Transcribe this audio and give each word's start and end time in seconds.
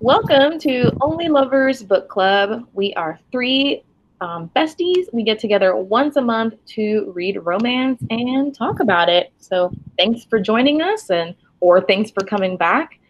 Welcome 0.00 0.60
to 0.60 0.92
Only 1.00 1.26
Lovers 1.26 1.82
Book 1.82 2.08
Club. 2.08 2.68
We 2.72 2.94
are 2.94 3.18
three 3.32 3.82
um, 4.20 4.48
besties. 4.54 5.12
We 5.12 5.24
get 5.24 5.40
together 5.40 5.74
once 5.74 6.14
a 6.14 6.20
month 6.22 6.54
to 6.66 7.10
read 7.16 7.36
romance 7.44 8.00
and 8.08 8.54
talk 8.54 8.78
about 8.78 9.08
it. 9.08 9.32
So 9.38 9.72
thanks 9.98 10.24
for 10.24 10.38
joining 10.38 10.82
us, 10.82 11.10
and 11.10 11.34
or 11.58 11.80
thanks 11.80 12.12
for 12.12 12.24
coming 12.24 12.56
back. 12.56 13.00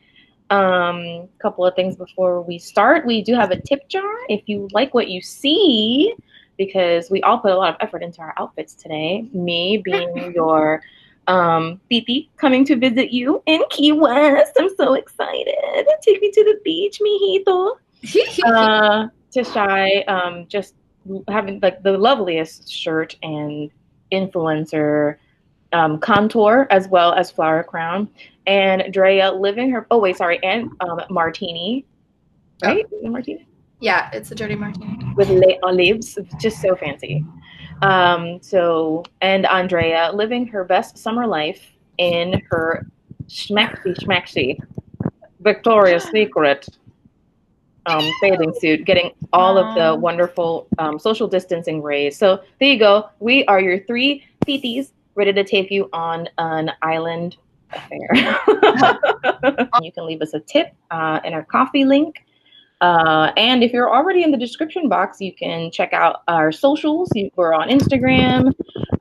A 0.49 0.55
um, 0.57 1.29
couple 1.43 1.67
of 1.67 1.77
things 1.77 1.95
before 1.95 2.41
we 2.41 2.59
start. 2.59 3.05
We 3.05 3.21
do 3.21 3.35
have 3.35 3.51
a 3.51 3.61
tip 3.61 3.87
jar. 3.91 4.11
If 4.31 4.45
you 4.47 4.67
like 4.73 4.95
what 4.95 5.09
you 5.09 5.21
see, 5.21 6.15
because 6.57 7.11
we 7.11 7.21
all 7.21 7.39
put 7.39 7.53
a 7.53 7.57
lot 7.57 7.69
of 7.69 7.77
effort 7.81 8.03
into 8.03 8.23
our 8.23 8.33
outfits 8.39 8.73
today. 8.73 9.29
Me 9.35 9.77
being 9.77 10.33
your 10.35 10.83
um, 11.29 11.81
Titi 11.91 12.31
coming 12.37 12.65
to 12.65 12.77
visit 12.77 13.13
you 13.13 13.43
in 13.47 13.63
Key 13.71 13.93
West. 13.93 14.53
I'm 14.59 14.75
so 14.77 14.95
excited. 14.95 15.87
Take 16.03 16.21
me 16.21 16.31
to 16.31 16.45
the 16.45 16.61
beach, 16.65 17.01
mijito. 17.01 17.77
uh, 18.45 19.09
Tashai, 19.35 20.09
um, 20.09 20.47
just 20.49 20.75
having 21.29 21.61
like 21.61 21.83
the 21.83 21.97
loveliest 21.97 22.71
shirt 22.71 23.17
and 23.23 23.71
influencer 24.13 25.17
um, 25.73 25.99
contour 25.99 26.67
as 26.71 26.89
well 26.89 27.13
as 27.13 27.31
flower 27.31 27.63
crown. 27.63 28.09
And 28.47 28.93
Drea 28.93 29.31
living 29.31 29.71
her, 29.71 29.87
oh 29.91 29.99
wait, 29.99 30.17
sorry, 30.17 30.43
and 30.43 30.71
um, 30.81 31.01
Martini, 31.11 31.85
right? 32.63 32.87
Oh. 33.05 33.11
Martini? 33.11 33.48
Yeah, 33.81 34.11
it's 34.13 34.31
a 34.31 34.35
dirty 34.35 34.55
martini. 34.55 34.99
With 35.15 35.31
les 35.31 35.59
olives, 35.63 36.19
just 36.41 36.61
so 36.61 36.75
fancy. 36.75 37.25
Um, 37.83 38.41
so, 38.43 39.05
and 39.21 39.47
Andrea 39.47 40.11
living 40.13 40.47
her 40.49 40.65
best 40.65 40.99
summer 40.99 41.27
life 41.27 41.73
in 41.99 42.43
her 42.51 42.87
schmaxy 43.29 43.95
schmaxy 43.99 44.59
Victoria's 45.41 46.05
Secret 46.13 46.69
um, 47.87 48.05
bathing 48.21 48.53
suit, 48.59 48.85
getting 48.85 49.13
all 49.33 49.57
of 49.57 49.75
the 49.75 49.99
wonderful 49.99 50.69
um, 50.79 50.99
social 50.99 51.27
distancing 51.27 51.83
rays. 51.83 52.19
So 52.19 52.43
there 52.61 52.69
you 52.69 52.79
go. 52.79 53.09
We 53.21 53.45
are 53.47 53.61
your 53.61 53.81
three 53.85 54.25
titis 54.47 54.93
ready 55.15 55.33
to 55.33 55.45
take 55.45 55.71
you 55.71 55.89
on 55.93 56.29
an 56.39 56.73
island 56.83 57.37
affair. 57.73 58.09
you 59.83 59.93
can 59.93 60.07
leave 60.07 60.21
us 60.21 60.35
a 60.35 60.41
tip 60.41 60.75
uh, 60.91 61.21
in 61.25 61.33
our 61.33 61.45
Ko-fi 61.45 61.85
link. 61.85 62.25
Uh, 62.81 63.33
and 63.37 63.65
if 63.65 63.73
you're 63.73 63.93
already 63.93 64.23
in 64.23 64.31
the 64.31 64.37
description 64.37 64.89
box, 64.89 65.21
you 65.21 65.35
can 65.35 65.71
check 65.71 65.93
out 65.93 66.23
our 66.29 66.53
socials. 66.53 67.11
We're 67.37 67.55
on 67.55 67.69
Instagram 67.69 68.55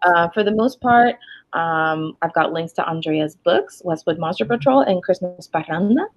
uh, 0.04 0.30
for 0.30 0.44
the 0.44 0.52
most 0.52 0.82
part. 0.82 1.16
Um, 1.54 2.18
I've 2.22 2.34
got 2.34 2.52
links 2.52 2.74
to 2.74 2.88
Andrea's 2.88 3.36
books, 3.36 3.82
Westwood 3.86 4.20
Monster 4.20 4.46
Patrol 4.46 4.82
and 4.82 5.02
Christmas 5.02 5.48
Parranda, 5.48 6.08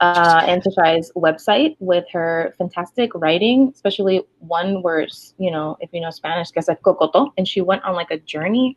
uh, 0.00 0.42
and 0.46 0.62
website 0.62 1.76
with 1.80 2.04
her 2.12 2.54
fantastic 2.58 3.14
writing, 3.14 3.72
especially 3.74 4.22
one 4.40 4.82
where, 4.82 5.06
you 5.38 5.50
know, 5.50 5.76
if 5.80 5.90
you 5.92 6.00
know 6.00 6.10
Spanish, 6.10 6.50
que 6.50 6.58
es 6.58 6.68
cocoto, 6.84 7.32
and 7.38 7.48
she 7.48 7.60
went 7.60 7.82
on 7.84 7.94
like 7.94 8.10
a 8.10 8.18
journey. 8.18 8.76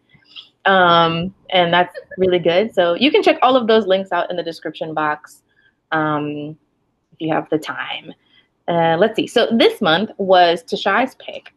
Um, 0.65 1.33
and 1.49 1.73
that's 1.73 1.97
really 2.17 2.39
good. 2.39 2.73
So 2.73 2.93
you 2.93 3.11
can 3.11 3.23
check 3.23 3.37
all 3.41 3.55
of 3.55 3.67
those 3.67 3.87
links 3.87 4.11
out 4.11 4.29
in 4.29 4.37
the 4.37 4.43
description 4.43 4.93
box. 4.93 5.41
Um, 5.91 6.57
you 7.19 7.33
have 7.33 7.47
the 7.49 7.57
time. 7.57 8.13
Uh, 8.67 8.97
let's 8.97 9.15
see. 9.15 9.27
So 9.27 9.47
this 9.51 9.81
month 9.81 10.11
was 10.17 10.63
Tashai's 10.63 11.15
pick, 11.15 11.53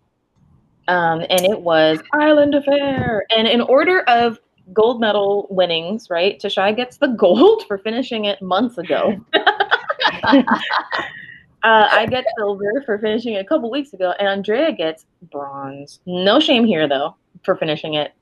um, 0.88 1.20
and 1.28 1.42
it 1.44 1.60
was 1.60 2.00
Island 2.14 2.54
Affair. 2.54 3.24
And 3.36 3.46
in 3.46 3.60
order 3.60 4.00
of 4.02 4.38
gold 4.72 5.00
medal 5.00 5.46
winnings, 5.50 6.08
right? 6.08 6.40
Tashai 6.40 6.74
gets 6.76 6.96
the 6.98 7.08
gold 7.18 7.64
for 7.66 7.78
finishing 7.78 8.24
it 8.26 8.40
months 8.40 8.78
ago. 8.78 9.20
uh, 9.34 10.42
I 11.64 12.06
get 12.08 12.24
silver 12.38 12.82
for 12.86 12.98
finishing 12.98 13.34
it 13.34 13.38
a 13.38 13.44
couple 13.44 13.70
weeks 13.70 13.92
ago, 13.92 14.14
and 14.18 14.28
Andrea 14.28 14.72
gets 14.72 15.04
bronze. 15.30 16.00
No 16.06 16.40
shame 16.40 16.64
here, 16.64 16.88
though, 16.88 17.14
for 17.44 17.56
finishing 17.56 17.94
it 17.94 18.12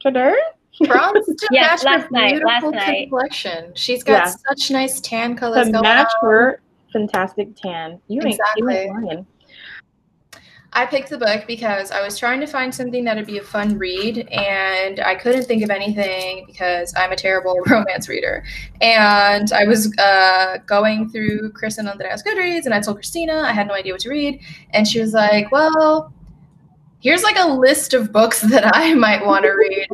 today. 0.00 0.34
Bronze 0.86 1.24
to 1.26 1.48
Yes, 1.50 1.84
match 1.84 2.00
last 2.00 2.02
her 2.04 2.10
night, 2.10 2.42
last 2.44 2.60
beautiful 2.62 2.72
night. 2.72 3.08
complexion. 3.08 3.72
She's 3.74 4.02
got 4.04 4.26
Yeah. 4.26 4.34
such 4.48 4.70
nice 4.70 5.00
tan 5.00 5.34
colors 5.34 5.68
To 5.70 5.80
match 5.82 6.12
on. 6.22 6.28
her 6.28 6.60
fantastic 6.96 7.54
tan. 7.56 8.00
You 8.08 8.22
ain't, 8.24 8.38
you 8.56 8.68
ain't 8.70 8.80
Exactly. 8.80 9.08
lying. 9.08 9.26
I 10.72 10.84
picked 10.84 11.08
the 11.08 11.16
book 11.16 11.44
because 11.46 11.90
I 11.90 12.02
was 12.02 12.18
trying 12.18 12.38
to 12.40 12.46
find 12.46 12.74
something 12.74 13.02
that 13.04 13.16
would 13.16 13.26
be 13.26 13.38
a 13.38 13.42
fun 13.42 13.78
read, 13.78 14.28
and 14.30 15.00
I 15.00 15.14
couldn't 15.14 15.44
think 15.44 15.62
of 15.64 15.70
anything 15.70 16.44
because 16.46 16.92
I'm 16.96 17.12
a 17.12 17.16
terrible 17.16 17.58
romance 17.66 18.10
reader. 18.10 18.44
And 18.82 19.50
I 19.52 19.64
was 19.64 19.96
uh, 19.98 20.58
going 20.66 21.08
through 21.08 21.52
Chris 21.52 21.78
and 21.78 21.88
Andrea's 21.88 22.22
Goodreads, 22.22 22.66
and 22.66 22.74
I 22.74 22.80
told 22.80 22.98
Christina 22.98 23.40
I 23.46 23.52
had 23.52 23.68
no 23.68 23.74
idea 23.74 23.92
what 23.94 24.02
to 24.02 24.10
read, 24.10 24.38
and 24.70 24.86
she 24.86 25.00
was 25.00 25.14
like, 25.14 25.50
"Well, 25.50 26.12
here's 27.00 27.22
like 27.22 27.38
a 27.38 27.48
list 27.48 27.94
of 27.94 28.12
books 28.12 28.40
that 28.50 28.76
I 28.76 28.92
might 28.94 29.24
want 29.24 29.44
to 29.44 29.52
read." 29.52 29.88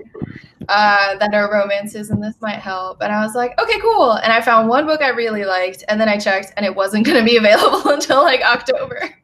Uh, 0.69 1.17
that 1.17 1.34
are 1.34 1.53
romances 1.53 2.11
and 2.11 2.23
this 2.23 2.34
might 2.41 2.59
help. 2.59 3.03
And 3.03 3.12
I 3.12 3.25
was 3.25 3.34
like, 3.34 3.59
okay, 3.61 3.81
cool. 3.81 4.12
And 4.12 4.33
I 4.33 4.41
found 4.41 4.69
one 4.69 4.87
book 4.87 5.00
I 5.00 5.09
really 5.09 5.45
liked, 5.45 5.84
and 5.89 6.00
then 6.00 6.09
I 6.09 6.19
checked, 6.19 6.53
and 6.56 6.65
it 6.65 6.75
wasn't 6.75 7.06
going 7.06 7.19
to 7.19 7.25
be 7.25 7.37
available 7.37 7.91
until 7.93 8.23
like 8.23 8.41
October. 8.43 9.11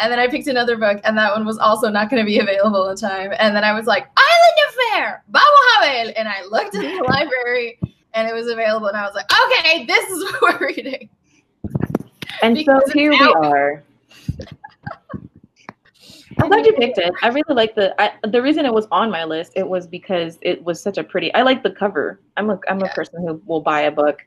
And 0.00 0.12
then 0.12 0.20
I 0.20 0.28
picked 0.28 0.46
another 0.46 0.76
book, 0.76 1.00
and 1.02 1.18
that 1.18 1.32
one 1.32 1.44
was 1.44 1.58
also 1.58 1.88
not 1.88 2.08
going 2.08 2.22
to 2.22 2.26
be 2.26 2.38
available 2.38 2.88
in 2.88 2.96
time. 2.96 3.32
And 3.36 3.56
then 3.56 3.64
I 3.64 3.72
was 3.72 3.86
like, 3.86 4.06
Island 4.16 4.68
Affair, 4.68 5.24
ver. 5.28 6.12
And 6.16 6.28
I 6.28 6.44
looked 6.44 6.76
in 6.76 6.82
the 6.82 7.04
library, 7.08 7.80
and 8.14 8.28
it 8.28 8.34
was 8.34 8.46
available. 8.48 8.86
And 8.86 8.96
I 8.96 9.02
was 9.04 9.14
like, 9.16 9.28
okay, 9.32 9.86
this 9.86 10.08
is 10.08 10.24
what 10.24 10.60
we're 10.60 10.68
reading. 10.68 11.08
And 12.42 12.54
Because 12.54 12.82
so 12.86 12.92
here 12.92 13.10
we 13.10 13.18
are. 13.18 13.82
I'm 16.36 16.48
glad 16.48 16.66
you 16.66 16.72
picked 16.74 16.98
it. 16.98 17.12
I 17.22 17.28
really 17.28 17.54
like 17.54 17.74
the. 17.74 18.00
I, 18.00 18.12
the 18.26 18.42
reason 18.42 18.66
it 18.66 18.72
was 18.72 18.86
on 18.90 19.10
my 19.10 19.24
list. 19.24 19.52
It 19.56 19.66
was 19.66 19.86
because 19.86 20.38
it 20.42 20.62
was 20.62 20.80
such 20.80 20.98
a 20.98 21.04
pretty. 21.04 21.32
I 21.34 21.42
like 21.42 21.62
the 21.62 21.70
cover. 21.70 22.20
I'm 22.36 22.50
a 22.50 22.60
I'm 22.68 22.82
a 22.82 22.88
person 22.88 23.26
who 23.26 23.40
will 23.46 23.60
buy 23.60 23.82
a 23.82 23.90
book 23.90 24.20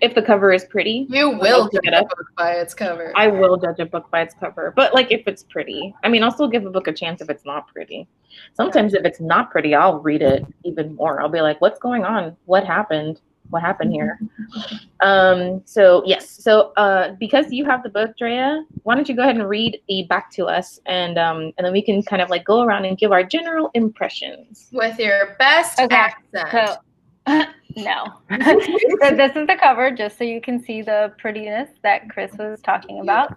if 0.00 0.14
the 0.14 0.22
cover 0.22 0.52
is 0.52 0.64
pretty. 0.64 1.06
You 1.08 1.30
will 1.30 1.68
judge 1.68 1.84
it 1.84 1.94
a 1.94 2.02
book 2.02 2.26
by 2.36 2.52
its 2.52 2.74
cover. 2.74 3.12
I 3.14 3.28
will 3.28 3.56
judge 3.56 3.78
a 3.78 3.86
book 3.86 4.10
by 4.10 4.22
its 4.22 4.34
cover, 4.34 4.72
but 4.74 4.94
like 4.94 5.10
if 5.10 5.22
it's 5.26 5.42
pretty. 5.44 5.94
I 6.02 6.08
mean, 6.08 6.22
I'll 6.22 6.32
still 6.32 6.48
give 6.48 6.66
a 6.66 6.70
book 6.70 6.88
a 6.88 6.92
chance 6.92 7.20
if 7.20 7.30
it's 7.30 7.44
not 7.44 7.68
pretty. 7.68 8.08
Sometimes 8.54 8.94
if 8.94 9.04
it's 9.04 9.20
not 9.20 9.50
pretty, 9.50 9.74
I'll 9.74 10.00
read 10.00 10.22
it 10.22 10.44
even 10.64 10.94
more. 10.96 11.20
I'll 11.20 11.28
be 11.28 11.40
like, 11.40 11.60
"What's 11.60 11.78
going 11.78 12.04
on? 12.04 12.36
What 12.46 12.64
happened? 12.64 13.20
What 13.52 13.62
happened 13.62 13.92
here?" 13.92 14.18
Um, 15.00 15.62
so 15.64 16.02
yes, 16.06 16.28
so 16.30 16.72
uh, 16.76 17.12
because 17.20 17.52
you 17.52 17.64
have 17.66 17.82
the 17.82 17.90
book, 17.90 18.16
Drea, 18.18 18.64
why 18.82 18.94
don't 18.94 19.08
you 19.08 19.14
go 19.14 19.22
ahead 19.22 19.36
and 19.36 19.48
read 19.48 19.80
the 19.88 20.04
back 20.08 20.30
to 20.32 20.46
us, 20.46 20.80
and 20.86 21.18
um, 21.18 21.52
and 21.56 21.64
then 21.64 21.72
we 21.72 21.82
can 21.82 22.02
kind 22.02 22.22
of 22.22 22.30
like 22.30 22.44
go 22.44 22.62
around 22.62 22.84
and 22.86 22.96
give 22.96 23.12
our 23.12 23.22
general 23.22 23.70
impressions. 23.74 24.68
With 24.72 24.98
your 24.98 25.36
best 25.38 25.78
Okay, 25.78 25.94
accent. 25.94 26.48
So, 26.50 26.76
no. 27.76 28.04
so 28.30 29.16
this 29.16 29.36
is 29.36 29.46
the 29.46 29.56
cover, 29.60 29.90
just 29.90 30.18
so 30.18 30.24
you 30.24 30.40
can 30.40 30.62
see 30.62 30.82
the 30.82 31.12
prettiness 31.18 31.68
that 31.82 32.08
Chris 32.08 32.32
was 32.38 32.60
talking 32.62 33.00
about. 33.00 33.32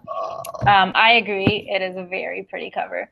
Um, 0.67 0.91
I 0.95 1.13
agree. 1.13 1.67
It 1.69 1.81
is 1.81 1.95
a 1.97 2.05
very 2.05 2.43
pretty 2.43 2.71
cover. 2.71 3.09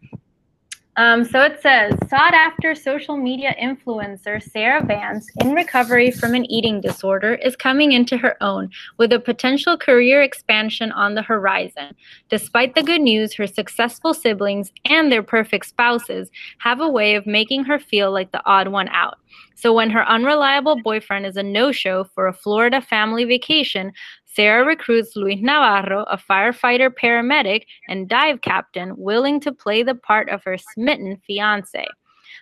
Um, 0.96 1.26
so 1.26 1.42
it 1.42 1.60
says 1.62 1.96
sought 2.08 2.36
after 2.36 2.76
social 2.76 3.18
media 3.18 3.56
influencer 3.60 4.42
Sarah 4.42 4.84
Vance, 4.86 5.28
in 5.42 5.54
recovery 5.54 6.12
from 6.12 6.36
an 6.36 6.46
eating 6.52 6.82
disorder, 6.82 7.34
is 7.34 7.56
coming 7.56 7.94
into 7.94 8.16
her 8.18 8.38
own 8.42 8.70
with 9.00 9.12
a 9.12 9.20
potential 9.20 9.76
career 9.76 10.22
expansion 10.22 10.92
on 10.92 11.16
the 11.16 11.24
horizon. 11.24 11.96
Despite 12.30 12.76
the 12.76 12.84
good 12.84 13.02
news, 13.02 13.34
her 13.34 13.48
successful 13.48 14.14
siblings 14.14 14.72
and 14.86 15.12
their 15.12 15.24
perfect 15.24 15.66
spouses 15.66 16.30
have 16.60 16.80
a 16.80 16.90
way 16.90 17.16
of 17.16 17.26
making 17.26 17.64
her 17.64 17.80
feel 17.80 18.12
like 18.12 18.32
the 18.32 18.46
odd 18.46 18.68
one 18.68 18.90
out. 18.90 19.18
So 19.56 19.74
when 19.74 19.90
her 19.92 20.08
unreliable 20.08 20.82
boyfriend 20.82 21.26
is 21.26 21.38
a 21.38 21.44
no 21.44 21.72
show 21.72 22.04
for 22.04 22.28
a 22.28 22.34
Florida 22.34 22.82
family 22.82 23.24
vacation, 23.24 23.94
Sarah 24.36 24.66
recruits 24.66 25.16
Luis 25.16 25.40
Navarro, 25.42 26.04
a 26.04 26.18
firefighter 26.18 26.90
paramedic 26.90 27.64
and 27.88 28.10
dive 28.10 28.42
captain, 28.42 28.96
willing 28.98 29.40
to 29.42 29.52
play 29.52 29.84
the 29.84 29.96
part 29.96 30.30
of 30.30 30.44
her 30.44 30.58
smitten 30.58 31.22
fiance. 31.28 31.86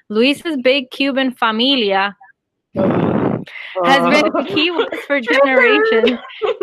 Luis's 0.09 0.57
big 0.63 0.89
Cuban 0.91 1.31
familia 1.31 2.15
has 2.75 4.21
been 4.21 4.31
in 4.37 4.45
Key 4.45 4.71
West 4.71 5.03
for 5.07 5.19
generations, 5.33 6.19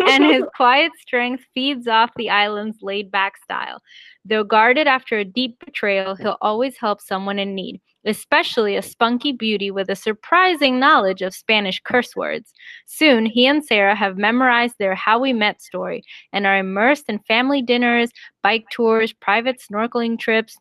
and 0.07 0.25
his 0.25 0.45
quiet 0.55 0.93
strength 1.01 1.45
feeds 1.53 1.87
off 1.87 2.11
the 2.17 2.31
island's 2.31 2.79
laid 2.83 3.11
back 3.11 3.37
style. 3.43 3.83
Though 4.25 4.45
guarded 4.45 4.87
after 4.87 5.19
a 5.19 5.25
deep 5.25 5.59
betrayal, 5.65 6.15
he'll 6.15 6.39
always 6.41 6.77
help 6.79 7.01
someone 7.01 7.39
in 7.39 7.55
need, 7.55 7.81
especially 8.09 8.77
a 8.77 8.83
spunky 8.83 9.33
beauty 9.33 9.71
with 9.71 9.89
a 9.89 9.97
surprising 9.97 10.79
knowledge 10.79 11.23
of 11.23 11.35
Spanish 11.35 11.81
curse 11.85 12.15
words. 12.17 12.53
Soon, 12.87 13.27
he 13.27 13.47
and 13.47 13.65
Sarah 13.65 13.95
have 13.95 14.17
memorized 14.17 14.75
their 14.79 14.95
How 14.95 15.19
We 15.19 15.33
Met 15.33 15.61
story 15.63 16.03
and 16.33 16.47
are 16.47 16.59
immersed 16.59 17.05
in 17.09 17.19
family 17.21 17.63
dinners, 17.63 18.11
bike 18.43 18.67
tours, 18.71 19.13
private 19.13 19.61
snorkeling 19.61 20.19
trips, 20.19 20.57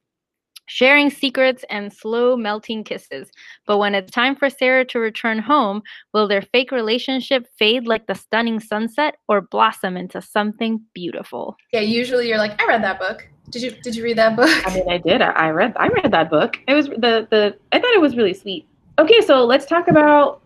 sharing 0.68 1.10
secrets 1.10 1.66
and 1.70 1.92
slow 1.92 2.38
melting 2.38 2.84
kisses. 2.84 3.32
But 3.66 3.80
when 3.80 3.96
it's 3.96 4.12
time 4.12 4.36
for 4.36 4.50
Sarah 4.50 4.86
to 4.86 5.00
return 5.00 5.40
home, 5.40 5.82
will 6.14 6.28
their 6.28 6.42
fake 6.42 6.72
relationship 6.72 7.48
fade 7.58 7.88
like 7.88 8.06
the 8.08 8.16
stunning 8.16 8.60
sunset 8.60 9.16
or 9.28 9.42
blossom 9.42 9.98
into 9.98 10.22
something 10.22 10.82
beautiful? 10.94 11.56
Yeah, 11.74 11.82
usually 11.82 12.28
you're 12.28 12.38
like, 12.38 12.62
I 12.62 12.68
read 12.68 12.84
that 12.84 13.00
book. 13.00 13.28
Did 13.50 13.62
you 13.62 13.72
did 13.72 13.96
you 13.96 14.04
read 14.04 14.18
that 14.18 14.36
book? 14.36 14.50
I 14.66 14.76
mean, 14.76 14.90
I 14.90 14.98
did. 14.98 15.22
I, 15.22 15.50
read. 15.50 15.74
I 15.78 15.88
read 15.88 16.12
that 16.12 16.30
book. 16.30 16.60
It 16.68 16.74
was 16.74 16.88
the 16.88 17.28
the. 17.30 17.58
I 17.72 17.80
thought 17.80 17.94
it 17.94 18.02
was 18.02 18.16
really 18.18 18.34
sweet. 18.34 18.68
Okay, 19.00 19.22
so 19.22 19.46
let's 19.46 19.66
talk 19.66 19.88
about 19.88 20.42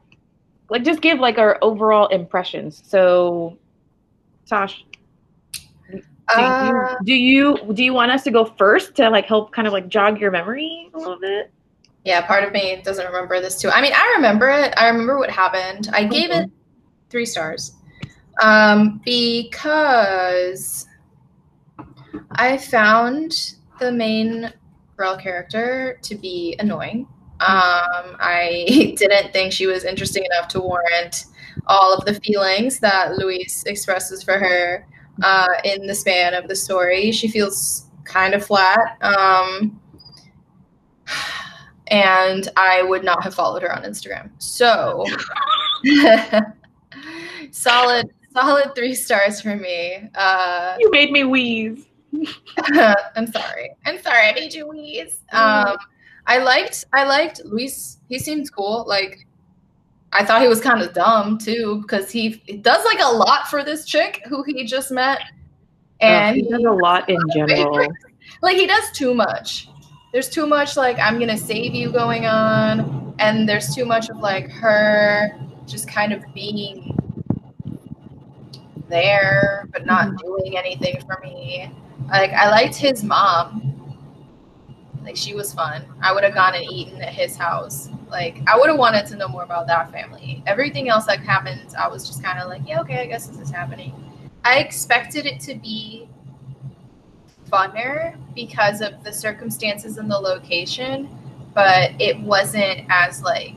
like 0.69 0.83
just 0.83 1.01
give 1.01 1.19
like 1.19 1.37
our 1.37 1.57
overall 1.61 2.07
impressions. 2.07 2.83
So, 2.85 3.57
Tosh, 4.45 4.85
do, 5.91 6.01
Uh, 6.29 6.95
you, 7.01 7.05
do 7.05 7.13
you 7.13 7.73
do 7.73 7.83
you 7.83 7.93
want 7.93 8.11
us 8.11 8.23
to 8.23 8.31
go 8.31 8.45
first 8.45 8.95
to 8.95 9.09
like 9.09 9.25
help 9.25 9.51
kind 9.51 9.67
of 9.67 9.73
like 9.73 9.87
jog 9.87 10.19
your 10.19 10.31
memory 10.31 10.89
a 10.93 10.97
little 10.97 11.19
bit? 11.19 11.51
yeah, 12.03 12.25
part 12.25 12.43
of 12.43 12.51
me 12.51 12.81
doesn't 12.83 13.05
remember 13.05 13.39
this 13.39 13.59
too. 13.59 13.69
I 13.69 13.81
mean, 13.81 13.93
I 13.95 14.13
remember 14.15 14.49
it. 14.49 14.73
I 14.77 14.87
remember 14.87 15.17
what 15.17 15.29
happened. 15.29 15.89
I 15.93 16.05
gave 16.05 16.31
it 16.31 16.49
three 17.09 17.25
stars. 17.25 17.73
Um, 18.41 19.01
because 19.05 20.87
I 22.31 22.57
found 22.57 23.55
the 23.79 23.91
main 23.91 24.51
girl 24.97 25.17
character 25.17 25.99
to 26.03 26.15
be 26.15 26.55
annoying. 26.59 27.07
Um, 27.39 28.17
I 28.19 28.65
didn't 28.97 29.33
think 29.33 29.51
she 29.51 29.65
was 29.65 29.83
interesting 29.83 30.25
enough 30.25 30.47
to 30.49 30.59
warrant 30.59 31.25
all 31.67 31.93
of 31.93 32.05
the 32.05 32.13
feelings 32.21 32.79
that 32.79 33.17
Luis 33.17 33.63
expresses 33.65 34.23
for 34.23 34.37
her 34.37 34.85
uh, 35.23 35.47
in 35.63 35.87
the 35.87 35.95
span 35.95 36.33
of 36.33 36.47
the 36.47 36.55
story. 36.55 37.11
She 37.11 37.27
feels 37.27 37.87
kind 38.03 38.33
of 38.33 38.45
flat. 38.45 38.97
Um, 39.01 39.79
and 41.87 42.47
I 42.55 42.83
would 42.83 43.03
not 43.03 43.23
have 43.23 43.33
followed 43.33 43.63
her 43.63 43.75
on 43.75 43.83
Instagram. 43.83 44.29
So 44.37 45.05
solid, 47.51 48.09
solid 48.33 48.75
three 48.75 48.95
stars 48.95 49.41
for 49.41 49.55
me. 49.55 50.09
Uh, 50.15 50.75
You 50.79 50.91
made 50.91 51.11
me 51.11 51.23
wheeze. 51.23 51.85
I'm 53.13 53.27
sorry. 53.31 53.71
I'm 53.85 54.01
sorry. 54.01 54.27
I 54.29 54.33
made 54.33 54.53
you 54.53 54.67
wheeze. 54.67 55.19
Um, 55.31 55.77
I 56.27 56.37
liked. 56.39 56.85
I 56.93 57.03
liked 57.05 57.41
Luis. 57.45 57.99
He 58.09 58.19
seemed 58.19 58.51
cool. 58.53 58.85
Like, 58.87 59.25
I 60.11 60.25
thought 60.25 60.41
he 60.41 60.47
was 60.47 60.59
kind 60.61 60.81
of 60.81 60.93
dumb 60.93 61.37
too 61.37 61.81
because 61.81 62.11
he, 62.11 62.41
he 62.45 62.57
does 62.57 62.83
like 62.85 62.99
a 63.01 63.11
lot 63.11 63.47
for 63.47 63.63
this 63.63 63.85
chick 63.85 64.21
who 64.27 64.43
he 64.43 64.65
just 64.65 64.91
met, 64.91 65.19
And 66.01 66.11
and 66.11 66.35
he 66.35 66.41
does 66.43 66.63
a 66.63 66.71
lot 66.71 67.09
in 67.09 67.17
general. 67.33 67.87
like 68.41 68.57
he 68.57 68.67
does 68.67 68.91
too 68.91 69.13
much. 69.13 69.69
There's 70.11 70.29
too 70.29 70.45
much 70.45 70.75
like 70.75 70.99
I'm 70.99 71.17
gonna 71.17 71.37
save 71.37 71.73
you 71.73 71.91
going 71.91 72.25
on, 72.25 73.15
and 73.19 73.47
there's 73.47 73.73
too 73.73 73.85
much 73.85 74.09
of 74.09 74.17
like 74.17 74.49
her 74.51 75.31
just 75.65 75.87
kind 75.87 76.11
of 76.11 76.21
being 76.33 76.97
there 78.89 79.69
but 79.71 79.85
not 79.85 80.17
doing 80.17 80.57
anything 80.57 81.01
for 81.05 81.17
me. 81.23 81.71
Like 82.09 82.31
I 82.31 82.49
liked 82.49 82.75
his 82.75 83.03
mom. 83.03 83.67
Like 85.03 85.15
she 85.15 85.33
was 85.33 85.53
fun. 85.53 85.83
I 86.01 86.13
would 86.13 86.23
have 86.23 86.33
gone 86.33 86.53
and 86.55 86.63
eaten 86.71 87.01
at 87.01 87.13
his 87.13 87.35
house. 87.35 87.89
Like 88.09 88.41
I 88.47 88.57
would 88.57 88.69
have 88.69 88.77
wanted 88.77 89.05
to 89.07 89.15
know 89.15 89.27
more 89.27 89.43
about 89.43 89.67
that 89.67 89.91
family. 89.91 90.43
Everything 90.45 90.89
else 90.89 91.05
that 91.05 91.19
happened, 91.19 91.73
I 91.77 91.87
was 91.87 92.05
just 92.05 92.23
kind 92.23 92.39
of 92.39 92.49
like, 92.49 92.61
yeah, 92.67 92.81
okay, 92.81 92.99
I 92.99 93.05
guess 93.07 93.27
this 93.27 93.39
is 93.39 93.49
happening. 93.49 93.93
I 94.43 94.59
expected 94.59 95.25
it 95.25 95.39
to 95.41 95.55
be 95.55 96.07
funner 97.51 98.15
because 98.33 98.81
of 98.81 99.03
the 99.03 99.11
circumstances 99.11 99.97
and 99.97 100.09
the 100.09 100.17
location, 100.17 101.09
but 101.53 101.91
it 101.99 102.19
wasn't 102.19 102.85
as 102.89 103.21
like 103.23 103.55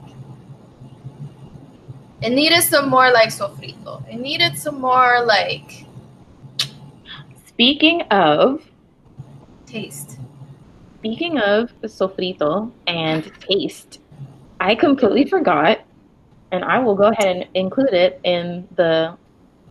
it 2.23 2.31
needed 2.31 2.63
some 2.63 2.89
more 2.89 3.13
like 3.13 3.29
sofrito. 3.29 4.03
It 4.09 4.17
needed 4.17 4.57
some 4.57 4.81
more 4.81 5.25
like 5.27 5.84
Speaking 7.55 8.03
of 8.11 8.67
taste. 9.65 10.19
Speaking 10.99 11.39
of 11.39 11.73
sofrito 11.83 12.73
and 12.89 13.31
taste, 13.49 14.01
I 14.59 14.75
completely 14.75 15.25
forgot, 15.25 15.79
and 16.51 16.65
I 16.65 16.81
will 16.81 16.97
go 16.97 17.05
ahead 17.05 17.37
and 17.37 17.47
include 17.55 17.93
it 17.93 18.21
in 18.25 18.67
the 18.75 19.17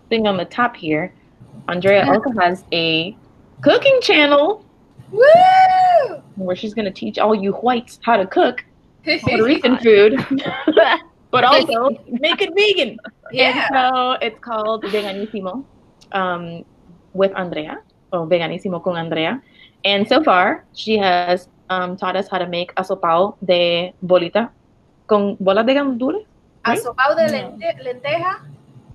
thing 0.07 0.27
on 0.27 0.37
the 0.37 0.45
top 0.45 0.77
here. 0.77 1.13
Andrea 1.67 2.05
also 2.07 2.31
has 2.39 2.63
a 2.71 3.17
cooking 3.61 3.99
channel 4.01 4.65
Woo! 5.11 6.21
where 6.35 6.55
she's 6.55 6.73
going 6.73 6.85
to 6.85 6.91
teach 6.91 7.19
all 7.19 7.35
you 7.35 7.51
whites 7.51 7.99
how 8.03 8.15
to 8.15 8.25
cook 8.25 8.63
Puerto 9.03 9.43
Rican 9.43 9.77
food, 9.79 10.25
but 11.31 11.43
also 11.43 11.89
make 12.07 12.41
it 12.41 12.53
vegan. 12.55 12.97
yeah. 13.33 13.67
And 13.67 13.75
so 13.75 14.11
it's 14.25 14.39
called 14.39 14.83
Veganissimo 14.85 15.65
um, 16.13 16.63
with 17.13 17.31
Andrea, 17.35 17.81
or 18.11 18.27
Veganissimo 18.27 18.81
con 18.83 18.97
Andrea. 18.97 19.41
And 19.85 20.07
so 20.07 20.23
far, 20.23 20.63
she 20.73 20.97
has 20.97 21.47
um, 21.69 21.95
taught 21.97 22.15
us 22.15 22.27
how 22.29 22.37
to 22.37 22.47
make 22.47 22.73
asopao 22.75 23.35
de 23.45 23.93
bolita 24.01 24.49
con 25.07 25.35
bolas 25.39 25.65
de 25.65 25.73
gandules. 25.73 26.25
Asopao 26.63 27.15
de 27.15 27.25
No. 27.27 27.31
lente- 27.33 27.83
lenteja 27.83 28.39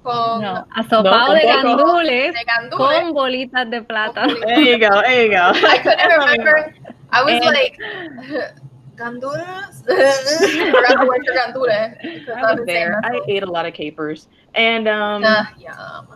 con 0.03 0.41
No, 0.41 0.67
asopado 0.75 1.35
de 1.35 1.41
tampoco. 1.43 1.77
gandules 1.85 2.33
de 2.35 2.45
gandules. 2.45 3.01
con 3.03 3.13
bolitas 3.13 3.71
de 3.71 3.83
plata. 3.83 4.27
There 4.47 4.61
you 4.63 4.79
go. 4.79 5.03
There 5.03 5.27
you 5.27 5.31
go. 5.33 5.51
I 5.53 5.79
couldn't 5.83 6.09
remember. 6.19 6.75
I 7.13 7.23
was 7.23 7.35
And- 7.35 7.45
like, 7.45 7.77
gandules? 8.97 9.85
I 9.89 10.71
forgot 10.73 11.01
the 11.01 11.07
word 11.07 11.25
for 11.27 11.35
gandule. 11.35 12.03
because 12.03 12.37
I 12.37 12.55
was 12.55 12.67
there. 12.67 13.01
I 13.05 13.21
ate 13.29 13.43
a 13.43 13.51
lot 13.51 13.67
of 13.67 13.75
capers, 13.75 14.29
and 14.55 14.89
um, 14.89 15.23
Uh, 15.25 15.45
yum. 15.59 16.07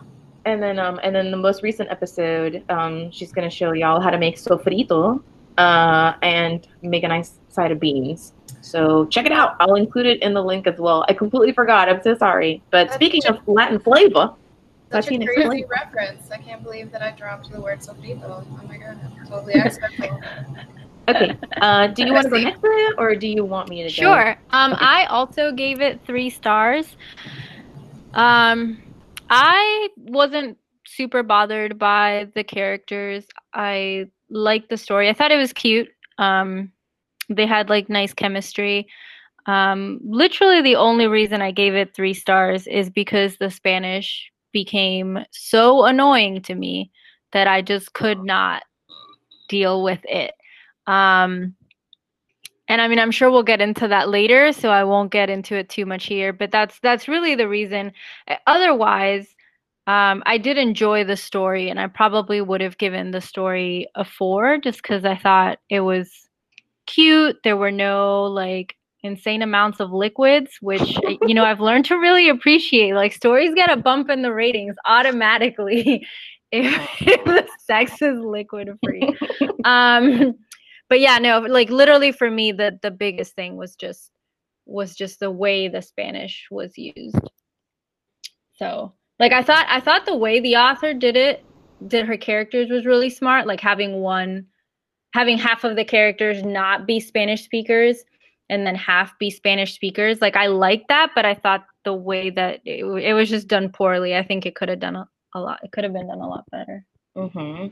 And 0.45 0.61
then 0.61 0.79
um, 0.79 0.99
and 1.03 1.15
then 1.15 1.31
the 1.31 1.37
most 1.37 1.63
recent 1.63 1.89
episode, 1.89 2.63
um, 2.69 3.11
she's 3.11 3.31
gonna 3.31 3.49
show 3.49 3.71
y'all 3.73 3.99
how 4.01 4.09
to 4.09 4.17
make 4.17 4.37
sofrito, 4.37 5.21
uh, 5.57 6.13
and 6.21 6.67
make 6.81 7.03
a 7.03 7.07
nice 7.07 7.39
side 7.49 7.71
of 7.71 7.79
beans. 7.79 8.33
So 8.61 9.05
check 9.07 9.25
it 9.25 9.31
out. 9.33 9.55
I'll 9.59 9.75
include 9.75 10.05
it 10.05 10.21
in 10.23 10.33
the 10.33 10.41
link 10.43 10.67
as 10.67 10.79
well. 10.79 11.05
I 11.09 11.13
completely 11.13 11.51
forgot. 11.51 11.89
I'm 11.89 12.01
so 12.01 12.15
sorry. 12.15 12.63
But 12.71 12.85
That's 12.85 12.95
speaking 12.95 13.21
such 13.21 13.37
of 13.37 13.47
Latin 13.47 13.77
flavor, 13.79 14.33
Such 14.91 15.07
a 15.07 15.11
Latinx 15.11 15.25
crazy 15.25 15.41
flavor. 15.43 15.67
reference. 15.69 16.31
I 16.31 16.37
can't 16.37 16.63
believe 16.63 16.89
that 16.93 17.01
I 17.01 17.11
dropped 17.11 17.51
the 17.51 17.59
word 17.59 17.79
sofrito. 17.79 18.23
Oh 18.23 18.67
my 18.67 18.77
god. 18.77 18.97
Totally 19.27 19.55
accidental. 19.55 20.21
okay. 21.09 21.37
Uh, 21.57 21.87
do 21.87 22.05
you 22.05 22.13
want 22.13 22.23
to 22.23 22.29
go 22.29 22.37
next, 22.37 22.63
Leah, 22.63 22.91
or 22.97 23.15
do 23.15 23.27
you 23.27 23.43
want 23.43 23.67
me 23.67 23.77
to 23.83 23.89
go? 23.89 23.93
Sure. 23.93 24.37
Um, 24.51 24.71
Okay. 24.73 24.85
I 24.85 25.05
also 25.05 25.51
gave 25.51 25.81
it 25.81 25.99
three 26.05 26.29
stars. 26.29 26.95
Um, 28.13 28.81
I 29.29 29.89
wasn't 29.97 30.57
super 30.85 31.23
bothered 31.23 31.79
by 31.79 32.27
the 32.35 32.43
characters. 32.43 33.25
I 33.53 34.07
liked 34.29 34.69
the 34.69 34.77
story. 34.77 35.09
I 35.09 35.13
thought 35.13 35.31
it 35.31 35.37
was 35.37 35.53
cute. 35.53 35.89
Um, 36.17 36.71
they 37.29 37.45
had 37.45 37.69
like 37.69 37.89
nice 37.89 38.13
chemistry. 38.13 38.87
Um, 39.45 39.99
literally, 40.03 40.61
the 40.61 40.75
only 40.75 41.07
reason 41.07 41.41
I 41.41 41.51
gave 41.51 41.75
it 41.75 41.93
three 41.93 42.13
stars 42.13 42.67
is 42.67 42.89
because 42.89 43.37
the 43.37 43.49
Spanish 43.49 44.31
became 44.51 45.19
so 45.31 45.85
annoying 45.85 46.41
to 46.43 46.55
me 46.55 46.91
that 47.31 47.47
I 47.47 47.61
just 47.61 47.93
could 47.93 48.23
not 48.23 48.63
deal 49.49 49.83
with 49.83 49.99
it. 50.03 50.33
Um, 50.87 51.55
and 52.67 52.81
I 52.81 52.87
mean, 52.87 52.99
I'm 52.99 53.11
sure 53.11 53.29
we'll 53.29 53.43
get 53.43 53.61
into 53.61 53.87
that 53.89 54.09
later, 54.09 54.53
so 54.53 54.69
I 54.69 54.83
won't 54.83 55.11
get 55.11 55.29
into 55.29 55.55
it 55.55 55.69
too 55.69 55.85
much 55.85 56.05
here. 56.05 56.31
But 56.31 56.51
that's 56.51 56.79
that's 56.79 57.07
really 57.07 57.35
the 57.35 57.47
reason. 57.47 57.91
Uh, 58.27 58.35
Otherwise, 58.47 59.27
um, 59.85 60.23
I 60.25 60.37
did 60.37 60.57
enjoy 60.57 61.03
the 61.03 61.17
story, 61.17 61.69
and 61.69 61.79
I 61.79 61.87
probably 61.87 62.39
would 62.41 62.61
have 62.61 62.77
given 62.77 63.11
the 63.11 63.21
story 63.21 63.87
a 63.95 64.05
four, 64.05 64.57
just 64.57 64.81
because 64.81 65.03
I 65.03 65.17
thought 65.17 65.59
it 65.69 65.81
was 65.81 66.29
cute. 66.87 67.37
There 67.43 67.57
were 67.57 67.71
no 67.71 68.23
like 68.23 68.75
insane 69.03 69.41
amounts 69.41 69.81
of 69.81 69.91
liquids, 69.91 70.57
which 70.61 70.97
uh, 71.05 71.15
you 71.27 71.33
know 71.33 71.43
I've 71.43 71.59
learned 71.59 71.85
to 71.85 71.95
really 71.95 72.29
appreciate. 72.29 72.93
Like 72.93 73.11
stories 73.11 73.53
get 73.53 73.69
a 73.71 73.77
bump 73.77 74.09
in 74.09 74.21
the 74.21 74.33
ratings 74.33 74.75
automatically 74.85 76.07
if, 76.53 77.01
if 77.01 77.25
the 77.25 77.47
sex 77.59 78.01
is 78.01 78.19
liquid 78.19 78.69
free. 78.83 79.17
um, 79.65 80.35
but 80.93 80.99
yeah, 80.99 81.17
no, 81.17 81.39
like 81.39 81.71
literally 81.71 82.11
for 82.11 82.29
me, 82.29 82.51
the 82.51 82.77
the 82.83 82.91
biggest 82.91 83.33
thing 83.33 83.57
was 83.57 83.75
just 83.75 84.11
was 84.67 84.95
just 84.95 85.19
the 85.19 85.31
way 85.31 85.67
the 85.67 85.81
Spanish 85.81 86.45
was 86.51 86.77
used. 86.77 87.17
So 88.57 88.93
like 89.17 89.31
I 89.31 89.41
thought 89.41 89.65
I 89.69 89.79
thought 89.79 90.05
the 90.05 90.15
way 90.15 90.39
the 90.39 90.57
author 90.57 90.93
did 90.93 91.17
it, 91.17 91.43
did 91.87 92.05
her 92.05 92.15
characters 92.15 92.69
was 92.69 92.85
really 92.85 93.09
smart. 93.09 93.47
Like 93.47 93.59
having 93.59 94.01
one 94.01 94.45
having 95.15 95.39
half 95.39 95.63
of 95.63 95.77
the 95.77 95.83
characters 95.83 96.43
not 96.43 96.85
be 96.85 96.99
Spanish 96.99 97.43
speakers 97.43 98.03
and 98.51 98.63
then 98.63 98.75
half 98.75 99.17
be 99.17 99.31
Spanish 99.31 99.73
speakers. 99.73 100.21
Like 100.21 100.35
I 100.35 100.45
like 100.45 100.87
that, 100.89 101.13
but 101.15 101.25
I 101.25 101.33
thought 101.33 101.65
the 101.85 101.95
way 101.95 102.29
that 102.29 102.61
it, 102.65 102.85
it 102.85 103.13
was 103.13 103.29
just 103.29 103.47
done 103.47 103.69
poorly. 103.69 104.15
I 104.15 104.21
think 104.21 104.45
it 104.45 104.53
could 104.53 104.69
have 104.69 104.79
done 104.79 104.95
a, 104.95 105.09
a 105.33 105.39
lot. 105.39 105.59
It 105.63 105.71
could 105.71 105.85
have 105.85 105.93
been 105.93 106.09
done 106.09 106.21
a 106.21 106.29
lot 106.29 106.45
better. 106.51 106.85
hmm 107.15 107.69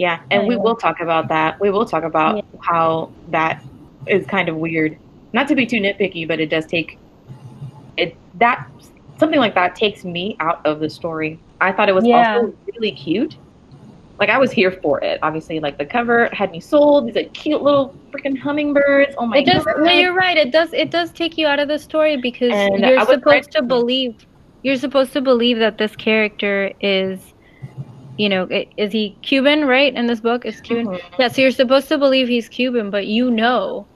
Yeah, 0.00 0.20
and 0.30 0.48
we 0.48 0.56
will 0.56 0.76
talk 0.76 1.00
about 1.00 1.28
that. 1.28 1.60
We 1.60 1.70
will 1.70 1.84
talk 1.84 2.04
about 2.04 2.36
Yeah. 2.36 2.42
how 2.62 3.10
that 3.28 3.62
is 4.06 4.26
kind 4.26 4.48
of 4.48 4.56
weird. 4.56 4.96
Not 5.34 5.46
to 5.48 5.54
be 5.54 5.66
too 5.66 5.78
nitpicky, 5.78 6.26
but 6.26 6.40
it 6.40 6.48
does 6.48 6.64
take 6.64 6.96
it 7.98 8.16
that 8.38 8.66
something 9.18 9.38
like 9.38 9.54
that 9.56 9.76
takes 9.76 10.02
me 10.02 10.38
out 10.40 10.64
of 10.64 10.80
the 10.80 10.88
story. 10.88 11.38
I 11.60 11.70
thought 11.72 11.90
it 11.90 11.94
was 11.94 12.06
Yeah. 12.06 12.36
also 12.36 12.54
really 12.72 12.92
cute. 12.92 13.36
Like 14.18 14.30
I 14.30 14.38
was 14.38 14.50
here 14.50 14.70
for 14.70 15.04
it. 15.04 15.18
Obviously, 15.22 15.60
like 15.60 15.76
the 15.76 15.84
cover 15.84 16.30
had 16.32 16.50
me 16.50 16.60
sold. 16.60 17.06
These 17.08 17.16
like 17.16 17.34
cute 17.34 17.62
little 17.62 17.94
freaking 18.10 18.38
hummingbirds. 18.38 19.14
Oh 19.18 19.26
my 19.26 19.36
it 19.38 19.44
does. 19.44 19.66
god! 19.66 19.82
No, 19.82 19.92
you're 19.92 20.14
right. 20.14 20.38
It 20.38 20.50
does. 20.50 20.72
It 20.72 20.90
does 20.90 21.12
take 21.12 21.36
you 21.36 21.46
out 21.46 21.58
of 21.58 21.68
the 21.68 21.78
story 21.78 22.16
because 22.16 22.52
And 22.54 22.78
you're 22.80 23.04
supposed 23.04 23.50
to 23.52 23.60
believe. 23.60 24.14
You're 24.62 24.76
supposed 24.76 25.12
to 25.12 25.20
believe 25.20 25.58
that 25.58 25.76
this 25.76 25.94
character 25.94 26.72
is, 26.80 27.34
you 28.20 28.28
know, 28.28 28.46
is 28.76 28.92
he 28.92 29.16
Cuban? 29.22 29.64
Right 29.66 29.94
in 29.94 30.06
this 30.06 30.20
book, 30.20 30.44
is 30.44 30.60
Cuban. 30.60 30.86
Mhm. 30.86 31.00
Yeah. 31.18 31.28
So 31.28 31.42
you're 31.42 31.50
supposed 31.62 31.88
to 31.88 31.98
believe 31.98 32.28
he's 32.28 32.48
Cuban, 32.48 32.90
but 32.90 33.06
you 33.06 33.30
know 33.30 33.86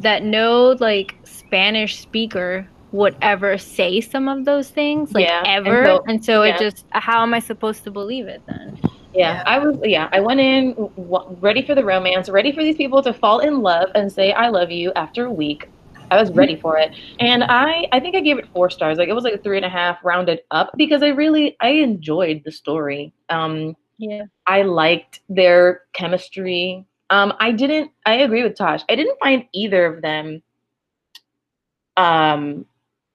that 0.00 0.22
no 0.22 0.76
like 0.80 1.14
Spanish 1.24 1.98
speaker 1.98 2.66
would 2.92 3.14
ever 3.22 3.58
say 3.58 4.00
some 4.00 4.28
of 4.28 4.44
those 4.44 4.68
things, 4.70 5.12
like 5.14 5.26
Yeah, 5.26 5.42
and 5.44 5.66
ever. 5.66 5.84
so- 5.84 6.04
And 6.08 6.24
so, 6.24 6.42
yeah. 6.44 6.54
it 6.54 6.58
just 6.60 6.86
how 6.90 7.22
am 7.22 7.34
I 7.34 7.40
supposed 7.40 7.82
to 7.84 7.90
believe 7.90 8.26
it 8.26 8.42
then? 8.46 8.78
Yeah, 9.14 9.34
Yeah. 9.34 9.42
I 9.46 9.58
was. 9.58 9.76
Yeah, 9.84 10.08
I 10.12 10.20
went 10.20 10.40
in 10.40 10.74
w- 10.74 11.36
ready 11.40 11.62
for 11.62 11.74
the 11.74 11.84
romance, 11.84 12.28
ready 12.28 12.50
for 12.52 12.62
these 12.62 12.76
people 12.76 13.00
to 13.02 13.12
fall 13.12 13.38
in 13.40 13.60
love 13.62 13.88
and 13.94 14.10
say 14.10 14.32
"I 14.32 14.48
love 14.48 14.70
you" 14.70 14.92
after 14.96 15.26
a 15.26 15.30
week. 15.32 15.68
I 16.10 16.20
was 16.20 16.30
ready 16.32 16.56
for 16.56 16.78
it, 16.78 16.92
and 17.20 17.44
I 17.44 17.86
I 17.92 18.00
think 18.00 18.14
I 18.16 18.20
gave 18.20 18.38
it 18.38 18.48
four 18.52 18.70
stars. 18.70 18.98
Like 18.98 19.08
it 19.08 19.14
was 19.14 19.24
like 19.24 19.34
a 19.34 19.38
three 19.38 19.56
and 19.56 19.66
a 19.66 19.68
half 19.70 19.98
rounded 20.04 20.40
up 20.50 20.70
because 20.76 21.02
I 21.02 21.08
really 21.08 21.56
I 21.60 21.68
enjoyed 21.70 22.42
the 22.44 22.52
story. 22.52 23.12
Um, 23.30 23.76
Yeah. 23.98 24.24
I 24.46 24.62
liked 24.62 25.20
their 25.28 25.82
chemistry. 25.92 26.84
Um, 27.10 27.32
I 27.40 27.52
didn't. 27.52 27.90
I 28.06 28.14
agree 28.16 28.42
with 28.42 28.56
Tosh. 28.56 28.82
I 28.88 28.96
didn't 28.96 29.18
find 29.20 29.44
either 29.52 29.86
of 29.86 30.02
them 30.02 30.42
um 31.96 32.66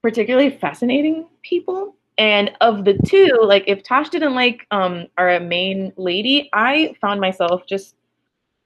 particularly 0.02 0.50
fascinating 0.50 1.28
people. 1.42 1.96
And 2.18 2.52
of 2.62 2.84
the 2.86 2.98
two, 3.06 3.40
like 3.44 3.64
if 3.68 3.84
Tosh 3.84 4.10
didn't 4.10 4.36
like 4.36 4.66
um 4.72 5.08
our 5.18 5.40
main 5.40 5.94
lady, 5.98 6.50
I 6.54 6.96
found 7.02 7.22
myself 7.22 7.66
just 7.66 7.96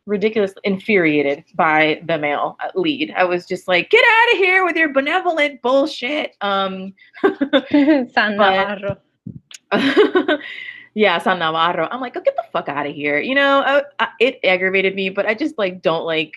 ridiculously 0.06 0.62
infuriated 0.64 1.44
by 1.56 2.02
the 2.06 2.18
male 2.18 2.58
lead. 2.76 3.14
I 3.16 3.24
was 3.24 3.46
just 3.46 3.68
like, 3.68 3.90
get 3.90 4.04
out 4.04 4.34
of 4.34 4.38
here 4.40 4.66
with 4.66 4.76
your 4.76 4.92
benevolent 4.92 5.62
bullshit. 5.62 6.36
Um 6.42 6.94
San 7.22 8.08
But- 8.12 8.80
Navarro. 8.80 8.98
yeah, 10.94 11.18
San 11.18 11.40
Navarro. 11.40 11.88
I'm 11.90 12.02
like, 12.02 12.16
oh, 12.16 12.22
get 12.22 12.36
the 12.36 12.44
fuck 12.52 12.70
out 12.70 12.86
of 12.86 12.94
here. 12.94 13.20
You 13.20 13.36
know, 13.36 13.62
I, 13.66 13.84
I, 14.00 14.08
it 14.20 14.40
aggravated 14.44 14.96
me, 14.96 15.10
but 15.10 15.26
I 15.26 15.34
just 15.34 15.58
like 15.58 15.82
don't 15.82 16.06
like. 16.06 16.34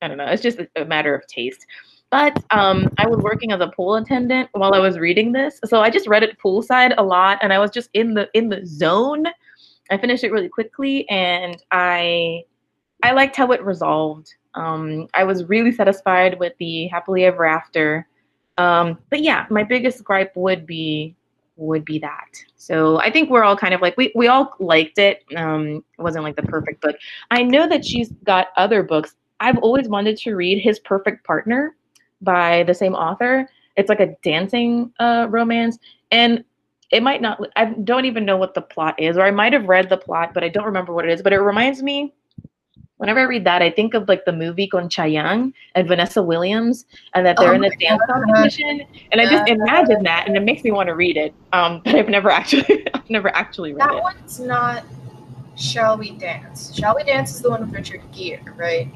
I 0.00 0.06
don't 0.08 0.16
know. 0.16 0.26
It's 0.26 0.42
just 0.42 0.58
a, 0.60 0.68
a 0.76 0.84
matter 0.84 1.14
of 1.14 1.26
taste. 1.26 1.66
But 2.10 2.42
um, 2.50 2.88
I 2.96 3.06
was 3.06 3.18
working 3.18 3.52
as 3.52 3.60
a 3.60 3.68
pool 3.68 3.96
attendant 3.96 4.48
while 4.52 4.72
I 4.72 4.78
was 4.78 4.98
reading 4.98 5.32
this, 5.32 5.60
so 5.66 5.82
I 5.82 5.90
just 5.90 6.08
read 6.08 6.22
it 6.22 6.38
poolside 6.38 6.94
a 6.96 7.02
lot, 7.02 7.38
and 7.42 7.52
I 7.52 7.58
was 7.58 7.70
just 7.70 7.90
in 7.92 8.14
the 8.14 8.30
in 8.32 8.48
the 8.48 8.64
zone. 8.64 9.26
I 9.90 9.98
finished 9.98 10.24
it 10.24 10.32
really 10.32 10.48
quickly, 10.48 11.08
and 11.10 11.62
I 11.70 12.44
I 13.02 13.12
liked 13.12 13.36
how 13.36 13.52
it 13.52 13.62
resolved. 13.62 14.34
Um, 14.54 15.06
I 15.14 15.24
was 15.24 15.44
really 15.44 15.72
satisfied 15.72 16.38
with 16.38 16.52
the 16.58 16.88
happily 16.88 17.24
ever 17.24 17.44
after. 17.44 18.06
Um, 18.56 18.98
but 19.10 19.22
yeah, 19.22 19.46
my 19.50 19.62
biggest 19.62 20.02
gripe 20.02 20.32
would 20.36 20.66
be 20.66 21.14
would 21.56 21.84
be 21.84 21.98
that. 21.98 22.28
So 22.56 23.00
I 23.00 23.10
think 23.10 23.30
we're 23.30 23.42
all 23.44 23.56
kind 23.56 23.74
of 23.74 23.80
like 23.80 23.96
we 23.96 24.12
we 24.14 24.28
all 24.28 24.54
liked 24.58 24.98
it. 24.98 25.24
Um, 25.36 25.84
it 25.98 26.02
wasn't 26.02 26.24
like 26.24 26.36
the 26.36 26.42
perfect 26.42 26.80
book. 26.80 26.96
I 27.30 27.42
know 27.42 27.68
that 27.68 27.84
she's 27.84 28.10
got 28.24 28.48
other 28.56 28.82
books. 28.82 29.14
I've 29.40 29.58
always 29.58 29.88
wanted 29.88 30.16
to 30.18 30.34
read 30.34 30.60
His 30.60 30.80
Perfect 30.80 31.24
Partner 31.24 31.76
by 32.20 32.64
the 32.64 32.74
same 32.74 32.94
author. 32.94 33.48
It's 33.76 33.88
like 33.88 34.00
a 34.00 34.16
dancing 34.22 34.92
uh, 34.98 35.26
romance, 35.30 35.78
and 36.10 36.44
it 36.90 37.02
might 37.02 37.22
not. 37.22 37.40
I 37.54 37.66
don't 37.66 38.04
even 38.06 38.24
know 38.24 38.36
what 38.36 38.54
the 38.54 38.62
plot 38.62 38.98
is, 38.98 39.16
or 39.16 39.22
I 39.22 39.30
might 39.30 39.52
have 39.52 39.68
read 39.68 39.88
the 39.88 39.96
plot, 39.96 40.34
but 40.34 40.42
I 40.42 40.48
don't 40.48 40.64
remember 40.64 40.92
what 40.92 41.04
it 41.04 41.12
is. 41.12 41.22
But 41.22 41.32
it 41.32 41.40
reminds 41.40 41.82
me. 41.82 42.14
Whenever 42.98 43.20
I 43.20 43.24
read 43.24 43.44
that, 43.44 43.62
I 43.62 43.70
think 43.70 43.94
of 43.94 44.08
like 44.08 44.24
the 44.24 44.32
movie 44.32 44.66
con 44.66 44.88
Chayanne 44.88 45.52
and 45.74 45.88
Vanessa 45.88 46.22
Williams, 46.22 46.84
and 47.14 47.24
that 47.24 47.36
they're 47.38 47.52
Oh 47.52 47.54
in 47.54 47.60
my 47.60 47.70
dance 47.80 48.02
God. 48.06 48.22
competition, 48.26 48.82
and 49.12 49.20
I 49.20 49.26
just 49.30 49.48
imagine 49.48 50.02
that, 50.02 50.26
and 50.26 50.36
it 50.36 50.42
makes 50.42 50.64
me 50.64 50.72
want 50.72 50.88
to 50.88 50.94
read 50.94 51.16
it. 51.16 51.32
Um, 51.52 51.80
but 51.84 51.94
I've 51.94 52.08
never 52.08 52.30
actually, 52.30 52.86
I've 52.94 53.08
never 53.08 53.34
actually 53.34 53.72
read 53.72 53.86
That 53.86 53.94
it. 53.94 54.02
one's 54.02 54.40
not 54.40 54.84
Shall 55.56 55.96
We 55.96 56.10
Dance. 56.10 56.74
Shall 56.76 56.94
We 56.96 57.04
Dance 57.04 57.34
is 57.34 57.40
the 57.40 57.50
one 57.50 57.60
with 57.60 57.72
Richard 57.72 58.02
Gere, 58.12 58.40
right? 58.56 58.88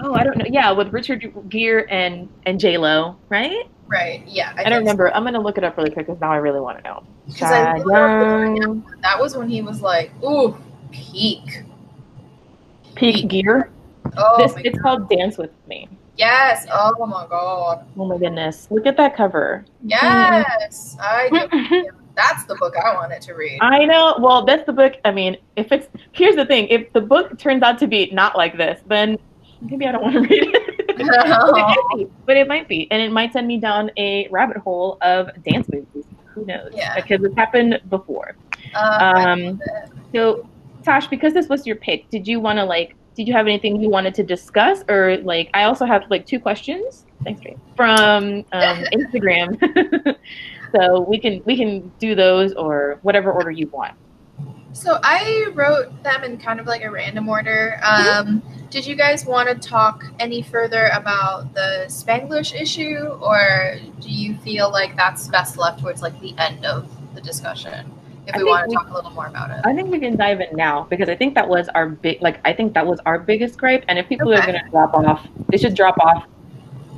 Oh, 0.00 0.14
I 0.14 0.22
don't 0.24 0.38
know. 0.38 0.46
Yeah, 0.48 0.70
with 0.70 0.92
Richard 0.92 1.32
Gere 1.48 1.86
and 1.90 2.28
and 2.46 2.58
J 2.60 2.78
Lo, 2.78 3.18
right? 3.28 3.66
Right. 3.88 4.22
Yeah. 4.26 4.54
I, 4.56 4.64
don't 4.70 4.78
remember. 4.78 5.14
I'm 5.14 5.24
gonna 5.24 5.40
look 5.40 5.58
it 5.58 5.64
up 5.64 5.76
really 5.76 5.90
quick 5.90 6.06
because 6.06 6.20
now 6.20 6.32
I 6.32 6.36
really 6.36 6.60
want 6.60 6.78
to 6.78 6.84
know. 6.84 7.02
'Cause 7.38 7.50
I 7.52 7.76
love 7.78 8.10
That 9.02 9.20
was 9.20 9.36
when 9.36 9.48
he 9.48 9.62
was 9.62 9.82
like, 9.82 10.10
ooh, 10.24 10.56
peak. 10.92 11.62
Peak 12.94 13.28
Gere. 13.28 13.68
Oh, 14.16 14.36
this 14.38 14.54
it's 14.64 14.78
called 14.80 15.08
Dance 15.08 15.38
with 15.38 15.50
Me. 15.68 15.88
yes. 16.16 16.66
Oh 16.72 17.06
my 17.06 17.26
god. 17.28 17.86
Oh 17.96 18.04
my 18.06 18.18
goodness! 18.18 18.68
Look 18.70 18.86
at 18.86 18.96
that 18.96 19.16
cover. 19.16 19.64
Yes. 19.82 20.96
I. 21.00 21.82
That's 22.14 22.44
the 22.44 22.56
book 22.56 22.74
I 22.76 22.92
wanted 22.94 23.22
to 23.22 23.32
read. 23.32 23.58
I 23.62 23.86
know. 23.86 24.16
Well, 24.18 24.44
that's 24.44 24.66
the 24.66 24.72
book. 24.74 24.96
I 25.06 25.10
mean, 25.12 25.38
if 25.56 25.72
it's 25.72 25.88
here's 26.12 26.36
the 26.36 26.44
thing: 26.44 26.68
if 26.68 26.92
the 26.92 27.00
book 27.00 27.38
turns 27.38 27.62
out 27.62 27.78
to 27.78 27.86
be 27.86 28.10
not 28.12 28.36
like 28.36 28.58
this, 28.58 28.82
then 28.86 29.16
maybe 29.62 29.86
I 29.86 29.92
don't 29.92 30.02
want 30.02 30.14
to 30.16 30.20
read 30.28 30.30
it. 30.54 30.86
but, 30.98 30.98
it 30.98 31.52
might 31.56 31.96
be, 31.96 32.06
but 32.26 32.36
it 32.36 32.46
might 32.48 32.68
be, 32.68 32.86
and 32.90 33.00
it 33.00 33.10
might 33.12 33.32
send 33.32 33.46
me 33.48 33.56
down 33.56 33.90
a 33.96 34.28
rabbit 34.30 34.58
hole 34.58 34.98
of 35.00 35.30
dance 35.42 35.66
movies. 35.72 36.04
Who 36.34 36.44
knows? 36.44 36.72
Yeah. 36.74 36.94
Because 36.96 37.24
it's 37.24 37.34
happened 37.34 37.80
before. 37.88 38.36
Uh, 38.74 39.14
Um, 39.26 39.60
so, 40.14 40.46
Tosh, 40.84 41.06
because 41.06 41.32
this 41.32 41.48
was 41.48 41.66
your 41.66 41.76
pick, 41.76 42.08
did 42.10 42.26
you 42.26 42.40
want 42.40 42.58
to 42.58 42.64
like? 42.64 42.94
Did 43.14 43.28
you 43.28 43.34
have 43.34 43.46
anything 43.46 43.80
you 43.80 43.90
wanted 43.90 44.14
to 44.14 44.22
discuss, 44.22 44.82
or 44.88 45.18
like? 45.18 45.50
I 45.54 45.64
also 45.64 45.84
have 45.84 46.04
like 46.10 46.26
two 46.26 46.40
questions. 46.40 47.04
Thanks, 47.24 47.44
Ray, 47.44 47.56
from 47.76 48.44
um, 48.52 48.84
Instagram. 48.92 50.16
so 50.74 51.00
we 51.00 51.18
can 51.18 51.42
we 51.44 51.56
can 51.56 51.92
do 51.98 52.14
those 52.14 52.54
or 52.54 52.98
whatever 53.02 53.30
order 53.30 53.50
you 53.50 53.68
want. 53.68 53.94
So 54.72 54.98
I 55.02 55.48
wrote 55.54 56.02
them 56.02 56.24
in 56.24 56.38
kind 56.38 56.58
of 56.58 56.66
like 56.66 56.82
a 56.82 56.90
random 56.90 57.28
order. 57.28 57.78
Um, 57.82 58.42
did 58.70 58.86
you 58.86 58.96
guys 58.96 59.26
want 59.26 59.48
to 59.50 59.68
talk 59.68 60.04
any 60.18 60.40
further 60.40 60.86
about 60.94 61.52
the 61.52 61.84
Spanglish 61.88 62.58
issue, 62.58 63.18
or 63.20 63.76
do 64.00 64.08
you 64.08 64.34
feel 64.38 64.70
like 64.70 64.96
that's 64.96 65.28
best 65.28 65.58
left 65.58 65.80
towards 65.80 66.00
like 66.00 66.18
the 66.20 66.34
end 66.38 66.64
of 66.64 66.88
the 67.14 67.20
discussion? 67.20 67.92
If 68.26 68.34
I 68.34 68.38
we 68.38 68.44
think 68.44 68.50
want 68.50 68.64
to 68.64 68.68
we- 68.70 68.74
talk 68.76 68.88
a 68.90 68.94
little 68.94 69.10
more 69.10 69.26
about 69.26 69.50
it. 69.50 69.60
I 69.64 69.74
think 69.74 69.90
we 69.90 69.98
can 69.98 70.16
dive 70.16 70.40
in 70.40 70.54
now 70.56 70.86
because 70.88 71.08
I 71.08 71.16
think 71.16 71.34
that 71.34 71.48
was 71.48 71.68
our 71.70 71.88
big 71.88 72.22
like 72.22 72.38
I 72.44 72.52
think 72.52 72.72
that 72.74 72.86
was 72.86 73.00
our 73.06 73.18
biggest 73.18 73.58
gripe. 73.58 73.84
And 73.88 73.98
if 73.98 74.08
people 74.08 74.32
are 74.32 74.40
gonna 74.46 74.62
drop 74.70 74.94
off, 74.94 75.26
they 75.50 75.58
should 75.58 75.74
drop 75.74 75.98
off. 75.98 76.24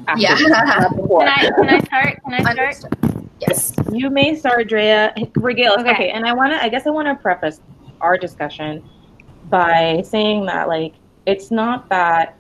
After 0.06 0.20
Yeah. 0.22 0.36
Can 0.36 0.52
I 0.52 1.50
can 1.56 1.68
I 1.68 1.80
start? 1.80 2.18
Can 2.24 2.34
I 2.34 2.52
start? 2.52 2.94
Yes. 3.40 3.72
You 3.92 4.10
may 4.10 4.34
start, 4.36 4.68
Drea. 4.68 5.14
Regale. 5.36 5.74
Okay. 5.80 5.90
Okay. 5.92 6.10
and 6.10 6.26
I 6.26 6.32
want 6.34 6.52
to. 6.52 6.62
I 6.62 6.68
guess 6.68 6.86
I 6.86 6.90
want 6.90 7.08
to 7.08 7.14
preface 7.14 7.60
our 8.00 8.16
discussion 8.18 8.82
by 9.50 10.02
saying 10.04 10.46
that, 10.46 10.68
like, 10.68 10.94
it's 11.26 11.50
not 11.50 11.88
that. 11.88 12.36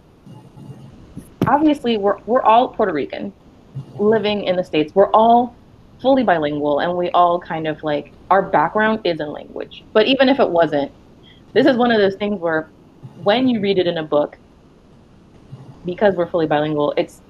Obviously, 1.46 1.98
we're 1.98 2.18
we're 2.26 2.42
all 2.42 2.68
Puerto 2.68 2.92
Rican, 2.92 3.32
living 3.98 4.44
in 4.44 4.56
the 4.56 4.64
states. 4.64 4.94
We're 4.94 5.10
all 5.10 5.54
fully 6.00 6.22
bilingual, 6.22 6.80
and 6.80 6.96
we 6.96 7.10
all 7.10 7.38
kind 7.38 7.66
of 7.66 7.82
like 7.82 8.12
our 8.34 8.42
background 8.42 8.98
is 9.04 9.20
in 9.20 9.30
language. 9.30 9.84
But 9.92 10.08
even 10.08 10.28
if 10.28 10.40
it 10.40 10.50
wasn't, 10.50 10.90
this 11.52 11.66
is 11.66 11.76
one 11.76 11.92
of 11.92 11.98
those 11.98 12.16
things 12.16 12.40
where, 12.40 12.68
when 13.22 13.46
you 13.46 13.60
read 13.60 13.78
it 13.78 13.86
in 13.86 13.98
a 13.98 14.02
book, 14.02 14.36
because 15.84 16.16
we're 16.16 16.26
fully 16.26 16.46
bilingual, 16.48 16.92
it's 16.96 17.20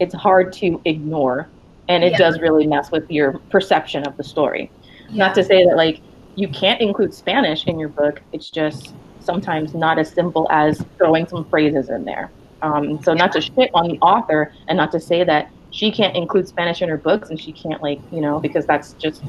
it's 0.00 0.12
hard 0.14 0.52
to 0.54 0.80
ignore 0.86 1.48
and 1.88 2.02
it 2.02 2.12
Yeah. 2.12 2.18
does 2.18 2.40
really 2.40 2.66
mess 2.66 2.90
with 2.90 3.08
your 3.08 3.34
perception 3.54 4.04
of 4.08 4.16
the 4.16 4.24
story. 4.24 4.72
Yeah. 5.08 5.26
Not 5.26 5.34
to 5.36 5.44
say 5.44 5.64
that 5.66 5.76
like 5.76 6.00
you 6.34 6.48
can't 6.48 6.80
include 6.80 7.14
Spanish 7.14 7.64
in 7.68 7.78
your 7.78 7.90
book. 7.90 8.20
It's 8.32 8.50
just 8.50 8.92
sometimes 9.20 9.72
not 9.72 10.00
as 10.00 10.10
simple 10.10 10.48
as 10.50 10.84
throwing 10.98 11.28
some 11.28 11.44
phrases 11.44 11.90
in 11.90 12.04
there. 12.04 12.28
Um, 12.62 13.00
so 13.04 13.14
not 13.14 13.30
to 13.32 13.40
shit 13.40 13.70
on 13.72 13.86
the 13.86 13.98
author 14.00 14.52
and 14.66 14.76
not 14.76 14.90
to 14.92 14.98
say 14.98 15.22
that 15.22 15.48
she 15.70 15.92
can't 15.92 16.16
include 16.16 16.48
Spanish 16.48 16.82
in 16.82 16.88
her 16.88 16.96
books 16.96 17.30
and 17.30 17.40
she 17.40 17.52
can't 17.52 17.80
like 17.82 18.00
you 18.10 18.20
know 18.20 18.40
because 18.40 18.66
that's 18.66 18.94
just 18.94 19.22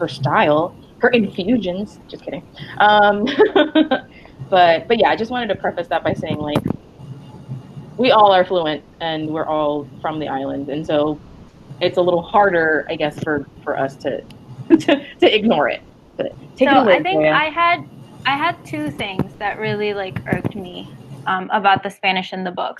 her 0.00 0.08
style, 0.08 0.74
her 0.98 1.10
infusions. 1.10 2.00
Just 2.08 2.24
kidding. 2.24 2.42
Um, 2.78 3.24
but 4.50 4.88
but 4.88 4.98
yeah, 4.98 5.10
I 5.10 5.16
just 5.16 5.30
wanted 5.30 5.48
to 5.48 5.54
preface 5.54 5.86
that 5.88 6.02
by 6.02 6.14
saying 6.14 6.38
like 6.38 6.64
we 7.96 8.10
all 8.10 8.32
are 8.32 8.44
fluent 8.44 8.82
and 9.00 9.28
we're 9.28 9.46
all 9.46 9.86
from 10.00 10.18
the 10.18 10.26
island 10.26 10.70
and 10.70 10.86
so 10.86 11.20
it's 11.82 11.98
a 11.98 12.00
little 12.00 12.22
harder 12.22 12.86
i 12.88 12.96
guess 12.96 13.22
for 13.22 13.46
for 13.62 13.76
us 13.78 13.94
to 13.94 14.22
to, 14.70 15.04
to 15.18 15.36
ignore 15.36 15.68
it 15.68 15.82
but 16.16 16.32
take 16.56 16.70
so 16.70 16.78
it 16.78 16.82
away 16.82 16.96
I 16.96 17.02
think. 17.02 17.26
I 17.26 17.44
had 17.50 17.86
I 18.26 18.36
had 18.36 18.64
two 18.64 18.90
things 18.90 19.34
that 19.34 19.58
really 19.58 19.94
like 19.94 20.18
irked 20.32 20.54
me 20.54 20.88
um, 21.26 21.48
about 21.52 21.82
the 21.82 21.90
Spanish 21.90 22.32
in 22.32 22.44
the 22.44 22.50
book. 22.50 22.78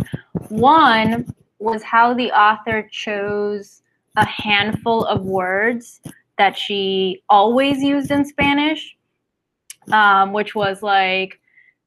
One 0.49 1.33
was 1.59 1.83
how 1.83 2.15
the 2.15 2.31
author 2.33 2.83
chose 2.91 3.83
a 4.17 4.27
handful 4.27 5.05
of 5.05 5.23
words 5.23 6.01
that 6.41 6.57
she 6.57 7.23
always 7.29 7.83
used 7.83 8.11
in 8.11 8.25
Spanish, 8.25 8.97
um, 9.93 10.33
which 10.33 10.55
was 10.55 10.83
like 10.83 11.39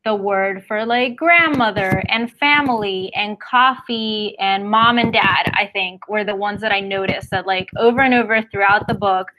the 0.05 0.13
word 0.13 0.63
for 0.67 0.85
like 0.85 1.15
grandmother 1.15 2.03
and 2.07 2.31
family 2.33 3.11
and 3.15 3.39
coffee 3.39 4.37
and 4.37 4.69
mom 4.69 4.99
and 4.99 5.11
dad, 5.11 5.49
I 5.55 5.71
think, 5.73 6.07
were 6.07 6.23
the 6.23 6.35
ones 6.35 6.61
that 6.61 6.71
I 6.71 6.81
noticed 6.81 7.31
that 7.31 7.47
like 7.47 7.67
over 7.77 8.01
and 8.01 8.13
over 8.13 8.43
throughout 8.43 8.87
the 8.87 8.93
book 8.93 9.29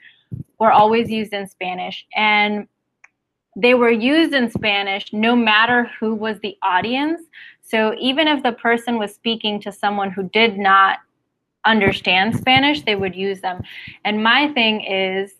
were 0.59 0.73
always 0.73 1.09
used 1.09 1.31
in 1.31 1.47
Spanish. 1.47 2.05
And 2.13 2.67
they 3.55 3.73
were 3.73 3.91
used 3.91 4.33
in 4.33 4.51
Spanish 4.51 5.13
no 5.13 5.33
matter 5.33 5.89
who 5.97 6.13
was 6.13 6.37
the 6.41 6.57
audience. 6.61 7.21
So 7.61 7.95
even 8.01 8.27
if 8.27 8.43
the 8.43 8.51
person 8.51 8.99
was 8.99 9.15
speaking 9.15 9.61
to 9.61 9.71
someone 9.71 10.11
who 10.11 10.27
did 10.33 10.57
not 10.57 10.99
understand 11.65 12.35
Spanish, 12.35 12.81
they 12.81 12.95
would 12.95 13.15
use 13.15 13.41
them. 13.41 13.61
And 14.03 14.23
my 14.23 14.51
thing 14.53 14.81
is, 14.81 15.33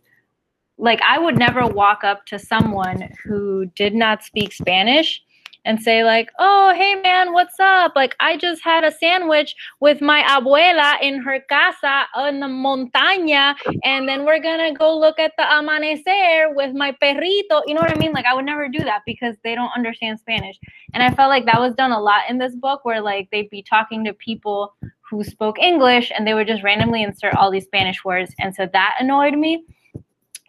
like, 0.78 1.00
I 1.08 1.18
would 1.20 1.38
never 1.38 1.66
walk 1.66 2.04
up 2.04 2.26
to 2.28 2.40
someone 2.40 3.10
who 3.24 3.66
did 3.76 3.96
not 3.96 4.24
speak 4.24 4.52
Spanish 4.52 5.22
and 5.66 5.82
say 5.82 6.04
like, 6.04 6.32
"Oh, 6.40 6.74
hey 6.76 6.96
man, 6.96 7.34
what's 7.34 7.60
up? 7.60 7.94
Like 7.96 8.16
I 8.20 8.38
just 8.38 8.64
had 8.64 8.84
a 8.84 8.92
sandwich 8.92 9.56
with 9.80 10.02
my 10.02 10.22
abuela 10.24 11.02
in 11.02 11.22
her 11.22 11.40
casa 11.50 12.06
on 12.16 12.40
the 12.40 12.48
montaña 12.48 13.56
and 13.84 14.08
then 14.08 14.26
we're 14.26 14.42
to 14.42 14.74
go 14.78 14.98
look 14.98 15.20
at 15.20 15.34
the 15.38 15.44
amanecer 15.44 16.56
with 16.56 16.74
my 16.74 16.92
perrito." 17.02 17.62
You 17.66 17.74
know 17.74 17.82
what 17.82 17.96
I 17.96 18.00
mean? 18.00 18.14
Like 18.14 18.26
I 18.26 18.34
would 18.34 18.46
never 18.46 18.70
do 18.70 18.80
that 18.80 19.02
because 19.06 19.36
they 19.44 19.56
don't 19.56 19.72
understand 19.76 20.20
Spanish. 20.20 20.58
And 20.94 21.04
I 21.04 21.14
felt 21.14 21.30
like 21.30 21.46
that 21.46 21.60
was 21.60 21.76
done 21.76 21.92
a 21.92 22.00
lot 22.00 22.30
in 22.30 22.38
this 22.38 22.56
book 22.56 22.86
where 22.86 23.02
like 23.02 23.30
they'd 23.32 23.50
be 23.50 23.64
talking 23.64 24.04
to 24.06 24.14
people 24.14 24.76
who 25.10 25.24
spoke 25.24 25.60
English 25.60 26.12
and 26.16 26.26
they 26.26 26.34
would 26.34 26.48
just 26.48 26.64
randomly 26.64 27.04
insert 27.04 27.36
all 27.36 27.52
these 27.52 27.66
Spanish 27.66 28.04
words 28.04 28.34
and 28.40 28.56
so 28.56 28.68
that 28.74 28.96
annoyed 29.00 29.38
me 29.38 29.64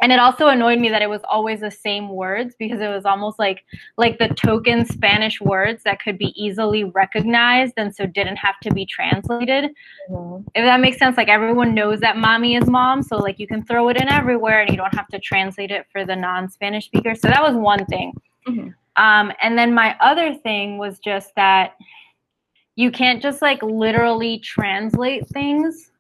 and 0.03 0.13
it 0.13 0.19
also 0.19 0.49
annoyed 0.49 0.79
me 0.79 0.89
that 0.91 1.03
it 1.03 1.09
was 1.09 1.23
always 1.29 1.61
the 1.61 1.71
same 1.71 2.11
words 2.11 2.55
because 2.59 2.81
it 2.81 2.89
was 2.89 3.05
almost 3.05 3.39
like 3.39 3.65
like 3.97 4.19
the 4.19 4.29
token 4.29 4.85
spanish 4.85 5.41
words 5.41 5.83
that 5.85 6.01
could 6.01 6.19
be 6.19 6.33
easily 6.43 6.85
recognized 6.85 7.75
and 7.77 7.95
so 7.95 8.07
didn't 8.07 8.37
have 8.37 8.59
to 8.63 8.73
be 8.73 8.85
translated 8.85 9.71
mm-hmm. 10.11 10.43
if 10.55 10.65
that 10.65 10.81
makes 10.81 10.99
sense 10.99 11.17
like 11.17 11.29
everyone 11.29 11.75
knows 11.75 12.01
that 12.01 12.17
mommy 12.17 12.57
is 12.57 12.67
mom 12.67 13.03
so 13.03 13.17
like 13.17 13.39
you 13.39 13.47
can 13.47 13.65
throw 13.65 13.89
it 13.89 13.97
in 13.97 14.09
everywhere 14.09 14.61
and 14.61 14.71
you 14.71 14.77
don't 14.77 14.95
have 14.95 15.09
to 15.09 15.19
translate 15.19 15.71
it 15.71 15.87
for 15.91 16.05
the 16.05 16.17
non-spanish 16.17 16.87
speaker 16.87 17.15
so 17.15 17.29
that 17.29 17.43
was 17.43 17.55
one 17.55 17.85
thing 17.87 18.13
mm-hmm. 18.47 18.69
um, 19.03 19.33
and 19.43 19.59
then 19.59 19.75
my 19.75 19.97
other 20.01 20.35
thing 20.35 20.79
was 20.79 20.99
just 20.99 21.35
that 21.37 21.75
you 22.77 22.91
can't 22.91 23.23
just 23.23 23.41
like 23.41 23.63
literally 23.63 24.39
translate 24.41 25.27
things 25.29 25.91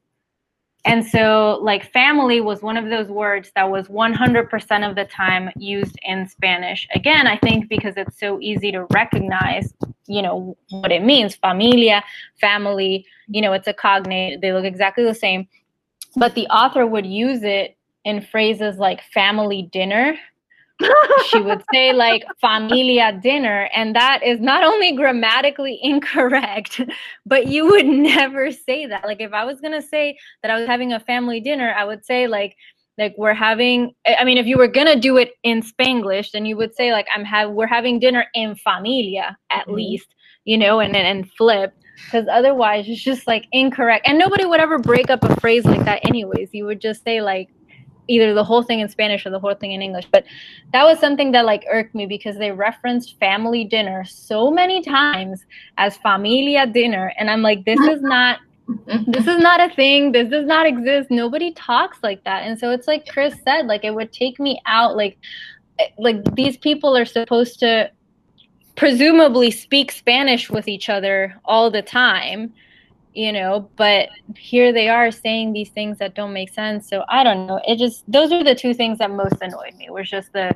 and 0.86 1.04
so, 1.04 1.58
like, 1.62 1.92
family 1.92 2.40
was 2.40 2.62
one 2.62 2.76
of 2.76 2.88
those 2.88 3.08
words 3.08 3.50
that 3.56 3.68
was 3.68 3.88
100% 3.88 4.88
of 4.88 4.94
the 4.94 5.04
time 5.04 5.50
used 5.56 5.98
in 6.02 6.28
Spanish. 6.28 6.86
Again, 6.94 7.26
I 7.26 7.36
think 7.38 7.68
because 7.68 7.96
it's 7.96 8.20
so 8.20 8.40
easy 8.40 8.70
to 8.70 8.86
recognize, 8.92 9.74
you 10.06 10.22
know, 10.22 10.56
what 10.70 10.92
it 10.92 11.02
means 11.02 11.34
familia, 11.34 12.04
family, 12.40 13.04
you 13.26 13.42
know, 13.42 13.52
it's 13.52 13.66
a 13.66 13.72
cognate, 13.72 14.40
they 14.40 14.52
look 14.52 14.64
exactly 14.64 15.02
the 15.02 15.12
same. 15.12 15.48
But 16.14 16.36
the 16.36 16.46
author 16.46 16.86
would 16.86 17.04
use 17.04 17.42
it 17.42 17.76
in 18.04 18.20
phrases 18.20 18.78
like 18.78 19.02
family 19.12 19.68
dinner 19.72 20.16
she 21.28 21.40
would 21.40 21.62
say 21.72 21.92
like 21.92 22.24
familia 22.40 23.18
dinner 23.22 23.68
and 23.74 23.96
that 23.96 24.22
is 24.22 24.40
not 24.40 24.62
only 24.62 24.94
grammatically 24.94 25.78
incorrect 25.82 26.80
but 27.24 27.46
you 27.46 27.66
would 27.66 27.86
never 27.86 28.52
say 28.52 28.86
that. 28.86 29.04
Like 29.04 29.20
if 29.20 29.32
i 29.32 29.44
was 29.44 29.60
going 29.60 29.72
to 29.72 29.86
say 29.86 30.18
that 30.42 30.50
i 30.50 30.58
was 30.58 30.66
having 30.66 30.92
a 30.92 31.00
family 31.00 31.40
dinner 31.40 31.74
i 31.78 31.84
would 31.84 32.04
say 32.04 32.26
like 32.26 32.56
like 32.98 33.14
we're 33.16 33.34
having 33.34 33.94
i 34.18 34.24
mean 34.24 34.38
if 34.38 34.46
you 34.46 34.58
were 34.58 34.68
going 34.68 34.86
to 34.86 34.98
do 34.98 35.16
it 35.16 35.32
in 35.42 35.62
spanglish 35.62 36.32
then 36.32 36.44
you 36.44 36.56
would 36.56 36.74
say 36.74 36.92
like 36.92 37.06
i'm 37.14 37.24
have 37.24 37.50
we're 37.50 37.66
having 37.66 37.98
dinner 37.98 38.26
in 38.34 38.54
familia 38.56 39.36
at 39.50 39.62
mm-hmm. 39.62 39.74
least 39.74 40.14
you 40.44 40.58
know 40.58 40.80
and 40.80 40.94
and 40.96 41.30
flip 41.32 41.72
because 42.04 42.26
otherwise 42.30 42.84
it's 42.88 43.02
just 43.02 43.26
like 43.26 43.46
incorrect. 43.52 44.06
And 44.06 44.18
nobody 44.18 44.44
would 44.44 44.60
ever 44.60 44.78
break 44.78 45.10
up 45.10 45.22
a 45.24 45.40
phrase 45.40 45.64
like 45.64 45.84
that 45.84 46.06
anyways. 46.06 46.50
You 46.52 46.66
would 46.66 46.80
just 46.80 47.02
say 47.02 47.20
like 47.20 47.48
either 48.08 48.34
the 48.34 48.44
whole 48.44 48.62
thing 48.62 48.80
in 48.80 48.88
Spanish 48.88 49.26
or 49.26 49.30
the 49.30 49.38
whole 49.38 49.54
thing 49.54 49.72
in 49.72 49.82
English. 49.82 50.06
But 50.10 50.24
that 50.72 50.84
was 50.84 50.98
something 50.98 51.32
that 51.32 51.44
like 51.44 51.64
irked 51.70 51.94
me 51.94 52.06
because 52.06 52.36
they 52.36 52.52
referenced 52.52 53.18
family 53.18 53.64
dinner 53.64 54.04
so 54.04 54.50
many 54.50 54.82
times 54.82 55.44
as 55.78 55.96
familia 55.96 56.66
dinner. 56.66 57.12
And 57.18 57.30
I'm 57.30 57.42
like, 57.42 57.64
this 57.64 57.80
is 57.80 58.02
not 58.02 58.40
this 59.06 59.26
is 59.26 59.38
not 59.38 59.60
a 59.60 59.72
thing. 59.74 60.12
This 60.12 60.28
does 60.28 60.46
not 60.46 60.66
exist. 60.66 61.10
Nobody 61.10 61.52
talks 61.52 61.98
like 62.02 62.24
that. 62.24 62.42
And 62.42 62.58
so 62.58 62.70
it's 62.70 62.88
like 62.88 63.06
Chris 63.06 63.34
said, 63.44 63.66
like 63.66 63.84
it 63.84 63.94
would 63.94 64.12
take 64.12 64.40
me 64.40 64.60
out 64.66 64.96
like 64.96 65.18
like 65.98 66.34
these 66.34 66.56
people 66.56 66.96
are 66.96 67.04
supposed 67.04 67.60
to 67.60 67.90
presumably 68.76 69.50
speak 69.50 69.92
Spanish 69.92 70.50
with 70.50 70.68
each 70.68 70.88
other 70.88 71.34
all 71.44 71.70
the 71.70 71.82
time 71.82 72.52
you 73.16 73.32
know 73.32 73.68
but 73.76 74.08
here 74.36 74.72
they 74.72 74.88
are 74.88 75.10
saying 75.10 75.52
these 75.52 75.70
things 75.70 75.98
that 75.98 76.14
don't 76.14 76.32
make 76.32 76.52
sense 76.52 76.88
so 76.88 77.02
i 77.08 77.24
don't 77.24 77.46
know 77.46 77.60
it 77.66 77.76
just 77.76 78.04
those 78.10 78.30
are 78.30 78.44
the 78.44 78.54
two 78.54 78.74
things 78.74 78.98
that 78.98 79.10
most 79.10 79.36
annoyed 79.40 79.74
me 79.76 79.88
was 79.90 80.08
just 80.08 80.32
the 80.32 80.54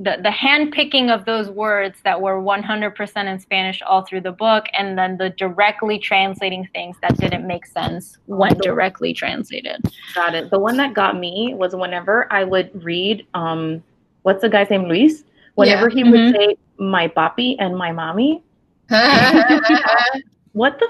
the, 0.00 0.16
the 0.22 0.30
hand 0.30 0.72
picking 0.72 1.10
of 1.10 1.26
those 1.26 1.50
words 1.50 1.98
that 2.04 2.20
were 2.20 2.40
100% 2.40 3.24
in 3.26 3.38
Spanish 3.38 3.82
all 3.82 4.00
through 4.02 4.22
the 4.22 4.32
book, 4.32 4.64
and 4.72 4.96
then 4.96 5.18
the 5.18 5.28
directly 5.30 5.98
translating 5.98 6.66
things 6.72 6.96
that 7.02 7.18
didn't 7.18 7.46
make 7.46 7.66
sense 7.66 8.16
when 8.24 8.56
directly 8.58 9.12
translated. 9.12 9.84
Got 10.14 10.34
it. 10.34 10.50
The 10.50 10.58
one 10.58 10.78
that 10.78 10.94
got 10.94 11.18
me 11.18 11.52
was 11.54 11.76
whenever 11.76 12.32
I 12.32 12.44
would 12.44 12.82
read, 12.82 13.26
um, 13.34 13.84
what's 14.22 14.40
the 14.40 14.48
guy's 14.48 14.70
name, 14.70 14.84
Luis? 14.84 15.24
Whenever 15.56 15.90
yeah. 15.90 15.94
he 15.94 16.02
mm-hmm. 16.02 16.12
would 16.12 16.34
say 16.34 16.56
my 16.78 17.06
papi 17.06 17.56
and 17.58 17.76
my 17.76 17.92
mommy, 17.92 18.42
What 20.52 20.78
the? 20.78 20.88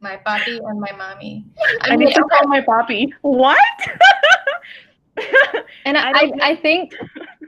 my 0.00 0.18
papi 0.26 0.58
and 0.68 0.80
my 0.80 0.92
mommy. 0.92 1.44
I, 1.82 1.90
I 1.90 1.96
mean, 1.96 2.08
need 2.08 2.14
to 2.14 2.22
call 2.22 2.48
my 2.48 2.60
papi. 2.60 3.12
What? 3.22 3.58
and 5.84 5.96
I, 5.96 6.10
I, 6.10 6.32
I, 6.42 6.56
think 6.56 6.94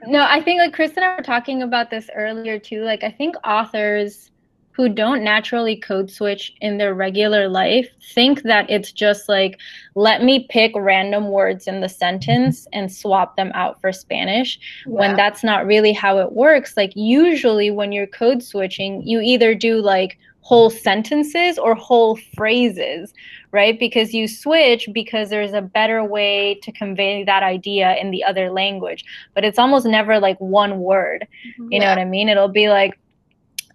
no, 0.05 0.25
I 0.27 0.41
think 0.41 0.59
like 0.59 0.73
Chris 0.73 0.91
and 0.95 1.03
I 1.03 1.15
were 1.15 1.23
talking 1.23 1.63
about 1.63 1.89
this 1.89 2.09
earlier 2.15 2.59
too. 2.59 2.83
Like 2.83 3.03
I 3.03 3.11
think 3.11 3.35
authors 3.43 4.29
who 4.71 4.89
don't 4.89 5.23
naturally 5.23 5.75
code 5.75 6.09
switch 6.09 6.55
in 6.61 6.77
their 6.77 6.95
regular 6.95 7.47
life 7.47 7.87
think 8.13 8.41
that 8.41 8.67
it's 8.71 8.91
just 8.91 9.29
like 9.29 9.59
let 9.93 10.23
me 10.23 10.47
pick 10.49 10.71
random 10.75 11.29
words 11.29 11.67
in 11.67 11.79
the 11.79 11.89
sentence 11.89 12.67
and 12.73 12.91
swap 12.91 13.37
them 13.37 13.51
out 13.53 13.79
for 13.79 13.91
Spanish 13.91 14.59
yeah. 14.85 14.93
when 14.93 15.15
that's 15.15 15.43
not 15.43 15.67
really 15.67 15.93
how 15.93 16.17
it 16.17 16.31
works. 16.33 16.75
Like 16.75 16.91
usually 16.95 17.69
when 17.71 17.91
you're 17.91 18.07
code 18.07 18.43
switching, 18.43 19.01
you 19.03 19.21
either 19.21 19.53
do 19.53 19.79
like 19.79 20.17
whole 20.43 20.69
sentences 20.69 21.57
or 21.57 21.73
whole 21.73 22.17
phrases, 22.35 23.13
right? 23.51 23.79
Because 23.79 24.13
you 24.13 24.27
switch 24.27 24.89
because 24.93 25.29
there's 25.29 25.53
a 25.53 25.61
better 25.61 26.03
way 26.03 26.55
to 26.63 26.71
convey 26.73 27.23
that 27.23 27.43
idea 27.43 27.95
in 27.95 28.11
the 28.11 28.23
other 28.23 28.51
language. 28.51 29.05
But 29.33 29.45
it's 29.45 29.57
almost 29.57 29.85
never 29.85 30.19
like 30.19 30.37
one 30.39 30.79
word. 30.79 31.25
You 31.57 31.67
yeah. 31.71 31.79
know 31.79 31.87
what 31.87 31.97
I 31.97 32.05
mean? 32.05 32.27
It'll 32.27 32.49
be 32.49 32.69
like, 32.69 32.99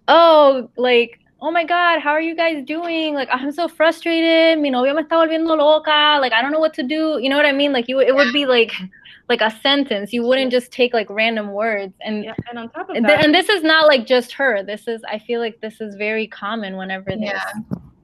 oh, 0.07 0.69
like, 0.77 1.19
oh 1.41 1.51
my 1.51 1.63
God, 1.63 1.99
how 1.99 2.11
are 2.11 2.21
you 2.21 2.35
guys 2.35 2.63
doing? 2.65 3.13
Like, 3.13 3.29
I'm 3.31 3.51
so 3.51 3.67
frustrated. 3.67 4.59
Mi 4.59 4.69
novio 4.69 4.93
me 4.93 5.03
está 5.03 5.15
volviendo 5.15 5.57
loca. 5.57 6.19
Like, 6.19 6.33
I 6.33 6.41
don't 6.41 6.51
know 6.51 6.59
what 6.59 6.73
to 6.75 6.83
do. 6.83 7.19
You 7.21 7.29
know 7.29 7.37
what 7.37 7.45
I 7.45 7.51
mean? 7.51 7.71
Like, 7.71 7.87
you, 7.87 7.99
it 7.99 8.13
would 8.13 8.33
be 8.33 8.45
like, 8.45 8.71
like 9.29 9.41
a 9.41 9.51
sentence. 9.61 10.11
You 10.11 10.23
wouldn't 10.23 10.51
just 10.51 10.71
take 10.71 10.93
like 10.93 11.09
random 11.09 11.51
words. 11.51 11.93
And 12.01 12.23
yeah, 12.25 12.33
and 12.49 12.57
on 12.57 12.69
top 12.69 12.89
of 12.89 13.01
that, 13.03 13.23
and 13.23 13.33
this 13.33 13.47
is 13.47 13.63
not 13.63 13.87
like 13.87 14.05
just 14.05 14.31
her. 14.33 14.63
This 14.63 14.87
is 14.87 15.01
I 15.07 15.19
feel 15.19 15.39
like 15.39 15.61
this 15.61 15.79
is 15.79 15.95
very 15.95 16.27
common 16.27 16.75
whenever 16.75 17.11
there's 17.11 17.41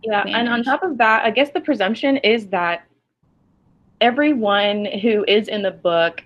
yeah, 0.04 0.24
yeah. 0.26 0.38
And 0.38 0.48
on 0.48 0.63
top 0.63 0.84
of 0.84 0.98
that, 1.00 1.26
I 1.26 1.32
guess 1.32 1.50
the 1.50 1.62
presumption 1.62 2.17
is 2.17 2.48
that 2.50 2.86
everyone 4.02 4.86
who 4.86 5.26
is 5.28 5.48
in 5.48 5.63
the 5.63 5.71
book 5.71 6.24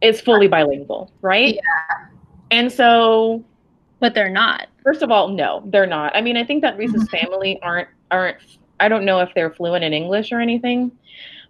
is 0.00 0.20
fully 0.22 0.48
bilingual, 0.48 1.12
right? 1.20 1.54
Yeah. 1.54 2.06
And 2.50 2.72
so, 2.72 3.44
but 4.00 4.14
they're 4.14 4.30
not. 4.30 4.68
First 4.82 5.02
of 5.02 5.10
all, 5.10 5.28
no, 5.28 5.62
they're 5.66 5.86
not. 5.86 6.14
I 6.14 6.20
mean, 6.20 6.36
I 6.36 6.44
think 6.44 6.62
that 6.62 6.76
Luis's 6.78 7.04
mm-hmm. 7.04 7.16
family 7.16 7.60
aren't 7.62 7.88
aren't. 8.10 8.38
I 8.78 8.88
don't 8.88 9.04
know 9.04 9.20
if 9.20 9.30
they're 9.34 9.50
fluent 9.50 9.84
in 9.84 9.92
English 9.92 10.32
or 10.32 10.40
anything, 10.40 10.92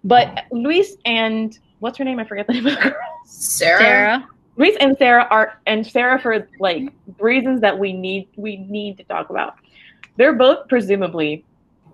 but 0.05 0.45
Luis 0.51 0.97
and 1.05 1.59
what's 1.81 1.99
her 1.99 2.05
name? 2.05 2.19
I 2.19 2.25
forget 2.25 2.47
the 2.47 2.55
name 2.55 2.67
of 2.67 2.75
the 2.77 2.91
girl. 2.91 2.95
Sarah. 3.25 3.81
Sarah. 3.81 4.29
Reese 4.57 4.77
and 4.81 4.97
Sarah 4.97 5.27
are 5.31 5.61
and 5.67 5.87
Sarah 5.87 6.19
for 6.19 6.49
like 6.61 6.91
reasons 7.19 7.61
that 7.61 7.79
we 7.79 7.93
need 7.93 8.29
we 8.37 8.57
need 8.57 8.97
to 8.99 9.05
talk 9.05 9.29
about. 9.31 9.57
They're 10.17 10.33
both 10.33 10.69
presumably 10.69 11.45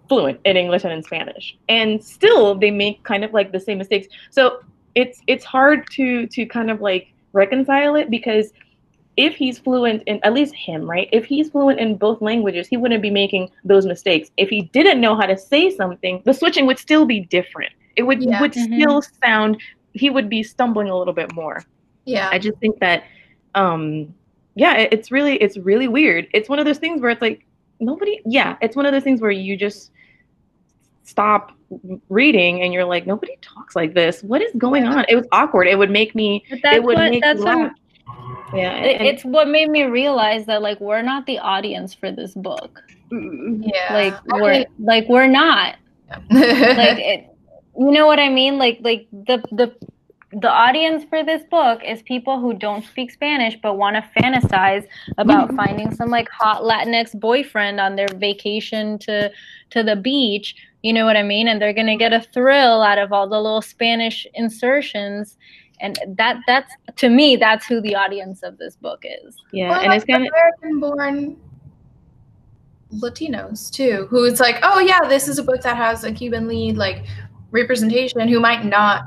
fluent 0.09 0.41
in 0.45 0.57
English 0.57 0.85
and 0.85 0.93
in 0.93 1.03
Spanish. 1.03 1.57
And 1.69 2.03
still 2.05 2.55
they 2.55 2.71
make 2.71 3.03
kind 3.03 3.25
of 3.25 3.33
like 3.33 3.51
the 3.51 3.59
same 3.59 3.79
mistakes. 3.79 4.07
So 4.31 4.61
it's 4.95 5.21
it's 5.27 5.45
hard 5.45 5.91
to 5.93 6.27
to 6.29 6.47
kind 6.47 6.71
of 6.71 6.81
like 6.81 7.12
reconcile 7.33 7.97
it 7.97 8.11
because 8.11 8.53
if 9.16 9.35
he's 9.35 9.59
fluent 9.59 10.03
in 10.07 10.18
at 10.22 10.33
least 10.33 10.55
him, 10.55 10.88
right? 10.88 11.09
If 11.12 11.25
he's 11.27 11.51
fluent 11.51 11.79
in 11.79 11.96
both 11.96 12.22
languages, 12.22 12.66
he 12.66 12.77
wouldn't 12.79 13.03
be 13.03 13.11
making 13.11 13.51
those 13.64 13.85
mistakes. 13.87 14.31
If 14.38 14.48
he 14.48 14.62
didn't 14.72 15.01
know 15.01 15.14
how 15.14 15.27
to 15.27 15.37
say 15.37 15.68
something, 15.70 16.22
the 16.25 16.33
switching 16.33 16.64
would 16.66 16.79
still 16.79 17.05
be 17.05 17.20
different. 17.20 17.72
It 17.96 18.05
would 18.05 18.22
Yeah. 18.22 18.40
would 18.40 18.53
Mhm. 18.53 18.77
still 18.77 19.03
sound 19.22 19.59
he 19.94 20.09
would 20.09 20.31
be 20.31 20.42
stumbling 20.42 20.88
a 20.88 20.96
little 20.96 21.12
bit 21.12 21.35
more. 21.35 21.62
Yeah. 22.07 22.31
I 22.33 22.38
just 22.38 22.57
think 22.59 22.79
that 22.81 23.05
um 23.55 24.14
yeah, 24.55 24.77
it- 24.79 24.92
it's 24.92 25.11
really 25.11 25.37
it's 25.37 25.59
really 25.59 25.88
weird. 25.88 26.27
It's 26.33 26.48
one 26.48 26.59
of 26.59 26.64
those 26.64 26.79
things 26.79 27.01
where 27.03 27.11
it's 27.11 27.20
like 27.22 27.44
nobody 27.81 28.20
yeah, 28.25 28.57
it's 28.62 28.77
one 28.77 28.87
of 28.87 28.92
those 28.92 29.03
things 29.05 29.20
where 29.20 29.31
you 29.31 29.57
just 29.57 29.92
stop 31.05 31.53
reading 32.09 32.62
and 32.62 32.72
you're 32.72 32.85
like 32.85 33.07
nobody 33.07 33.37
talks 33.42 33.75
like 33.77 33.92
this. 33.94 34.22
What 34.22 34.40
is 34.40 34.53
going 34.57 34.85
on? 34.85 35.05
It 35.09 35.16
was 35.16 35.27
awkward. 35.33 35.66
It 35.66 35.77
would 35.79 35.90
make 35.90 36.14
me 36.14 36.44
But 36.48 36.61
that's 36.62 36.77
it 36.77 36.83
would 36.85 36.96
what 36.96 37.11
make 37.11 37.22
that's 37.22 37.40
me 37.40 37.44
what 37.44 37.59
laugh. 37.59 37.72
Yeah, 38.55 38.70
and- 38.70 39.07
it's 39.07 39.25
what 39.25 39.48
made 39.48 39.70
me 39.70 39.85
realize 39.85 40.46
that 40.46 40.62
like 40.62 40.81
we're 40.81 41.03
not 41.03 41.27
the 41.27 41.38
audience 41.38 41.94
for 41.94 42.11
this 42.11 42.35
book. 42.35 42.83
yeah. 43.11 43.92
Like 43.92 44.14
I 44.33 44.40
we're 44.40 44.53
mean- 44.53 44.66
like 44.79 45.09
we're 45.09 45.29
not. 45.29 45.77
like 46.11 46.20
it, 46.31 47.27
you 47.79 47.90
know 47.90 48.07
what 48.07 48.18
I 48.18 48.29
mean? 48.29 48.59
Like 48.59 48.79
like 48.83 49.09
the 49.11 49.42
the 49.53 49.75
the 50.33 50.51
audience 50.51 51.05
for 51.05 51.22
this 51.22 51.42
book 51.51 51.83
is 51.85 52.03
people 52.03 52.40
who 52.40 52.55
don't 52.55 52.85
speak 52.85 53.11
Spanish 53.11 53.55
but 53.62 53.77
want 53.77 53.96
to 53.96 54.20
fantasize 54.20 54.87
about 55.18 55.48
mm-hmm. 55.48 55.57
finding 55.57 55.94
some 55.94 56.09
like 56.09 56.29
hot 56.31 56.62
Latinx 56.62 57.18
boyfriend 57.18 57.79
on 57.79 57.96
their 57.96 58.09
vacation 58.16 58.98
to 59.01 59.31
to 59.70 59.83
the 59.83 59.96
beach. 59.96 60.55
You 60.83 60.92
know 60.92 61.05
what 61.05 61.16
I 61.16 61.22
mean? 61.22 61.48
And 61.48 61.61
they're 61.61 61.75
gonna 61.75 61.98
get 61.98 62.12
a 62.12 62.20
thrill 62.20 62.83
out 62.83 62.98
of 62.98 63.12
all 63.12 63.29
the 63.29 63.40
little 63.40 63.62
Spanish 63.62 64.27
insertions. 64.35 65.37
And 65.83 65.99
that 66.16 66.38
that's 66.47 66.73
to 66.97 67.11
me, 67.11 67.37
that's 67.37 67.66
who 67.66 67.81
the 67.83 67.95
audience 67.97 68.42
of 68.42 68.57
this 68.57 68.77
book 68.77 69.05
is. 69.05 69.37
yeah, 69.53 69.73
Or 69.73 69.81
and 69.81 69.88
like 69.88 69.97
it's 69.97 70.05
kind 70.07 70.27
of 70.27 70.33
American 70.33 70.81
born 70.81 71.37
Latinos 72.95 73.71
too, 73.71 74.07
who 74.09 74.25
it's 74.25 74.40
like, 74.40 74.59
oh 74.62 74.79
yeah, 74.79 75.01
this 75.09 75.27
is 75.29 75.38
a 75.38 75.42
book 75.42 75.61
that 75.62 75.77
has 75.77 76.05
a 76.05 76.12
Cuban 76.12 76.47
lead 76.47 76.77
like 76.77 77.05
representation 77.51 78.27
who 78.29 78.38
might 78.38 78.64
not 78.64 79.05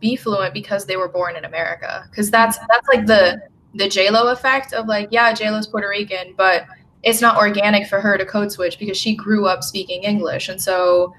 be 0.00 0.16
fluent 0.16 0.54
because 0.54 0.84
they 0.84 0.96
were 0.96 1.08
born 1.08 1.34
in 1.34 1.44
America. 1.44 2.04
Because 2.10 2.30
that's 2.30 2.58
that's 2.68 2.86
like 2.92 3.06
the 3.06 3.40
the 3.74 3.88
J 3.88 4.10
Lo 4.10 4.30
effect 4.30 4.72
of 4.72 4.86
like, 4.86 5.08
yeah, 5.10 5.32
J 5.32 5.50
Lo's 5.50 5.66
Puerto 5.66 5.88
Rican, 5.88 6.34
but 6.36 6.66
it's 7.04 7.20
not 7.22 7.36
organic 7.38 7.86
for 7.86 8.00
her 8.00 8.18
to 8.18 8.26
code 8.26 8.50
switch 8.52 8.78
because 8.78 8.96
she 8.96 9.14
grew 9.14 9.46
up 9.46 9.62
speaking 9.62 10.02
English, 10.02 10.48
and 10.48 10.60
so 10.60 11.14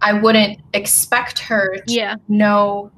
I 0.00 0.12
wouldn't 0.12 0.60
expect 0.72 1.38
her 1.40 1.76
to 1.76 1.92
Yeah. 1.92 2.16
know 2.28 2.92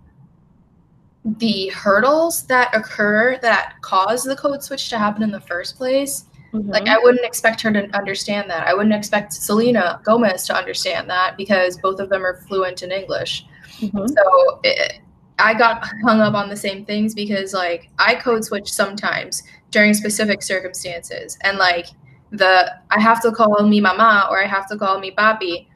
the 1.38 1.68
hurdles 1.68 2.44
that 2.44 2.74
occur 2.74 3.38
that 3.42 3.74
cause 3.82 4.22
the 4.22 4.36
code 4.36 4.62
switch 4.62 4.88
to 4.90 4.98
happen 4.98 5.22
in 5.22 5.30
the 5.30 5.40
first 5.40 5.76
place. 5.76 6.26
Like 6.52 6.84
Mhm. 6.84 6.88
I 6.88 6.98
wouldn't 6.98 7.24
expect 7.24 7.60
her 7.62 7.72
to 7.72 7.88
understand 7.94 8.48
that. 8.48 8.66
I 8.66 8.72
wouldn't 8.72 8.94
expect 8.94 9.32
Selena 9.32 10.00
Gomez 10.04 10.46
to 10.46 10.56
understand 10.56 11.10
that 11.10 11.36
because 11.36 11.76
both 11.78 12.00
of 12.00 12.08
them 12.08 12.24
are 12.24 12.40
fluent 12.48 12.82
in 12.82 12.92
English. 12.92 13.44
Mhm. 13.80 14.08
So 14.08 14.60
it, 14.62 15.00
I 15.38 15.52
got 15.52 15.84
hung 16.02 16.20
up 16.20 16.34
on 16.34 16.48
the 16.48 16.56
same 16.56 16.84
things 16.84 17.14
because 17.14 17.52
like 17.52 17.90
I 17.98 18.14
code 18.14 18.44
switch 18.44 18.72
sometimes 18.72 19.42
during 19.70 19.92
specific 19.92 20.42
circumstances 20.42 21.36
and 21.42 21.58
like 21.58 21.88
the 22.30 22.72
I 22.90 23.00
have 23.00 23.20
to 23.22 23.32
call 23.32 23.62
me 23.66 23.80
mama 23.80 24.28
or 24.30 24.42
I 24.42 24.46
have 24.46 24.68
to 24.68 24.78
call 24.78 24.98
me 24.98 25.10
papi. 25.10 25.66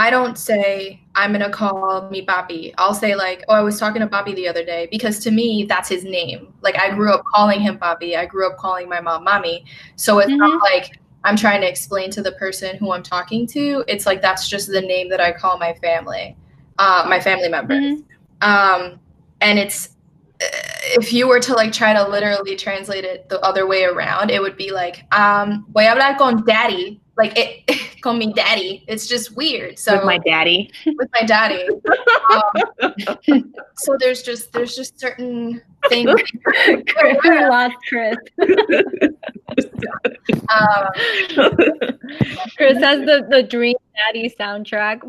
I 0.00 0.08
don't 0.08 0.38
say 0.38 0.98
I'm 1.14 1.30
gonna 1.30 1.50
call 1.50 2.08
me 2.08 2.22
Bobby. 2.22 2.72
I'll 2.78 2.94
say 2.94 3.14
like, 3.14 3.44
oh, 3.48 3.54
I 3.54 3.60
was 3.60 3.78
talking 3.78 4.00
to 4.00 4.06
Bobby 4.06 4.32
the 4.32 4.48
other 4.48 4.64
day 4.64 4.88
because 4.90 5.18
to 5.24 5.30
me 5.30 5.66
that's 5.68 5.90
his 5.90 6.04
name. 6.04 6.54
Like 6.62 6.78
I 6.78 6.88
grew 6.94 7.12
up 7.12 7.22
calling 7.34 7.60
him 7.60 7.76
Bobby. 7.76 8.16
I 8.16 8.24
grew 8.24 8.50
up 8.50 8.56
calling 8.56 8.88
my 8.88 9.02
mom 9.02 9.24
mommy. 9.24 9.66
So 9.96 10.18
it's 10.20 10.32
not 10.32 10.58
like 10.62 10.98
I'm 11.24 11.36
trying 11.36 11.60
to 11.60 11.68
explain 11.68 12.10
to 12.12 12.22
the 12.22 12.32
person 12.32 12.78
who 12.78 12.92
I'm 12.92 13.02
talking 13.02 13.46
to. 13.48 13.84
It's 13.88 14.06
like 14.06 14.22
that's 14.22 14.48
just 14.48 14.68
the 14.68 14.80
name 14.80 15.10
that 15.10 15.20
I 15.20 15.32
call 15.32 15.58
my 15.58 15.74
family, 15.74 16.34
uh, 16.78 17.04
my 17.06 17.20
family 17.20 17.50
members. 17.50 18.00
Mhm. 18.00 18.04
Um, 18.40 19.00
and 19.42 19.58
it's 19.58 19.90
uh, 20.42 20.46
if 20.96 21.12
you 21.12 21.28
were 21.28 21.40
to 21.40 21.52
like 21.52 21.74
try 21.74 21.92
to 21.92 22.08
literally 22.08 22.56
translate 22.56 23.04
it 23.04 23.28
the 23.28 23.38
other 23.42 23.66
way 23.66 23.84
around, 23.84 24.30
it 24.30 24.40
would 24.40 24.56
be 24.56 24.72
like, 24.72 25.04
um, 25.12 25.66
voy 25.74 25.84
a 25.84 25.90
hablar 25.90 26.16
con 26.16 26.42
daddy, 26.46 27.02
like 27.20 27.36
it, 27.36 27.66
call 28.02 28.14
me 28.14 28.32
daddy. 28.32 28.82
It's 28.88 29.06
just 29.06 29.36
weird. 29.36 29.78
So 29.78 29.96
with 29.96 30.04
my 30.04 30.18
daddy. 30.18 30.70
with 30.86 31.08
my 31.12 31.26
daddy. 31.26 31.68
Um, 32.30 33.54
so 33.76 33.96
there's 34.00 34.22
just 34.22 34.52
there's 34.52 34.74
just 34.74 34.98
certain 34.98 35.60
things. 35.88 36.20
we 36.66 37.46
lost 37.46 37.76
Chris. 37.88 38.16
Um, 40.50 40.86
Chris 42.56 42.78
has 42.78 43.00
the, 43.00 43.26
the 43.28 43.42
Dream 43.42 43.76
Daddy 43.96 44.32
soundtrack 44.38 45.00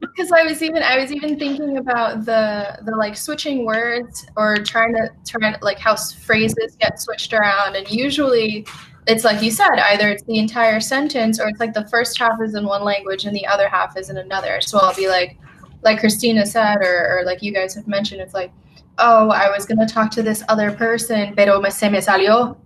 because 0.00 0.32
I 0.32 0.42
was 0.42 0.62
even 0.62 0.82
I 0.82 0.98
was 0.98 1.12
even 1.12 1.38
thinking 1.38 1.78
about 1.78 2.24
the 2.24 2.78
the 2.84 2.94
like 2.96 3.16
switching 3.16 3.64
words 3.64 4.26
or 4.36 4.56
trying 4.58 4.94
to 4.94 5.10
turn 5.24 5.56
like 5.62 5.78
how 5.78 5.96
phrases 5.96 6.76
get 6.78 7.00
switched 7.00 7.32
around 7.32 7.76
and 7.76 7.90
usually 7.90 8.66
it's 9.10 9.24
like 9.24 9.42
you 9.42 9.50
said 9.50 9.74
either 9.92 10.08
it's 10.08 10.22
the 10.24 10.38
entire 10.38 10.80
sentence 10.80 11.40
or 11.40 11.48
it's 11.48 11.60
like 11.64 11.74
the 11.74 11.86
first 11.88 12.18
half 12.18 12.36
is 12.46 12.54
in 12.54 12.64
one 12.64 12.84
language 12.92 13.24
and 13.26 13.34
the 13.34 13.46
other 13.46 13.68
half 13.68 13.96
is 13.96 14.10
in 14.10 14.16
another 14.26 14.60
so 14.60 14.78
I'll 14.78 14.94
be 14.94 15.08
like 15.08 15.38
like 15.82 15.98
Christina 16.00 16.44
said 16.46 16.76
or, 16.88 16.96
or 17.18 17.24
like 17.24 17.42
you 17.42 17.52
guys 17.52 17.74
have 17.74 17.88
mentioned 17.88 18.20
it's 18.20 18.34
like 18.34 18.52
oh 18.98 19.30
I 19.30 19.46
was 19.54 19.66
gonna 19.66 19.88
talk 19.96 20.10
to 20.12 20.22
this 20.22 20.42
other 20.48 20.70
person 20.84 21.34
pero 21.36 21.60
me 21.60 21.70
se 21.70 21.88
me 21.90 21.98
salió 21.98 22.56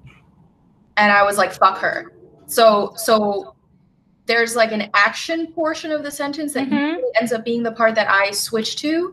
and 0.97 1.13
I 1.13 1.23
was 1.23 1.37
like 1.39 1.53
fuck 1.53 1.79
her 1.79 2.13
so 2.47 2.93
so 2.97 3.55
there's 4.27 4.57
like 4.57 4.73
an 4.73 4.91
action 4.95 5.41
portion 5.53 5.91
of 5.93 6.03
the 6.03 6.11
sentence 6.11 6.55
that 6.55 6.69
Mhm. 6.69 6.97
ends 7.21 7.33
up 7.33 7.45
being 7.45 7.63
the 7.63 7.73
part 7.73 7.95
that 7.95 8.09
I 8.11 8.31
switch 8.31 8.77
to, 8.77 9.13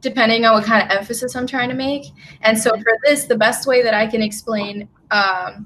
depending 0.00 0.44
on 0.46 0.54
what 0.54 0.64
kind 0.64 0.82
of 0.82 0.88
emphasis 0.98 1.36
I'm 1.36 1.46
trying 1.46 1.68
to 1.68 1.76
make. 1.76 2.06
And 2.42 2.58
so 2.58 2.70
for 2.70 2.92
this, 3.04 3.26
the 3.26 3.36
best 3.36 3.68
way 3.68 3.82
that 3.82 3.94
I 3.94 4.08
can 4.08 4.20
explain 4.20 4.88
um, 5.12 5.64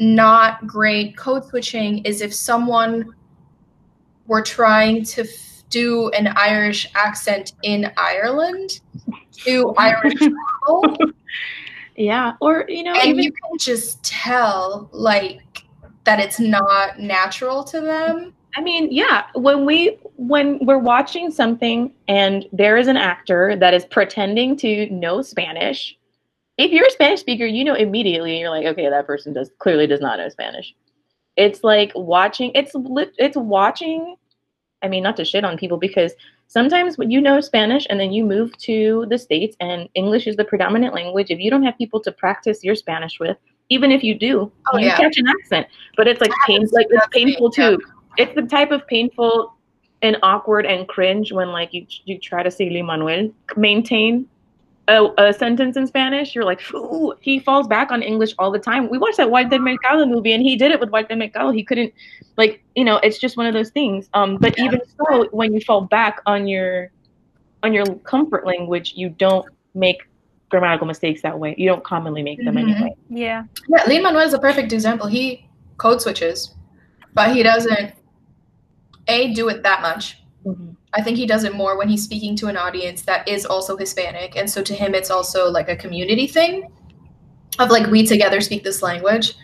not 0.00 0.66
great 0.66 1.16
code 1.16 1.44
switching 1.44 2.04
is 2.04 2.20
if 2.20 2.34
someone 2.34 3.14
were 4.26 4.42
trying 4.42 5.04
to 5.04 5.22
f- 5.22 5.64
do 5.70 6.08
an 6.10 6.28
Irish 6.36 6.88
accent 6.94 7.52
in 7.62 7.90
Ireland 7.96 8.80
to 9.44 9.74
Irish 9.76 10.14
people, 10.18 10.96
yeah, 11.96 12.34
or 12.40 12.64
you 12.68 12.82
know, 12.82 12.94
and 12.94 13.08
even 13.08 13.24
you 13.24 13.32
can 13.32 13.58
just 13.58 14.02
tell 14.04 14.88
like 14.92 15.64
that 16.04 16.20
it's 16.20 16.40
not 16.40 16.98
natural 16.98 17.64
to 17.64 17.80
them. 17.80 18.32
I 18.56 18.62
mean, 18.62 18.88
yeah, 18.90 19.24
when 19.34 19.66
we 19.66 19.98
when 20.16 20.58
we're 20.64 20.78
watching 20.78 21.30
something 21.30 21.92
and 22.08 22.46
there 22.52 22.78
is 22.78 22.88
an 22.88 22.96
actor 22.96 23.54
that 23.56 23.74
is 23.74 23.84
pretending 23.84 24.56
to 24.58 24.88
know 24.90 25.20
Spanish, 25.20 25.98
if 26.58 26.72
you're 26.72 26.86
a 26.86 26.90
Spanish 26.90 27.20
speaker, 27.20 27.46
you 27.46 27.64
know 27.64 27.74
immediately 27.74 28.38
you're 28.40 28.50
like, 28.50 28.66
okay, 28.66 28.88
that 28.88 29.06
person 29.06 29.32
does 29.32 29.50
clearly 29.58 29.86
does 29.86 30.00
not 30.00 30.18
know 30.18 30.28
Spanish. 30.28 30.74
It's 31.36 31.62
like 31.62 31.92
watching 31.94 32.50
it's 32.54 32.72
it's 33.18 33.36
watching 33.36 34.16
I 34.82 34.88
mean, 34.88 35.02
not 35.02 35.16
to 35.16 35.24
shit 35.24 35.44
on 35.44 35.56
people 35.56 35.78
because 35.78 36.12
sometimes 36.48 36.98
when 36.98 37.10
you 37.10 37.20
know 37.20 37.40
Spanish 37.40 37.86
and 37.90 37.98
then 37.98 38.12
you 38.12 38.24
move 38.24 38.56
to 38.58 39.06
the 39.08 39.18
States 39.18 39.56
and 39.60 39.88
English 39.94 40.26
is 40.26 40.36
the 40.36 40.44
predominant 40.44 40.94
language, 40.94 41.30
if 41.30 41.40
you 41.40 41.50
don't 41.50 41.62
have 41.62 41.76
people 41.78 42.00
to 42.00 42.12
practice 42.12 42.62
your 42.62 42.74
Spanish 42.74 43.18
with, 43.18 43.36
even 43.68 43.90
if 43.90 44.04
you 44.04 44.14
do, 44.14 44.52
Oh, 44.72 44.78
you 44.78 44.86
yeah. 44.86 44.96
catch 44.96 45.16
an 45.16 45.26
accent. 45.26 45.66
But 45.96 46.08
it's 46.08 46.20
like 46.20 46.30
pain 46.46 46.66
like 46.72 46.86
it's 46.90 47.06
painful 47.08 47.52
yeah. 47.56 47.70
too. 47.70 47.78
It's 48.18 48.34
the 48.34 48.42
type 48.42 48.70
of 48.70 48.86
painful 48.86 49.54
and 50.02 50.18
awkward 50.22 50.66
and 50.66 50.86
cringe 50.86 51.32
when 51.32 51.48
like 51.48 51.72
you 51.72 51.86
you 52.04 52.18
try 52.18 52.42
to 52.42 52.50
say 52.50 52.70
Lin 52.70 52.86
Manuel 52.86 53.30
maintain 53.56 54.28
a, 54.88 55.08
a 55.18 55.32
sentence 55.32 55.76
in 55.76 55.86
Spanish. 55.86 56.34
You're 56.34 56.44
like, 56.44 56.60
ooh, 56.72 57.14
he 57.20 57.38
falls 57.38 57.66
back 57.66 57.90
on 57.90 58.02
English 58.02 58.34
all 58.38 58.50
the 58.50 58.58
time. 58.58 58.88
We 58.88 58.98
watched 58.98 59.16
that 59.16 59.30
Walter 59.30 59.58
Mercado 59.58 60.06
movie 60.06 60.32
and 60.32 60.42
he 60.42 60.56
did 60.56 60.70
it 60.70 60.80
with 60.80 60.90
Walter 60.90 61.16
Mercado. 61.16 61.50
He 61.50 61.64
couldn't 61.64 61.92
like 62.36 62.62
you 62.74 62.84
know 62.84 62.98
it's 62.98 63.18
just 63.18 63.36
one 63.36 63.46
of 63.46 63.54
those 63.54 63.70
things. 63.70 64.08
Um, 64.14 64.36
but 64.36 64.58
even 64.58 64.80
so, 64.98 65.28
when 65.32 65.52
you 65.52 65.60
fall 65.60 65.80
back 65.82 66.20
on 66.26 66.46
your 66.46 66.90
on 67.62 67.72
your 67.72 67.86
comfort 68.00 68.46
language, 68.46 68.92
you 68.96 69.08
don't 69.08 69.46
make 69.74 69.98
grammatical 70.48 70.86
mistakes 70.86 71.22
that 71.22 71.38
way. 71.38 71.54
You 71.58 71.68
don't 71.68 71.82
commonly 71.82 72.22
make 72.22 72.38
them 72.44 72.54
Mhm. 72.54 72.70
anyway. 72.72 72.94
Yeah. 73.10 73.44
Yeah, 73.68 73.84
Lin 73.88 74.02
Manuel 74.02 74.24
is 74.26 74.32
a 74.32 74.38
perfect 74.38 74.72
example. 74.72 75.08
He 75.08 75.48
code 75.76 76.00
switches, 76.00 76.54
but 77.14 77.34
he 77.34 77.42
doesn't 77.42 77.92
a 79.08 79.32
do 79.34 79.48
it 79.48 79.62
that 79.64 79.82
much. 79.82 80.22
Mhm. 80.44 80.75
I 80.96 81.02
think 81.02 81.18
he 81.18 81.26
does 81.26 81.44
it 81.44 81.54
more 81.54 81.76
when 81.76 81.88
he's 81.88 82.02
speaking 82.02 82.34
to 82.36 82.46
an 82.46 82.56
audience 82.56 83.02
that 83.02 83.28
is 83.28 83.44
also 83.44 83.76
Hispanic, 83.76 84.36
and 84.36 84.48
so 84.48 84.62
to 84.62 84.74
him, 84.74 84.94
it's 84.94 85.10
also 85.10 85.50
like 85.50 85.68
a 85.68 85.76
community 85.76 86.26
thing 86.26 86.72
of 87.58 87.70
like 87.70 87.86
we 87.88 88.06
together 88.06 88.40
speak 88.40 88.64
this 88.64 88.82
language, 88.82 89.34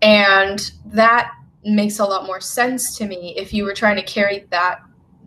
and 0.00 0.72
that 0.86 1.30
makes 1.64 1.98
a 1.98 2.04
lot 2.04 2.26
more 2.26 2.40
sense 2.40 2.96
to 2.96 3.06
me 3.06 3.34
if 3.36 3.52
you 3.52 3.64
were 3.64 3.74
trying 3.74 3.96
to 3.96 4.02
carry 4.02 4.46
that 4.50 4.80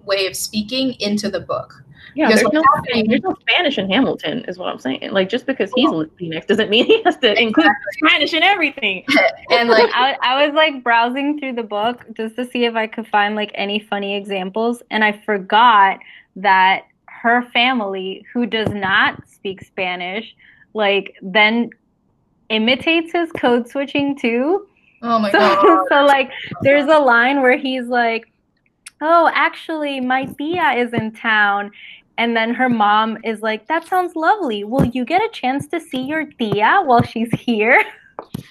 way 0.03 0.25
of 0.25 0.35
speaking 0.35 0.93
into 0.99 1.29
the 1.29 1.39
book 1.39 1.84
Yeah, 2.15 2.29
there's 2.29 2.43
no, 2.43 2.63
happening- 2.75 3.09
there's 3.09 3.21
no 3.23 3.35
Spanish 3.41 3.77
in 3.77 3.89
Hamilton, 3.89 4.45
is 4.47 4.57
what 4.57 4.69
I'm 4.69 4.79
saying. 4.79 5.11
Like, 5.11 5.27
just 5.29 5.45
because 5.45 5.69
he's 5.75 5.89
Latinx 5.89 6.47
doesn't 6.47 6.69
mean 6.69 6.85
he 6.85 7.03
has 7.03 7.17
to 7.17 7.39
include 7.39 7.67
Spanish 8.03 8.33
in 8.33 8.41
everything. 8.41 9.05
and 9.51 9.67
like 9.69 9.89
I, 9.93 10.15
I 10.21 10.45
was 10.45 10.55
like 10.55 10.81
browsing 10.83 11.37
through 11.39 11.53
the 11.53 11.63
book 11.63 12.05
just 12.13 12.35
to 12.37 12.45
see 12.49 12.63
if 12.65 12.75
I 12.75 12.87
could 12.87 13.07
find 13.07 13.35
like 13.35 13.51
any 13.55 13.79
funny 13.79 14.15
examples, 14.15 14.81
and 14.91 15.03
I 15.03 15.11
forgot 15.25 15.99
that 16.37 16.83
her 17.07 17.41
family, 17.53 18.25
who 18.33 18.45
does 18.45 18.69
not 18.69 19.27
speak 19.27 19.61
Spanish, 19.63 20.35
like 20.73 21.15
then 21.21 21.69
imitates 22.49 23.11
his 23.11 23.31
code 23.33 23.67
switching 23.67 24.15
too. 24.17 24.67
oh 25.01 25.19
my 25.19 25.31
So, 25.31 25.39
god. 25.39 25.85
so 25.89 26.05
like 26.05 26.31
there's 26.61 26.87
a 26.87 26.99
line 26.99 27.41
where 27.41 27.57
he's 27.57 27.87
like, 27.87 28.31
"Oh, 29.01 29.29
actually, 29.33 29.99
my 29.99 30.25
tia 30.25 30.71
is 30.77 30.93
in 30.93 31.11
town." 31.11 31.71
And 32.17 32.35
then 32.35 32.53
her 32.53 32.69
mom 32.69 33.17
is 33.23 33.41
like, 33.41 33.67
"That 33.67 33.87
sounds 33.87 34.15
lovely. 34.15 34.63
Will 34.63 34.85
you 34.85 35.05
get 35.05 35.21
a 35.21 35.29
chance 35.29 35.67
to 35.67 35.79
see 35.79 36.01
your 36.01 36.25
tia 36.25 36.81
while 36.83 37.03
she's 37.03 37.31
here?" 37.31 37.83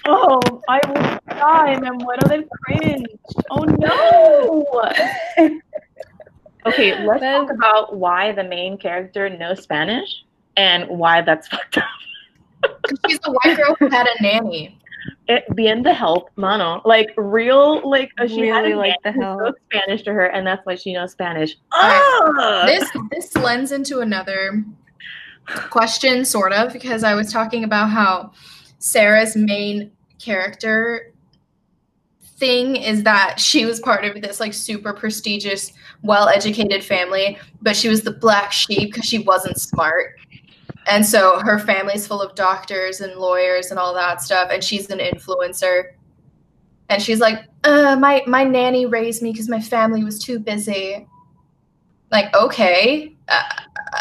Oh, 0.06 0.40
I 0.68 0.80
will 0.86 1.18
die, 1.38 1.80
me 1.80 1.88
muero 1.88 2.28
del 2.28 2.44
cringe. 2.62 3.06
Oh 3.50 3.64
no. 3.64 4.66
okay, 6.66 7.04
let's 7.06 7.22
talk 7.22 7.50
about 7.50 7.96
why 7.96 8.32
the 8.32 8.44
main 8.44 8.76
character 8.76 9.28
knows 9.30 9.62
Spanish 9.62 10.24
and 10.56 10.88
why 10.88 11.22
that's 11.22 11.48
fucked 11.52 11.78
up. 11.78 11.84
She's 13.08 13.18
a 13.24 13.32
white 13.32 13.56
girl 13.56 13.76
who 13.78 13.88
had 13.88 14.06
a 14.06 14.22
nanny. 14.22 14.78
It, 15.28 15.44
bien 15.54 15.82
the 15.82 15.92
help, 15.92 16.30
mano. 16.36 16.80
Like 16.84 17.12
real, 17.16 17.88
like 17.88 18.10
uh, 18.18 18.26
she 18.26 18.46
had 18.46 18.62
Really 18.62 18.72
a 18.72 18.76
like 18.76 18.96
the 19.04 19.12
help. 19.12 19.40
spoke 19.40 19.56
Spanish 19.72 20.02
to 20.02 20.12
her, 20.12 20.26
and 20.26 20.46
that's 20.46 20.64
why 20.64 20.74
she 20.74 20.92
knows 20.92 21.12
Spanish. 21.12 21.56
Alright. 21.74 22.00
Ah! 22.00 22.62
This 22.66 22.90
this 23.10 23.34
lends 23.36 23.72
into 23.72 24.00
another 24.00 24.64
question, 25.70 26.24
sort 26.24 26.52
of, 26.52 26.72
because 26.72 27.04
I 27.04 27.14
was 27.14 27.32
talking 27.32 27.64
about 27.64 27.90
how 27.90 28.32
Sarah's 28.78 29.36
main 29.36 29.90
character 30.18 31.12
thing 32.22 32.76
is 32.76 33.02
that 33.04 33.38
she 33.38 33.64
was 33.64 33.80
part 33.80 34.04
of 34.04 34.20
this 34.20 34.40
like 34.40 34.52
super 34.52 34.92
prestigious, 34.92 35.72
well-educated 36.02 36.82
family, 36.82 37.38
but 37.62 37.76
she 37.76 37.88
was 37.88 38.02
the 38.02 38.10
black 38.10 38.52
sheep 38.52 38.92
because 38.92 39.04
she 39.04 39.18
wasn't 39.20 39.58
smart. 39.58 40.18
And 40.86 41.04
so 41.04 41.38
her 41.40 41.58
family's 41.58 42.06
full 42.06 42.20
of 42.20 42.34
doctors 42.34 43.00
and 43.00 43.14
lawyers 43.16 43.70
and 43.70 43.78
all 43.78 43.94
that 43.94 44.22
stuff, 44.22 44.50
and 44.52 44.62
she's 44.62 44.90
an 44.90 44.98
influencer. 44.98 45.92
And 46.90 47.02
she's 47.02 47.20
like, 47.20 47.46
uh, 47.64 47.96
my 47.96 48.22
my 48.26 48.44
nanny 48.44 48.86
raised 48.86 49.22
me 49.22 49.32
because 49.32 49.48
my 49.48 49.60
family 49.60 50.04
was 50.04 50.18
too 50.18 50.38
busy. 50.38 51.06
Like, 52.10 52.34
okay, 52.36 53.16
uh, 53.28 53.42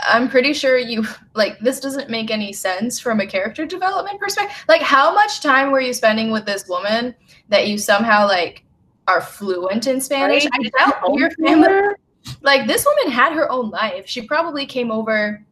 I'm 0.04 0.30
pretty 0.30 0.54
sure 0.54 0.78
you 0.78 1.06
like 1.34 1.60
this 1.60 1.80
doesn't 1.80 2.10
make 2.10 2.30
any 2.30 2.52
sense 2.52 3.00
from 3.00 3.22
a 3.22 3.28
character 3.28 3.66
development 3.66 4.20
perspective. 4.20 4.56
Like, 4.68 4.82
how 4.82 5.14
much 5.14 5.42
time 5.42 5.72
were 5.72 5.82
you 5.82 5.94
spending 5.94 6.32
with 6.32 6.46
this 6.46 6.68
woman 6.68 7.16
that 7.50 7.68
you 7.68 7.78
somehow 7.78 8.28
like 8.28 8.66
are 9.08 9.22
fluent 9.22 9.88
in 9.88 10.02
Spanish? 10.02 10.46
I 10.52 10.70
doubt 10.78 11.16
your 11.16 11.32
family 11.32 11.96
like 12.42 12.68
this 12.68 12.86
woman 12.86 13.12
had 13.12 13.34
her 13.34 13.52
own 13.52 13.70
life. 13.70 14.08
She 14.08 14.22
probably 14.22 14.66
came 14.66 14.92
over, 14.92 15.44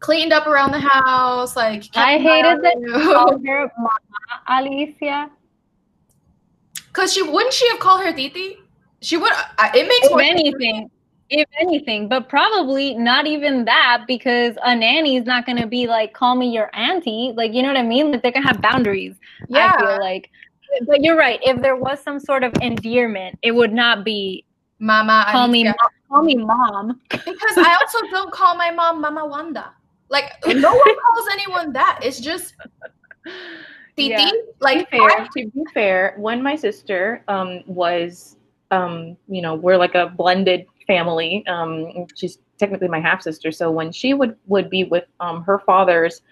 cleaned 0.00 0.32
up 0.32 0.46
around 0.46 0.72
the 0.72 0.80
house. 0.80 1.56
Like 1.56 1.84
I 1.94 2.18
hated 2.18 2.62
that 2.62 2.76
Called 3.14 3.46
her 3.46 3.70
Mama 3.78 3.90
Alicia. 4.48 5.30
because 6.88 7.12
she 7.12 7.22
wouldn't 7.22 7.52
she 7.52 7.68
have 7.70 7.78
called 7.78 8.02
her 8.04 8.12
Titi? 8.12 8.58
She 9.02 9.16
would. 9.16 9.32
It 9.74 9.86
makes 9.88 10.08
If 10.10 10.18
anything, 10.18 10.90
if 11.28 11.48
anything, 11.60 12.08
but 12.08 12.28
probably 12.28 12.94
not 12.94 13.26
even 13.26 13.64
that 13.66 14.04
because 14.06 14.56
a 14.64 14.74
nanny 14.74 15.16
is 15.16 15.24
not 15.26 15.44
going 15.44 15.58
to 15.58 15.66
be 15.66 15.86
like, 15.86 16.12
call 16.14 16.34
me 16.34 16.48
your 16.48 16.70
auntie. 16.74 17.32
Like, 17.36 17.52
you 17.52 17.62
know 17.62 17.68
what 17.68 17.76
I 17.76 17.82
mean? 17.82 18.12
Like, 18.12 18.22
they're 18.22 18.32
to 18.32 18.40
have 18.40 18.60
boundaries. 18.62 19.16
Yeah, 19.48 19.72
I 19.76 19.80
feel 19.80 20.00
like. 20.00 20.30
But 20.86 21.02
you're 21.02 21.16
right. 21.16 21.38
If 21.42 21.62
there 21.62 21.76
was 21.76 22.00
some 22.00 22.18
sort 22.20 22.42
of 22.42 22.52
endearment, 22.60 23.38
it 23.42 23.52
would 23.52 23.72
not 23.72 24.04
be 24.04 24.44
Mama. 24.78 25.26
call 25.30 25.48
me, 25.48 25.64
mom, 25.64 25.74
call 26.08 26.22
me 26.22 26.34
mom. 26.36 27.00
because 27.10 27.56
I 27.58 27.76
also 27.80 27.98
don't 28.10 28.32
call 28.32 28.56
my 28.56 28.70
mom 28.70 29.00
Mama 29.00 29.26
Wanda. 29.26 29.72
Like 30.08 30.32
no 30.46 30.74
one 30.74 30.84
calls 30.84 31.28
anyone 31.32 31.72
that. 31.72 32.00
It's 32.02 32.20
just 32.20 32.54
Titi. 33.96 34.14
Yeah. 34.14 34.30
Like 34.60 34.90
to 34.90 34.96
be 34.96 34.98
fair, 34.98 35.28
to 35.36 35.50
be 35.50 35.64
fair, 35.72 36.14
when 36.18 36.42
my 36.42 36.54
sister 36.54 37.24
um, 37.28 37.62
was, 37.66 38.36
um, 38.70 39.16
you 39.26 39.40
know, 39.40 39.54
we're 39.54 39.78
like 39.78 39.94
a 39.94 40.08
blended 40.08 40.66
family. 40.86 41.46
Um, 41.46 42.06
she's 42.14 42.38
technically 42.58 42.88
my 42.88 43.00
half 43.00 43.22
sister. 43.22 43.50
So 43.50 43.70
when 43.70 43.92
she 43.92 44.14
would 44.14 44.36
would 44.46 44.70
be 44.70 44.84
with 44.84 45.04
um, 45.20 45.42
her 45.44 45.60
father's 45.60 46.22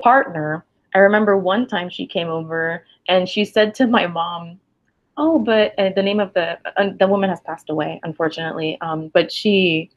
partner, 0.00 0.64
I 0.94 0.98
remember 0.98 1.36
one 1.36 1.66
time 1.66 1.88
she 1.88 2.06
came 2.06 2.28
over 2.28 2.84
and 3.08 3.28
she 3.28 3.44
said 3.44 3.74
to 3.76 3.86
my 3.86 4.06
mom, 4.06 4.60
"Oh, 5.16 5.38
but 5.38 5.74
uh, 5.78 5.90
the 5.94 6.02
name 6.02 6.20
of 6.20 6.32
the 6.34 6.58
uh, 6.76 6.90
the 6.98 7.06
woman 7.08 7.30
has 7.30 7.40
passed 7.40 7.70
away, 7.70 8.00
unfortunately. 8.02 8.78
Um, 8.80 9.08
but 9.14 9.32
she." 9.32 9.90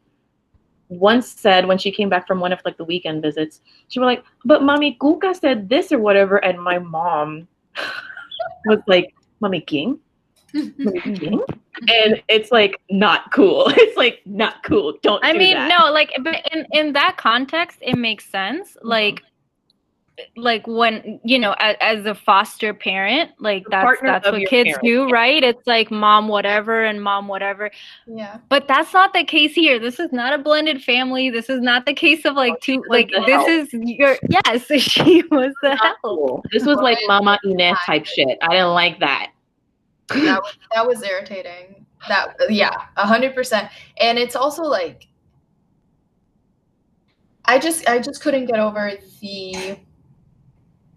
Once 0.89 1.27
said 1.27 1.67
when 1.67 1.77
she 1.77 1.91
came 1.91 2.09
back 2.09 2.27
from 2.27 2.39
one 2.39 2.53
of 2.53 2.59
like 2.65 2.77
the 2.77 2.83
weekend 2.83 3.21
visits, 3.21 3.61
she 3.87 3.99
was 3.99 4.05
like, 4.05 4.23
"But 4.43 4.63
mommy 4.63 4.97
Kuka 5.01 5.33
said 5.33 5.69
this 5.69 5.91
or 5.91 5.99
whatever," 5.99 6.37
and 6.37 6.61
my 6.61 6.79
mom 6.79 7.47
was 8.65 8.79
like, 8.87 9.13
"Mommy 9.39 9.61
King, 9.61 9.99
Mommy 10.53 11.01
King," 11.01 11.41
and 11.87 12.21
it's 12.27 12.51
like 12.51 12.79
not 12.89 13.31
cool. 13.31 13.65
It's 13.77 13.97
like 13.97 14.21
not 14.25 14.63
cool. 14.63 14.97
Don't. 15.01 15.23
I 15.23 15.33
do 15.33 15.39
mean, 15.39 15.55
that. 15.55 15.69
no, 15.79 15.91
like, 15.91 16.11
but 16.21 16.35
in 16.51 16.65
in 16.71 16.93
that 16.93 17.17
context, 17.17 17.79
it 17.81 17.97
makes 17.97 18.25
sense. 18.25 18.71
Mm-hmm. 18.71 18.87
Like, 18.87 19.23
like 20.37 20.65
when 20.67 21.19
you 21.23 21.37
know, 21.39 21.55
as, 21.59 21.75
as 21.81 22.05
a 22.05 22.15
foster 22.15 22.73
parent, 22.73 23.31
like 23.39 23.63
The 23.65 23.69
that's 23.71 24.01
that's 24.01 24.31
what 24.31 24.47
kids 24.47 24.69
parent, 24.69 24.83
do, 24.83 25.05
yeah. 25.07 25.11
right? 25.11 25.43
It's 25.43 25.65
like 25.67 25.91
mom 25.91 26.27
whatever 26.27 26.83
and 26.83 27.01
mom 27.01 27.27
whatever. 27.27 27.69
yeah. 28.07 28.37
But 28.49 28.67
that's 28.67 28.93
not 28.93 29.13
the 29.13 29.23
case 29.23 29.53
here. 29.53 29.79
This 29.79 29.99
is 29.99 30.11
not 30.11 30.33
a 30.33 30.37
blended 30.37 30.81
family. 30.83 31.29
This 31.29 31.49
is 31.49 31.61
not 31.61 31.85
the 31.85 31.93
case 31.93 32.25
of 32.25 32.35
like 32.35 32.53
oh, 32.53 32.57
two. 32.61 32.83
Like 32.87 33.09
this 33.09 33.27
help. 33.27 33.49
is 33.49 33.69
your 33.73 34.17
yes. 34.29 34.65
She 34.95 35.23
was 35.31 35.53
the 35.61 35.69
Not 35.69 35.79
help. 35.79 35.97
cool. 36.03 36.45
This 36.51 36.65
was 36.65 36.77
like 36.77 36.97
Mama 37.07 37.39
Inez 37.43 37.77
type 37.85 38.05
shit. 38.05 38.37
I 38.41 38.49
didn't 38.49 38.73
like 38.73 38.99
that. 38.99 39.31
that 40.09 40.41
was, 40.41 40.57
that 40.73 40.87
was 40.87 41.03
irritating. 41.03 41.85
That 42.07 42.35
yeah, 42.49 42.85
a 42.97 43.05
hundred 43.05 43.33
percent. 43.35 43.69
And 43.97 44.17
it's 44.17 44.35
also 44.35 44.63
like 44.63 45.07
I 47.45 47.59
just 47.59 47.87
I 47.89 47.99
just 47.99 48.21
couldn't 48.21 48.45
get 48.45 48.59
over 48.59 48.93
the 49.21 49.77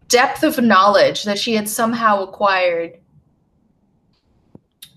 depth 0.09 0.43
of 0.43 0.59
knowledge 0.59 1.25
that 1.25 1.39
she 1.39 1.55
had 1.55 1.69
somehow 1.69 2.23
acquired 2.23 2.99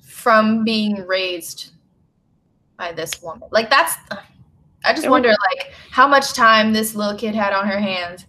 from 0.03 0.63
being 0.63 1.05
raised 1.05 1.71
by 2.77 2.91
this 2.91 3.21
woman. 3.21 3.47
Like 3.51 3.69
that's 3.69 3.95
I 4.83 4.93
just 4.93 5.09
wonder 5.09 5.29
like 5.29 5.73
how 5.91 6.07
much 6.07 6.33
time 6.33 6.73
this 6.73 6.95
little 6.95 7.17
kid 7.17 7.35
had 7.35 7.53
on 7.53 7.67
her 7.67 7.79
hands. 7.79 8.25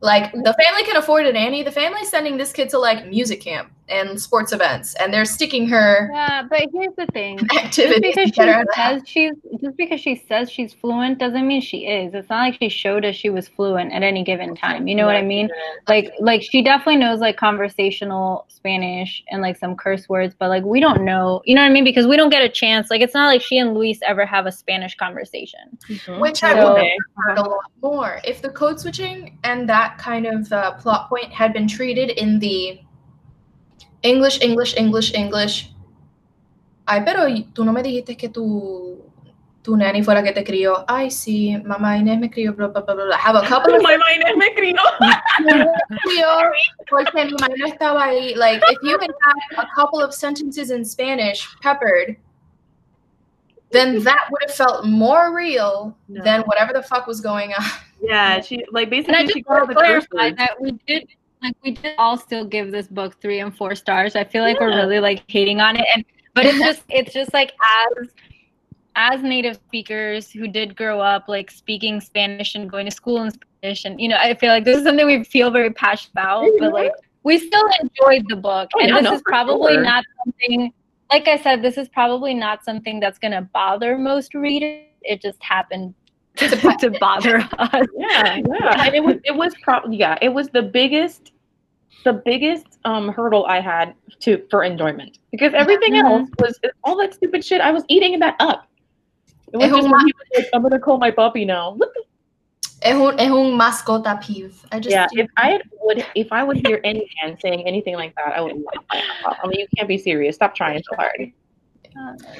Like 0.00 0.32
the 0.32 0.56
family 0.64 0.84
can 0.84 0.96
afford 0.96 1.26
a 1.26 1.32
nanny. 1.32 1.62
The 1.62 1.72
family's 1.72 2.08
sending 2.08 2.38
this 2.38 2.52
kid 2.52 2.70
to 2.70 2.78
like 2.78 3.06
music 3.06 3.40
camp 3.40 3.70
and 3.90 4.20
sports 4.20 4.52
events, 4.52 4.94
and 4.94 5.12
they're 5.12 5.24
sticking 5.24 5.66
her 5.68 6.10
Yeah, 6.12 6.42
but 6.48 6.62
here's 6.72 6.94
the 6.96 7.06
thing. 7.12 7.38
Just 7.70 8.00
because 8.00 8.30
to 8.30 8.30
get 8.30 8.36
her 8.36 8.44
she 8.44 8.50
out 8.50 8.60
of 8.62 8.66
the 8.68 8.80
house. 8.80 9.00
says 9.00 9.02
she's 9.08 9.32
just 9.60 9.76
because 9.76 10.00
she 10.00 10.16
says 10.28 10.50
she's 10.50 10.72
fluent 10.72 11.18
doesn't 11.18 11.46
mean 11.46 11.60
she 11.60 11.86
is. 11.86 12.14
It's 12.14 12.28
not 12.30 12.40
like 12.40 12.58
she 12.60 12.68
showed 12.68 13.04
us 13.04 13.14
she 13.16 13.30
was 13.30 13.48
fluent 13.48 13.92
at 13.92 14.02
any 14.02 14.22
given 14.24 14.54
time. 14.56 14.88
You 14.88 14.94
know 14.94 15.06
what 15.06 15.16
I 15.16 15.22
mean? 15.22 15.48
Like 15.88 16.12
like 16.20 16.42
she 16.42 16.62
definitely 16.62 16.96
knows 16.96 17.20
like 17.20 17.36
conversational 17.36 18.46
Spanish 18.48 19.22
and 19.30 19.42
like 19.42 19.56
some 19.58 19.76
curse 19.76 20.08
words, 20.08 20.34
but 20.38 20.48
like 20.48 20.64
we 20.64 20.80
don't 20.80 21.02
know. 21.04 21.42
You 21.44 21.54
know 21.54 21.62
what 21.62 21.68
I 21.70 21.72
mean? 21.72 21.84
Because 21.84 22.06
we 22.06 22.16
don't 22.16 22.30
get 22.30 22.42
a 22.42 22.48
chance. 22.48 22.90
Like 22.90 23.00
it's 23.00 23.14
not 23.14 23.26
like 23.26 23.42
she 23.42 23.58
and 23.58 23.74
Luis 23.74 23.98
ever 24.06 24.24
have 24.26 24.46
a 24.46 24.52
Spanish 24.52 24.96
conversation. 24.96 25.60
Mhm. 25.88 26.20
Which 26.20 26.42
I 26.42 26.54
So- 26.54 26.72
would 26.74 26.82
have 26.82 26.90
preferred 27.14 27.38
a 27.46 27.48
lot 27.50 27.70
more 27.82 28.20
if 28.24 28.40
the 28.42 28.50
code 28.50 28.80
switching 28.80 29.38
and 29.44 29.68
that 29.68 29.98
kind 29.98 30.26
of 30.26 30.52
uh, 30.52 30.72
plot 30.72 31.08
point 31.08 31.32
had 31.32 31.52
been 31.52 31.68
treated 31.68 32.10
in 32.10 32.38
the 32.38 32.80
English, 34.02 34.40
English, 34.42 34.76
English, 34.76 35.14
English. 35.14 35.70
Ay, 36.86 37.02
pero 37.04 37.24
tú 37.52 37.64
no 37.64 37.72
me 37.72 37.82
dijiste 37.82 38.16
que 38.16 38.28
tu, 38.28 39.04
tu 39.62 39.76
nanny 39.76 40.02
fue 40.02 40.14
la 40.14 40.22
que 40.22 40.32
te 40.32 40.42
crió. 40.42 40.84
Ay, 40.88 41.10
sí, 41.10 41.56
mamá 41.64 41.96
Inés 41.98 42.18
me 42.18 42.30
crió, 42.30 42.54
blah, 42.54 42.68
blah, 42.68 42.82
blah, 42.82 42.94
blah. 42.94 43.16
Have 43.16 43.36
a 43.36 43.46
couple 43.46 43.74
of 43.74 43.82
My 43.82 43.96
mind 43.96 44.36
me 44.36 44.54
crió. 44.54 44.80
crió 46.04 46.26
porque 46.88 47.24
mi 47.26 47.32
mamá 47.32 47.54
no 47.56 47.66
estaba 47.66 48.04
ahí. 48.06 48.34
Like, 48.34 48.62
if 48.70 48.78
you 48.82 48.98
had 48.98 49.10
had 49.22 49.64
a 49.64 49.68
couple 49.74 50.00
of 50.00 50.12
sentences 50.14 50.70
in 50.70 50.84
Spanish 50.84 51.46
peppered, 51.62 52.16
then 53.70 54.02
that 54.02 54.26
would 54.30 54.42
have 54.42 54.54
felt 54.54 54.84
more 54.84 55.32
real 55.34 55.96
No. 56.08 56.24
than 56.24 56.42
whatever 56.42 56.72
the 56.72 56.82
fuck 56.82 57.06
was 57.06 57.20
going 57.20 57.52
on. 57.52 57.64
Yeah, 58.02 58.40
she 58.40 58.64
like 58.72 58.88
And 58.88 59.14
I 59.14 59.22
basically 59.22 59.22
just 59.24 59.32
she 59.34 59.42
got 59.42 59.68
the 59.68 59.74
to 59.74 59.80
clarify 59.80 60.30
that 60.32 60.60
we 60.60 60.72
did 60.88 61.06
like 61.42 61.56
we 61.62 61.72
did 61.72 61.94
all 61.98 62.16
still 62.16 62.44
give 62.44 62.70
this 62.70 62.86
book 62.88 63.20
three 63.20 63.40
and 63.40 63.56
four 63.56 63.74
stars. 63.74 64.16
I 64.16 64.24
feel 64.24 64.42
like 64.42 64.60
we're 64.60 64.76
really 64.76 65.00
like 65.00 65.24
hating 65.26 65.60
on 65.60 65.76
it, 65.76 65.86
and 65.94 66.04
but 66.34 66.46
it's 66.46 66.58
just 66.58 66.82
it's 66.88 67.12
just 67.12 67.32
like 67.32 67.52
as 67.98 68.08
as 68.96 69.22
native 69.22 69.56
speakers 69.56 70.30
who 70.30 70.48
did 70.48 70.76
grow 70.76 71.00
up 71.00 71.28
like 71.28 71.50
speaking 71.50 72.00
Spanish 72.00 72.54
and 72.54 72.68
going 72.68 72.86
to 72.86 72.90
school 72.90 73.22
in 73.22 73.30
Spanish, 73.30 73.84
and 73.84 74.00
you 74.00 74.08
know, 74.08 74.16
I 74.16 74.34
feel 74.34 74.50
like 74.50 74.64
this 74.64 74.78
is 74.78 74.84
something 74.84 75.06
we 75.06 75.24
feel 75.24 75.50
very 75.50 75.70
passionate 75.70 76.12
about, 76.12 76.46
but 76.58 76.66
mm-hmm. 76.66 76.74
like 76.74 76.92
we 77.22 77.38
still 77.38 77.68
enjoyed 77.80 78.26
the 78.28 78.36
book, 78.36 78.70
Oh, 78.74 78.80
and 78.80 78.88
yeah, 78.90 79.00
this 79.02 79.12
is 79.12 79.22
probably 79.24 79.74
sure. 79.74 79.82
not 79.82 80.04
something. 80.24 80.72
Like 81.10 81.26
I 81.26 81.38
said, 81.38 81.62
this 81.62 81.76
is 81.76 81.88
probably 81.88 82.34
not 82.34 82.64
something 82.64 83.00
that's 83.00 83.18
gonna 83.18 83.42
bother 83.52 83.98
most 83.98 84.34
readers. 84.34 84.84
It 85.02 85.22
just 85.22 85.42
happened 85.42 85.94
to, 86.36 86.48
to 86.80 86.90
bother 87.00 87.38
us. 87.58 87.86
Yeah, 87.96 88.36
yeah. 88.36 88.84
And 88.86 88.94
it 88.94 89.02
was 89.04 89.16
it 89.24 89.34
was 89.34 89.54
probably 89.62 89.96
yeah, 89.96 90.16
it 90.22 90.28
was 90.30 90.48
the 90.48 90.62
biggest 90.62 91.32
the 92.04 92.12
biggest 92.14 92.78
um 92.84 93.08
hurdle 93.08 93.44
I 93.46 93.60
had 93.60 93.94
to 94.20 94.42
for 94.50 94.62
enjoyment. 94.64 95.18
Because 95.32 95.52
everything 95.54 95.94
Mhm. 95.94 96.04
else 96.10 96.28
was 96.38 96.58
all 96.84 96.96
that 96.98 97.14
stupid 97.14 97.44
shit, 97.44 97.60
I 97.60 97.70
was 97.72 97.84
eating 97.88 98.18
that 98.20 98.36
up. 98.40 98.66
It 99.52 99.56
was 99.56 99.68
just 99.68 99.86
who 99.86 99.90
when 99.92 100.06
he 100.06 100.12
was 100.12 100.26
like, 100.36 100.48
I'm 100.54 100.62
gonna 100.62 100.78
call 100.78 100.98
my 100.98 101.10
puppy 101.10 101.44
now. 101.44 101.72
What 101.74 101.92
the 101.94 102.04
Es 102.82 102.94
un, 102.94 103.20
es 103.20 103.30
un 103.30 103.58
mascota 103.58 104.18
peeve. 104.22 104.64
I 104.72 104.80
just 104.80 104.90
yeah, 104.94 105.06
if 105.12 105.28
I 105.36 105.50
had- 105.50 105.62
would 105.82 106.06
if 106.14 106.32
I 106.32 106.42
would 106.42 106.56
hear 106.66 106.80
any 106.82 107.06
man 107.22 107.36
saying 107.38 107.66
anything 107.66 107.94
like 107.96 108.14
that, 108.16 108.32
I 108.34 108.40
would 108.40 108.54
laugh 108.56 108.84
my 108.90 108.98
ass 109.00 109.04
off. 109.26 109.36
I 109.42 109.48
mean 109.48 109.60
you 109.60 109.66
can't 109.76 109.86
be 109.88 109.98
serious. 109.98 110.36
Stop 110.36 110.54
trying 110.54 110.82
so 110.88 110.96
hard. 110.96 111.32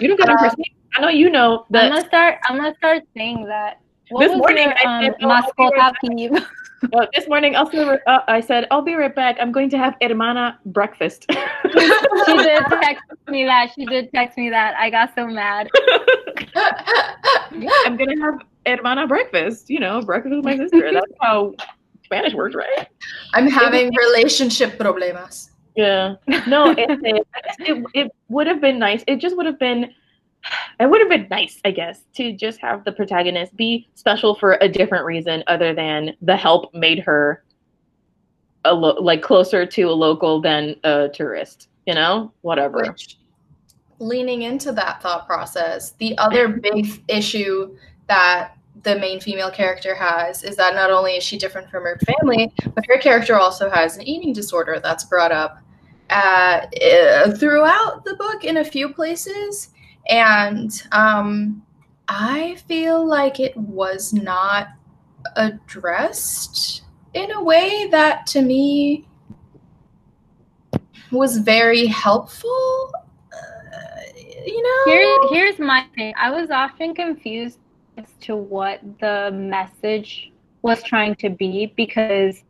You 0.00 0.08
don't 0.08 0.16
get 0.18 0.28
Uh, 0.30 0.34
on 0.34 0.54
I 0.96 1.00
know 1.00 1.08
you 1.08 1.30
know 1.30 1.66
I'm 1.72 1.90
gonna 1.90 2.06
start. 2.06 2.38
I'm 2.46 2.56
gonna 2.56 2.74
start 2.76 3.02
saying 3.16 3.44
that. 3.46 3.80
What 4.10 4.26
This 4.26 4.36
morning 4.36 4.68
your, 4.68 4.88
I 4.88 4.98
um, 4.98 5.04
said, 5.04 5.14
oh, 5.22 5.30
I'll 5.30 5.94
be 6.02 6.28
right 6.28 6.42
well, 6.92 7.08
this 7.14 7.28
morning 7.28 7.54
I'll 7.54 7.70
be 7.70 7.78
right- 7.78 8.00
uh, 8.08 8.20
I 8.26 8.40
said 8.40 8.66
I'll 8.72 8.82
be 8.82 8.94
right 8.94 9.14
back. 9.14 9.36
I'm 9.40 9.52
going 9.52 9.70
to 9.70 9.78
have 9.78 9.94
hermana 10.02 10.58
breakfast. 10.66 11.26
she 11.30 12.36
did 12.36 12.64
text 12.82 13.04
me 13.28 13.44
that. 13.44 13.70
She 13.74 13.84
did 13.86 14.10
text 14.12 14.36
me 14.36 14.50
that. 14.50 14.74
I 14.76 14.90
got 14.90 15.14
so 15.14 15.28
mad. 15.28 15.68
yeah, 17.52 17.70
I'm 17.84 17.96
gonna 17.96 18.20
have 18.20 18.40
hermana 18.66 19.06
breakfast. 19.06 19.70
You 19.70 19.78
know, 19.78 20.02
breakfast 20.02 20.34
with 20.34 20.44
my 20.44 20.56
sister. 20.56 20.92
That's 20.92 21.12
how 21.20 21.54
Spanish 22.02 22.34
works, 22.34 22.56
right? 22.56 22.88
I'm 23.34 23.46
having 23.46 23.94
relationship 23.94 24.76
problemas. 24.76 25.50
Yeah. 25.76 26.16
No, 26.48 26.72
it, 26.72 26.90
it, 27.04 27.26
it, 27.60 27.84
it 27.94 28.12
would 28.28 28.48
have 28.48 28.60
been 28.60 28.78
nice. 28.78 29.04
It 29.06 29.16
just 29.16 29.36
would 29.36 29.46
have 29.46 29.58
been. 29.58 29.94
It 30.78 30.88
would 30.88 31.00
have 31.00 31.10
been 31.10 31.26
nice, 31.30 31.60
I 31.64 31.70
guess, 31.70 32.04
to 32.14 32.32
just 32.32 32.60
have 32.60 32.84
the 32.84 32.92
protagonist 32.92 33.54
be 33.56 33.88
special 33.94 34.34
for 34.34 34.58
a 34.60 34.68
different 34.68 35.04
reason 35.04 35.44
other 35.46 35.74
than 35.74 36.16
the 36.22 36.36
help 36.36 36.72
made 36.74 37.00
her 37.00 37.44
a 38.64 38.72
lo- 38.72 39.00
like 39.00 39.22
closer 39.22 39.66
to 39.66 39.82
a 39.82 39.92
local 39.92 40.40
than 40.40 40.76
a 40.84 41.08
tourist. 41.12 41.68
You 41.86 41.94
know, 41.94 42.32
whatever. 42.42 42.78
Which, 42.78 43.18
leaning 43.98 44.42
into 44.42 44.72
that 44.72 45.02
thought 45.02 45.26
process, 45.26 45.92
the 45.92 46.16
other 46.18 46.48
big 46.72 47.02
issue 47.08 47.76
that 48.08 48.54
the 48.82 48.98
main 48.98 49.20
female 49.20 49.50
character 49.50 49.94
has 49.94 50.42
is 50.42 50.56
that 50.56 50.74
not 50.74 50.90
only 50.90 51.12
is 51.12 51.24
she 51.24 51.36
different 51.36 51.70
from 51.70 51.84
her 51.84 51.98
family, 52.06 52.52
but 52.74 52.84
her 52.86 52.98
character 52.98 53.38
also 53.38 53.68
has 53.68 53.96
an 53.96 54.02
eating 54.02 54.32
disorder 54.32 54.80
that's 54.82 55.04
brought 55.04 55.32
up 55.32 55.58
uh, 56.08 56.66
uh, 56.82 57.30
throughout 57.32 58.04
the 58.04 58.14
book 58.14 58.44
in 58.44 58.58
a 58.58 58.64
few 58.64 58.92
places. 58.92 59.70
And 60.10 60.70
um, 60.92 61.62
I 62.08 62.56
feel 62.66 63.06
like 63.06 63.38
it 63.38 63.56
was 63.56 64.12
not 64.12 64.68
addressed 65.36 66.82
in 67.14 67.30
a 67.30 67.42
way 67.42 67.88
that 67.90 68.26
to 68.26 68.42
me 68.42 69.06
was 71.12 71.38
very 71.38 71.86
helpful. 71.86 72.92
Uh, 73.32 74.00
you 74.44 74.62
know, 74.62 74.92
Here, 74.92 75.18
here's 75.30 75.58
my 75.58 75.86
thing. 75.94 76.12
I 76.16 76.30
was 76.30 76.50
often 76.50 76.94
confused 76.94 77.58
as 77.96 78.06
to 78.22 78.36
what 78.36 78.80
the 79.00 79.30
message 79.32 80.32
was 80.62 80.82
trying 80.82 81.14
to 81.16 81.30
be 81.30 81.72
because 81.76 82.42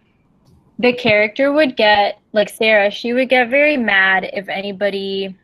the 0.79 0.93
character 0.93 1.53
would 1.53 1.77
get 1.77 2.19
like 2.33 2.49
Sarah, 2.49 2.91
she 2.91 3.13
would 3.13 3.29
get 3.29 3.51
very 3.51 3.77
mad 3.77 4.31
if 4.33 4.49
anybody 4.49 5.37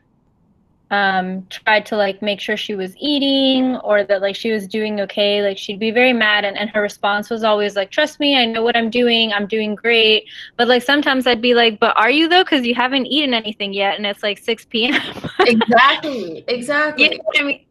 um 0.92 1.44
tried 1.50 1.84
to 1.84 1.96
like 1.96 2.22
make 2.22 2.38
sure 2.38 2.56
she 2.56 2.76
was 2.76 2.94
eating 2.98 3.76
or 3.78 4.04
that 4.04 4.22
like 4.22 4.36
she 4.36 4.52
was 4.52 4.68
doing 4.68 5.00
okay 5.00 5.42
like 5.42 5.58
she'd 5.58 5.80
be 5.80 5.90
very 5.90 6.12
mad 6.12 6.44
and, 6.44 6.56
and 6.56 6.70
her 6.70 6.80
response 6.80 7.28
was 7.28 7.42
always 7.42 7.74
like 7.74 7.90
trust 7.90 8.20
me 8.20 8.38
i 8.38 8.44
know 8.44 8.62
what 8.62 8.76
i'm 8.76 8.88
doing 8.88 9.32
i'm 9.32 9.48
doing 9.48 9.74
great 9.74 10.28
but 10.56 10.68
like 10.68 10.82
sometimes 10.82 11.26
i'd 11.26 11.42
be 11.42 11.54
like 11.54 11.80
but 11.80 11.96
are 11.96 12.10
you 12.10 12.28
though 12.28 12.44
because 12.44 12.64
you 12.64 12.72
haven't 12.74 13.06
eaten 13.06 13.34
anything 13.34 13.72
yet 13.72 13.96
and 13.96 14.06
it's 14.06 14.22
like 14.22 14.38
6 14.38 14.64
p.m 14.66 14.94
exactly, 15.40 16.44
exactly. 16.48 17.04
you 17.04 17.10
know 17.18 17.24
I 17.34 17.42
mean? 17.42 17.66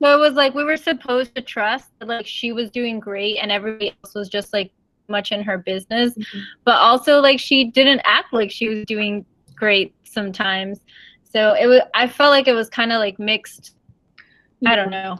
So 0.00 0.14
it 0.16 0.20
was 0.20 0.34
like 0.34 0.54
we 0.54 0.64
were 0.64 0.76
supposed 0.76 1.34
to 1.34 1.42
trust 1.42 1.88
that 1.98 2.08
like 2.08 2.26
she 2.26 2.52
was 2.52 2.70
doing 2.70 3.00
great 3.00 3.38
and 3.38 3.50
everybody 3.50 3.94
else 4.04 4.14
was 4.14 4.28
just 4.28 4.52
like 4.52 4.70
much 5.08 5.32
in 5.32 5.42
her 5.42 5.58
business. 5.58 6.14
But 6.64 6.76
also 6.76 7.20
like 7.20 7.40
she 7.40 7.64
didn't 7.64 8.00
act 8.04 8.32
like 8.32 8.50
she 8.50 8.68
was 8.68 8.84
doing 8.84 9.24
great 9.56 9.94
sometimes. 10.04 10.80
So 11.30 11.54
it 11.54 11.66
was 11.66 11.80
I 11.94 12.08
felt 12.08 12.30
like 12.30 12.48
it 12.48 12.54
was 12.54 12.68
kind 12.68 12.92
of 12.92 12.98
like 12.98 13.18
mixed. 13.18 13.74
I 14.66 14.76
don't 14.76 14.90
know. 14.90 15.18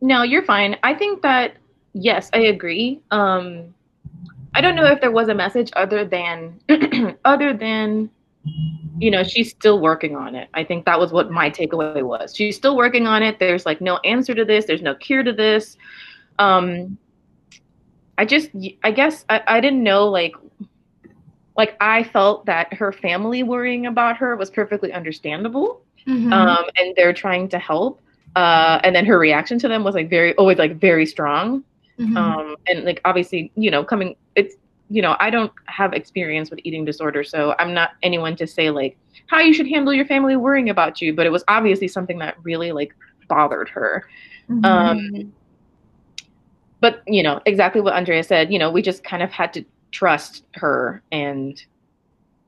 No, 0.00 0.22
you're 0.22 0.44
fine. 0.44 0.76
I 0.82 0.94
think 0.94 1.22
that 1.22 1.56
yes, 1.92 2.30
I 2.32 2.38
agree. 2.38 3.00
Um 3.10 3.74
I 4.54 4.60
don't 4.60 4.76
know 4.76 4.86
if 4.86 5.00
there 5.00 5.10
was 5.10 5.28
a 5.28 5.34
message 5.34 5.70
other 5.74 6.04
than 6.04 6.60
other 7.24 7.52
than 7.52 8.10
you 8.98 9.10
know, 9.10 9.24
she's 9.24 9.50
still 9.50 9.80
working 9.80 10.14
on 10.14 10.34
it. 10.34 10.48
I 10.54 10.62
think 10.62 10.84
that 10.84 11.00
was 11.00 11.10
what 11.10 11.30
my 11.30 11.50
takeaway 11.50 12.02
was. 12.02 12.36
She's 12.36 12.54
still 12.54 12.76
working 12.76 13.06
on 13.06 13.22
it. 13.22 13.38
There's 13.38 13.66
like 13.66 13.80
no 13.80 13.96
answer 14.04 14.34
to 14.34 14.44
this. 14.44 14.66
There's 14.66 14.82
no 14.82 14.94
cure 14.94 15.22
to 15.22 15.32
this. 15.32 15.76
Um 16.38 16.98
I 18.16 18.24
just 18.24 18.50
I 18.84 18.92
guess 18.92 19.24
I, 19.28 19.42
I 19.46 19.60
didn't 19.60 19.82
know 19.82 20.06
like 20.06 20.34
like 21.56 21.76
I 21.80 22.02
felt 22.02 22.46
that 22.46 22.72
her 22.74 22.92
family 22.92 23.42
worrying 23.42 23.86
about 23.86 24.16
her 24.16 24.36
was 24.36 24.50
perfectly 24.50 24.92
understandable 24.92 25.82
Mhm. 26.06 26.32
um, 26.32 26.64
and 26.76 26.94
they're 26.96 27.12
trying 27.12 27.48
to 27.48 27.58
help. 27.58 28.00
Uh, 28.36 28.80
and 28.82 28.94
then 28.94 29.06
her 29.06 29.18
reaction 29.18 29.58
to 29.60 29.68
them 29.68 29.84
was 29.84 29.94
like 29.94 30.10
very, 30.10 30.34
always 30.34 30.58
like 30.58 30.76
very 30.76 31.06
strong. 31.06 31.62
Mhm. 31.98 32.16
Um, 32.16 32.56
and 32.66 32.84
like 32.84 33.00
obviously, 33.04 33.52
you 33.54 33.70
know, 33.70 33.84
coming, 33.84 34.16
it's, 34.34 34.56
you 34.90 35.00
know, 35.00 35.16
I 35.20 35.30
don't 35.30 35.52
have 35.66 35.92
experience 35.94 36.50
with 36.50 36.60
eating 36.64 36.84
disorder, 36.84 37.24
so 37.24 37.54
I'm 37.58 37.72
not 37.72 37.92
anyone 38.02 38.36
to 38.36 38.46
say 38.46 38.70
like 38.70 38.96
how 39.28 39.38
you 39.38 39.54
should 39.54 39.68
handle 39.68 39.94
your 39.94 40.04
family 40.04 40.36
worrying 40.36 40.68
about 40.68 41.00
you. 41.00 41.14
But 41.14 41.26
it 41.26 41.30
was 41.30 41.44
obviously 41.48 41.88
something 41.88 42.18
that 42.18 42.36
really 42.42 42.72
like 42.72 42.94
bothered 43.28 43.68
her. 43.70 44.06
Mhm. 44.50 44.64
Um, 44.64 45.32
but 46.80 47.02
you 47.06 47.22
know, 47.22 47.40
exactly 47.46 47.80
what 47.80 47.94
Andrea 47.94 48.22
said. 48.22 48.52
You 48.52 48.58
know, 48.58 48.70
we 48.70 48.82
just 48.82 49.04
kind 49.04 49.22
of 49.22 49.30
had 49.30 49.54
to 49.54 49.64
trust 49.94 50.44
her 50.54 51.02
and. 51.12 51.54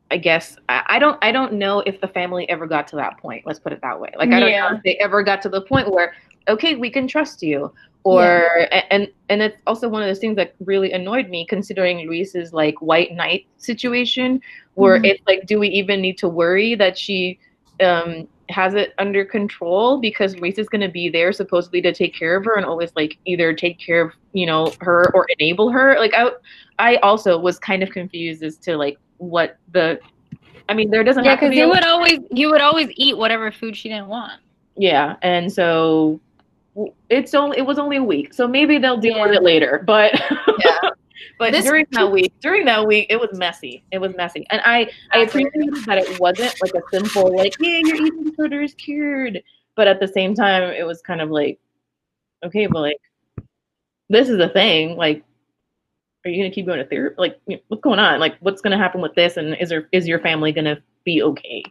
I 0.08 0.18
guess 0.18 0.56
I, 0.68 1.00
don't 1.00 1.18
I 1.20 1.32
don't 1.32 1.54
know 1.54 1.80
if 1.80 2.00
the 2.00 2.06
family 2.06 2.48
ever 2.48 2.68
got 2.68 2.86
to 2.90 2.96
that 2.96 3.18
point. 3.18 3.42
Let's 3.44 3.58
put 3.58 3.72
it 3.72 3.80
that 3.82 3.98
way. 4.00 4.12
Like 4.16 4.30
I 4.30 4.38
don't 4.38 4.50
Yeah. 4.50 4.68
know 4.68 4.76
if 4.76 4.82
they 4.84 4.96
ever 4.98 5.24
got 5.24 5.42
to 5.42 5.48
the 5.48 5.62
point 5.62 5.90
where 5.90 6.14
okay, 6.46 6.76
we 6.76 6.90
can 6.90 7.08
trust 7.08 7.42
you. 7.42 7.72
Or 8.04 8.68
a- 8.70 8.92
and 8.92 9.08
and 9.30 9.42
it's 9.42 9.60
also 9.66 9.88
one 9.88 10.02
of 10.02 10.06
those 10.08 10.20
things 10.20 10.36
that 10.36 10.54
really 10.60 10.92
annoyed 10.92 11.28
me 11.28 11.44
considering 11.44 12.06
Luis's 12.08 12.52
like 12.52 12.80
white 12.80 13.14
knight 13.14 13.46
situation 13.56 14.40
where 14.74 15.00
Mhm. 15.00 15.06
it's 15.08 15.22
like 15.26 15.44
do 15.44 15.58
we 15.58 15.66
even 15.70 16.00
need 16.00 16.18
to 16.18 16.28
worry 16.28 16.76
that 16.76 16.96
she 16.96 17.40
um 17.82 18.28
has 18.48 18.74
it 18.74 18.94
under 18.98 19.24
control 19.24 19.98
because 19.98 20.36
Luis 20.36 20.56
is 20.58 20.68
going 20.68 20.80
to 20.80 20.88
be 20.88 21.08
there 21.08 21.32
supposedly 21.32 21.80
to 21.82 21.92
take 21.92 22.14
care 22.14 22.36
of 22.36 22.44
her 22.44 22.54
and 22.56 22.64
always 22.64 22.92
like 22.94 23.18
either 23.24 23.52
take 23.52 23.78
care 23.78 24.00
of 24.02 24.12
you 24.32 24.46
know 24.46 24.72
her 24.80 25.10
or 25.14 25.26
enable 25.38 25.70
her 25.70 25.98
like 25.98 26.14
I 26.14 26.30
I 26.78 26.96
also 26.96 27.38
was 27.38 27.58
kind 27.58 27.82
of 27.82 27.90
confused 27.90 28.42
as 28.42 28.56
to 28.58 28.76
like 28.76 28.98
what 29.18 29.56
the 29.72 29.98
I 30.68 30.74
mean 30.74 30.90
there 30.90 31.02
doesn't 31.02 31.24
Yeah, 31.24 31.34
because 31.36 31.50
be 31.50 31.56
you 31.56 31.68
would 31.68 31.84
always 31.84 32.20
you 32.30 32.50
would 32.50 32.60
always 32.60 32.88
eat 32.96 33.16
whatever 33.18 33.50
food 33.50 33.76
she 33.76 33.88
didn't 33.88 34.08
want. 34.08 34.40
yeah 34.76 35.16
and 35.22 35.52
so 35.52 36.20
it's 37.08 37.34
only 37.34 37.56
it 37.58 37.64
was 37.66 37.78
only 37.78 37.96
a 37.96 38.02
week 38.04 38.34
so 38.34 38.46
maybe 38.46 38.78
they'll 38.78 38.98
deal 38.98 39.20
with 39.22 39.32
it 39.34 39.42
later 39.42 39.82
but 39.86 40.12
Yeah. 40.64 40.90
but 41.38 41.52
This- 41.52 41.64
during 41.64 41.86
that 41.92 42.10
week 42.10 42.32
during 42.40 42.64
that 42.66 42.86
week 42.86 43.06
it 43.10 43.20
was 43.20 43.30
messy. 43.38 43.84
It 43.90 43.98
was 43.98 44.14
messy. 44.16 44.46
And 44.50 44.60
i 44.64 44.88
i 45.12 45.18
appreciated 45.18 45.74
that 45.86 45.98
it 45.98 46.18
wasn't 46.20 46.54
like 46.62 46.74
a 46.74 46.82
simple 46.90 47.34
like 47.36 47.54
yeah 47.60 47.80
your 47.84 47.96
eating 47.96 48.24
disorder 48.24 48.62
is 48.62 48.74
cured. 48.74 49.42
But 49.74 49.88
at 49.88 50.00
the 50.00 50.08
same 50.08 50.34
time 50.34 50.62
it 50.62 50.86
was 50.86 51.02
kind 51.02 51.20
of 51.20 51.30
like 51.30 51.58
okay 52.44 52.66
but 52.66 52.80
like 52.80 53.00
this 54.08 54.28
is 54.28 54.38
a 54.38 54.48
thing. 54.48 54.96
Like 54.96 55.24
are 56.24 56.30
you 56.30 56.42
gonna 56.42 56.52
keep 56.54 56.66
going 56.66 56.78
to 56.78 56.86
therapy 56.86 57.14
like 57.18 57.40
you 57.46 57.56
know, 57.56 57.62
what's 57.68 57.82
going 57.82 57.98
on? 57.98 58.18
Like 58.20 58.36
what's 58.40 58.60
gonna 58.60 58.78
happen 58.78 59.00
with 59.00 59.14
this? 59.14 59.36
And 59.36 59.54
is 59.60 59.68
there 59.68 59.88
is 59.92 60.08
your 60.08 60.20
family 60.20 60.52
gonna 60.52 60.78
be 61.04 61.22
okay? 61.22 61.62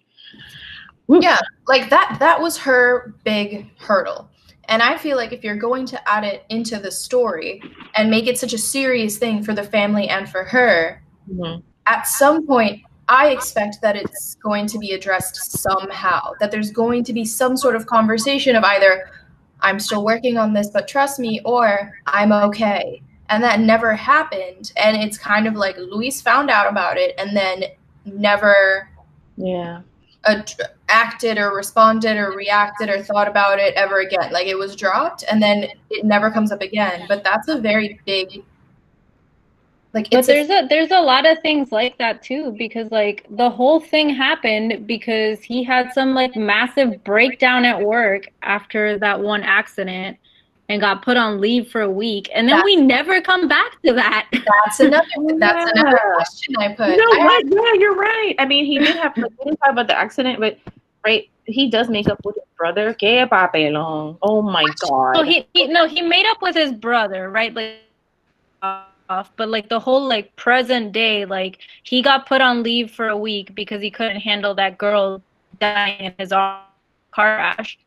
Woo. 1.08 1.20
Yeah. 1.22 1.38
like 1.68 1.90
that 1.90 2.18
that 2.20 2.42
was 2.42 2.58
her 2.58 3.14
big 3.24 3.68
hurdle 3.80 4.30
and 4.68 4.82
i 4.82 4.98
feel 4.98 5.18
like 5.18 5.32
if 5.34 5.44
you're 5.44 5.56
going 5.56 5.86
to 5.86 6.10
add 6.10 6.24
it 6.24 6.44
into 6.50 6.78
the 6.80 6.92
story 6.92 7.62
and 7.96 8.10
make 8.10 8.28
it 8.28 8.38
such 8.38 8.54
a 8.54 8.58
serious 8.58 9.18
thing 9.18 9.44
for 9.44 9.54
the 9.54 9.64
family 9.64 10.08
and 10.10 10.30
for 10.30 10.44
her 10.44 11.02
Mhm. 11.32 11.64
at 11.88 12.08
some 12.08 12.46
point 12.46 12.82
i 13.08 13.30
expect 13.30 13.82
that 13.82 13.96
it's 13.96 14.36
going 14.36 14.66
to 14.68 14.78
be 14.80 14.92
addressed 14.92 15.36
somehow 15.60 16.32
that 16.40 16.52
there's 16.52 16.72
going 16.72 17.04
to 17.04 17.14
be 17.14 17.26
some 17.26 17.56
sort 17.58 17.76
of 17.76 17.86
conversation 17.86 18.56
of 18.56 18.64
either 18.64 19.10
I'm 19.62 19.80
still 19.80 20.04
working 20.04 20.38
on 20.38 20.54
this, 20.54 20.70
but 20.70 20.88
trust 20.88 21.18
me, 21.18 21.40
or 21.46 21.92
I'm 22.06 22.32
okay. 22.34 23.02
And 23.30 23.42
that 23.44 23.62
never 23.62 23.96
happened. 23.96 24.74
And 24.76 24.96
it's 24.98 25.18
kind 25.18 25.48
of 25.48 25.56
like 25.56 25.76
Luis 25.78 26.22
found 26.22 26.52
out 26.52 26.70
about 26.70 26.98
it 26.98 27.16
and 27.18 27.36
then 27.36 27.64
never 28.06 28.88
Yeah. 29.38 29.80
ad- 30.26 30.52
acted 30.90 31.38
or 31.38 31.56
responded 31.56 32.18
or 32.18 32.32
reacted 32.32 32.90
or 32.90 33.02
thought 33.02 33.28
about 33.28 33.60
it 33.60 33.74
ever 33.76 34.00
again. 34.00 34.32
Like 34.32 34.48
it 34.48 34.58
was 34.58 34.76
dropped 34.76 35.24
and 35.30 35.42
then 35.42 35.68
it 35.90 36.06
never 36.06 36.30
comes 36.30 36.52
up 36.52 36.62
again. 36.62 37.06
But 37.08 37.24
that's 37.24 37.48
a 37.48 37.60
very 37.60 38.00
big 38.06 38.44
like 39.96 40.10
But 40.12 40.20
it's 40.20 40.30
a, 40.30 40.32
there's 40.34 40.50
a 40.50 40.68
there's 40.68 40.92
a 40.92 41.00
lot 41.00 41.26
of 41.26 41.40
things 41.42 41.72
like 41.72 41.98
that 41.98 42.22
too 42.22 42.54
because 42.58 42.92
like 42.92 43.26
the 43.30 43.50
whole 43.50 43.80
thing 43.80 44.10
happened 44.10 44.86
because 44.86 45.42
he 45.42 45.64
had 45.64 45.94
some 45.94 46.14
like 46.14 46.36
massive 46.36 47.02
breakdown 47.06 47.64
at 47.64 47.82
work 47.82 48.28
after 48.44 49.00
that 49.00 49.22
one 49.22 49.42
accident 49.42 50.18
and 50.68 50.82
got 50.82 51.02
put 51.02 51.16
on 51.16 51.40
leave 51.40 51.70
for 51.70 51.82
a 51.82 51.90
week 51.90 52.30
and 52.34 52.50
then 52.50 52.62
we 52.66 52.76
never 52.76 53.22
come 53.22 53.48
back 53.48 53.82
to 53.84 53.94
that. 53.94 54.28
that's 54.32 54.82
another 54.82 55.08
that's 55.38 55.72
another 55.72 56.00
question 56.16 56.56
I 56.58 56.70
put. 56.70 56.90
No, 56.90 57.06
I 57.14 57.24
what? 57.24 57.46
Yeah, 57.48 57.80
you're 57.80 57.96
right. 57.96 58.36
I 58.38 58.46
mean, 58.46 58.66
he 58.66 58.80
did 58.80 58.98
have. 58.98 59.16
We 59.16 59.24
didn't 59.46 59.58
talk 59.58 59.72
about 59.72 59.88
the 59.88 59.98
accident, 59.98 60.40
but 60.40 60.60
right, 61.06 61.30
he 61.46 61.70
does 61.70 61.90
make 61.90 62.08
up 62.08 62.20
with 62.26 62.36
his 62.36 62.44
brother. 62.58 62.94
Que 62.94 63.26
papelón. 63.28 64.18
Oh 64.22 64.42
my 64.42 64.66
god. 64.80 65.16
So 65.16 65.24
he, 65.24 65.48
he 65.54 65.68
no 65.68 65.88
he 65.88 66.02
made 66.02 66.26
up 66.28 66.42
with 66.42 66.56
his 66.56 66.72
brother, 66.74 67.30
right? 67.30 67.54
Like 67.54 67.80
off, 68.62 69.32
but 69.36 69.50
like 69.50 69.70
the 69.70 69.80
whole 69.80 70.08
like 70.08 70.36
present 70.36 70.92
day, 70.92 71.26
like 71.26 71.60
he 71.84 72.02
got 72.02 72.26
put 72.26 72.42
on 72.42 72.64
leave 72.64 72.92
for 72.92 73.08
a 73.08 73.18
week 73.18 73.54
because 73.56 73.82
he 73.82 73.92
couldn't 73.92 74.22
handle 74.22 74.56
that 74.56 74.78
girl 74.78 75.22
dying 75.60 76.00
in 76.00 76.14
his 76.18 76.32
car 76.32 76.64
crash. 77.12 77.78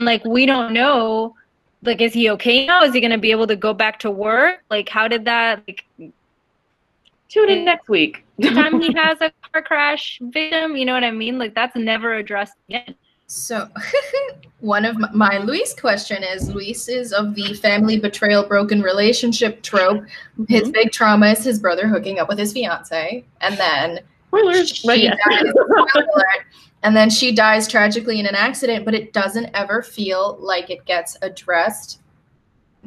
Like 0.00 0.24
we 0.24 0.46
don't 0.46 0.72
know, 0.72 1.34
like 1.82 2.00
is 2.00 2.14
he 2.14 2.30
okay 2.30 2.66
now? 2.66 2.82
Is 2.82 2.94
he 2.94 3.00
gonna 3.00 3.18
be 3.18 3.30
able 3.30 3.46
to 3.46 3.56
go 3.56 3.74
back 3.74 3.98
to 4.00 4.10
work? 4.10 4.62
Like 4.70 4.88
how 4.88 5.08
did 5.08 5.26
that 5.26 5.62
like 5.66 5.84
Tune 7.28 7.50
in 7.50 7.64
next 7.64 7.88
week. 7.88 8.24
time 8.40 8.80
he 8.80 8.92
has 8.96 9.20
a 9.20 9.32
crash 9.62 10.18
victim? 10.22 10.76
You 10.76 10.84
know 10.84 10.94
what 10.94 11.04
I 11.04 11.10
mean? 11.10 11.38
Like 11.38 11.54
that's 11.54 11.76
never 11.76 12.14
addressed 12.14 12.54
again. 12.68 12.94
So, 13.28 13.68
one 14.60 14.84
of 14.84 14.96
my, 14.98 15.10
my 15.12 15.38
Luis 15.38 15.74
question 15.74 16.22
is 16.22 16.48
Luis 16.48 16.88
is 16.88 17.12
of 17.12 17.34
the 17.34 17.54
family 17.54 17.98
betrayal, 17.98 18.46
broken 18.46 18.82
relationship 18.82 19.62
trope. 19.62 20.02
Mm-hmm. 20.02 20.44
His 20.48 20.70
big 20.70 20.92
trauma 20.92 21.28
is 21.28 21.42
his 21.42 21.58
brother 21.58 21.88
hooking 21.88 22.20
up 22.20 22.28
with 22.28 22.38
his 22.38 22.52
fiance, 22.52 23.24
and 23.40 23.56
then 23.56 24.00
Spoilers. 24.28 24.68
she 24.68 24.86
But 24.86 25.18
dies, 25.28 25.52
and 26.84 26.96
then 26.96 27.10
she 27.10 27.32
dies 27.32 27.66
tragically 27.66 28.20
in 28.20 28.26
an 28.26 28.36
accident. 28.36 28.84
But 28.84 28.94
it 28.94 29.12
doesn't 29.12 29.50
ever 29.54 29.82
feel 29.82 30.36
like 30.40 30.70
it 30.70 30.84
gets 30.84 31.16
addressed, 31.22 32.00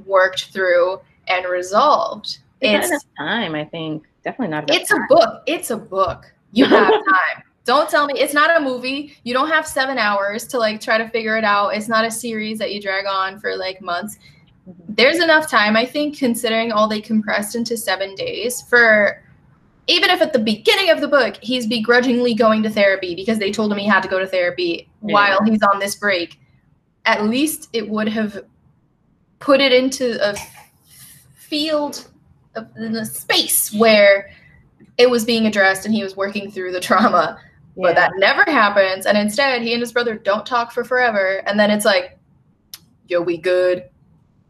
worked 0.06 0.46
through, 0.54 1.02
and 1.28 1.46
resolved. 1.48 2.40
It's 2.62 2.90
not 2.90 2.92
enough 2.92 3.04
time, 3.18 3.56
I 3.56 3.66
think. 3.66 4.06
Definitely 4.24 4.52
not 4.52 4.70
it's 4.70 4.92
a 4.92 5.00
book. 5.10 5.44
It's 5.46 5.70
a 5.70 5.78
book. 5.78 6.32
You 6.52 6.66
have 6.66 6.92
time. 6.92 7.44
Don't 7.66 7.90
tell 7.90 8.08
me 8.08 8.16
it's 8.18 8.34
not 8.34 8.56
a 8.56 8.64
movie. 8.64 9.16
You 9.24 9.34
don't 9.34 9.50
have 9.50 9.68
seven 9.68 9.98
hours 9.98 10.48
to 10.48 10.58
like 10.58 10.82
try 10.82 10.98
to 10.98 11.08
figure 11.10 11.38
it 11.38 11.44
out. 11.44 11.70
It's 11.76 11.88
not 11.88 12.06
a 12.06 12.12
series 12.12 12.58
that 12.60 12.74
you 12.74 12.82
drag 12.82 13.06
on 13.06 13.40
for 13.40 13.56
like 13.56 13.82
months. 13.82 14.18
Mm-hmm. 14.68 14.94
There's 14.96 15.20
enough 15.20 15.50
time, 15.50 15.76
I 15.76 15.86
think, 15.86 16.18
considering 16.18 16.72
all 16.72 16.88
they 16.88 17.02
compressed 17.02 17.56
into 17.56 17.78
seven 17.78 18.16
days 18.16 18.62
for 18.64 19.24
even 19.88 20.10
if 20.12 20.22
at 20.22 20.34
the 20.34 20.40
beginning 20.40 20.92
of 20.92 21.02
the 21.02 21.08
book 21.08 21.38
he's 21.42 21.66
begrudgingly 21.66 22.36
going 22.36 22.62
to 22.64 22.70
therapy 22.70 23.16
because 23.16 23.40
they 23.40 23.52
told 23.52 23.72
him 23.72 23.78
he 23.80 23.88
had 23.88 24.02
to 24.02 24.10
go 24.10 24.20
to 24.20 24.28
therapy 24.28 24.88
Yeah. 25.04 25.14
while 25.14 25.44
he's 25.44 25.62
on 25.64 25.80
this 25.80 25.96
break, 25.96 26.40
at 27.06 27.26
least 27.26 27.70
it 27.74 27.90
would 27.90 28.08
have 28.08 28.44
put 29.40 29.62
it 29.62 29.72
into 29.72 30.18
a 30.28 30.36
field 31.36 32.08
of, 32.56 32.68
in 32.78 32.96
a 32.96 33.06
space 33.06 33.74
where 33.74 34.32
it 35.00 35.10
was 35.10 35.24
being 35.26 35.48
addressed 35.48 35.86
and 35.86 35.96
he 35.96 36.04
was 36.04 36.16
working 36.16 36.52
through 36.52 36.74
the 36.74 36.80
trauma. 36.80 37.42
But 37.78 37.96
that 37.96 38.12
never 38.18 38.44
happens. 38.44 39.06
And 39.06 39.18
instead 39.18 39.62
he 39.62 39.72
and 39.72 39.82
his 39.82 39.94
brother 39.94 40.16
don't 40.16 40.46
talk 40.46 40.74
for 40.74 40.84
forever. 40.84 41.42
And 41.48 41.58
then 41.58 41.72
it's 41.72 41.86
like 41.86 42.20
yo 43.08 43.22
we 43.22 43.38
good? 43.38 43.90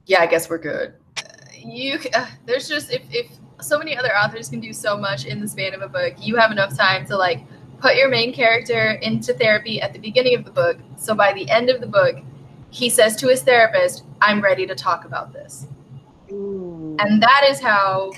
Yeah 0.08 0.22
i 0.22 0.26
guess 0.26 0.50
we're 0.50 0.58
good. 0.58 0.96
Uh, 1.18 1.22
you 1.56 2.00
uh, 2.16 2.26
there's 2.48 2.68
just 2.68 2.92
if, 2.92 3.04
if 3.12 3.32
so 3.62 3.78
many 3.78 3.96
other 3.96 4.16
authors 4.18 4.50
can 4.50 4.60
do 4.60 4.74
so 4.74 4.98
much 4.98 5.26
in 5.26 5.40
the 5.40 5.48
span 5.48 5.76
of 5.76 5.82
a 5.82 5.88
book 5.88 6.14
you 6.20 6.36
have 6.38 6.52
enough 6.52 6.76
time 6.76 7.06
to 7.06 7.16
like 7.16 7.44
put 7.80 7.96
your 7.96 8.10
main 8.10 8.34
character 8.34 8.94
into 9.04 9.34
therapy 9.34 9.80
at 9.80 9.94
the 9.94 10.00
beginning 10.00 10.36
of 10.36 10.44
the 10.44 10.52
book. 10.52 10.78
So 10.98 11.14
by 11.14 11.32
the 11.34 11.48
end 11.50 11.70
of 11.70 11.82
the 11.82 11.88
book 11.88 12.16
he 12.72 12.90
says 12.90 13.16
to 13.18 13.28
his 13.28 13.44
therapist 13.44 14.06
i'm 14.22 14.42
ready 14.42 14.66
to 14.66 14.74
talk 14.74 15.06
about 15.06 15.32
this. 15.32 15.68
Ooh. 16.32 16.96
and 17.00 17.22
that 17.22 17.46
is 17.50 17.60
how 17.60 18.12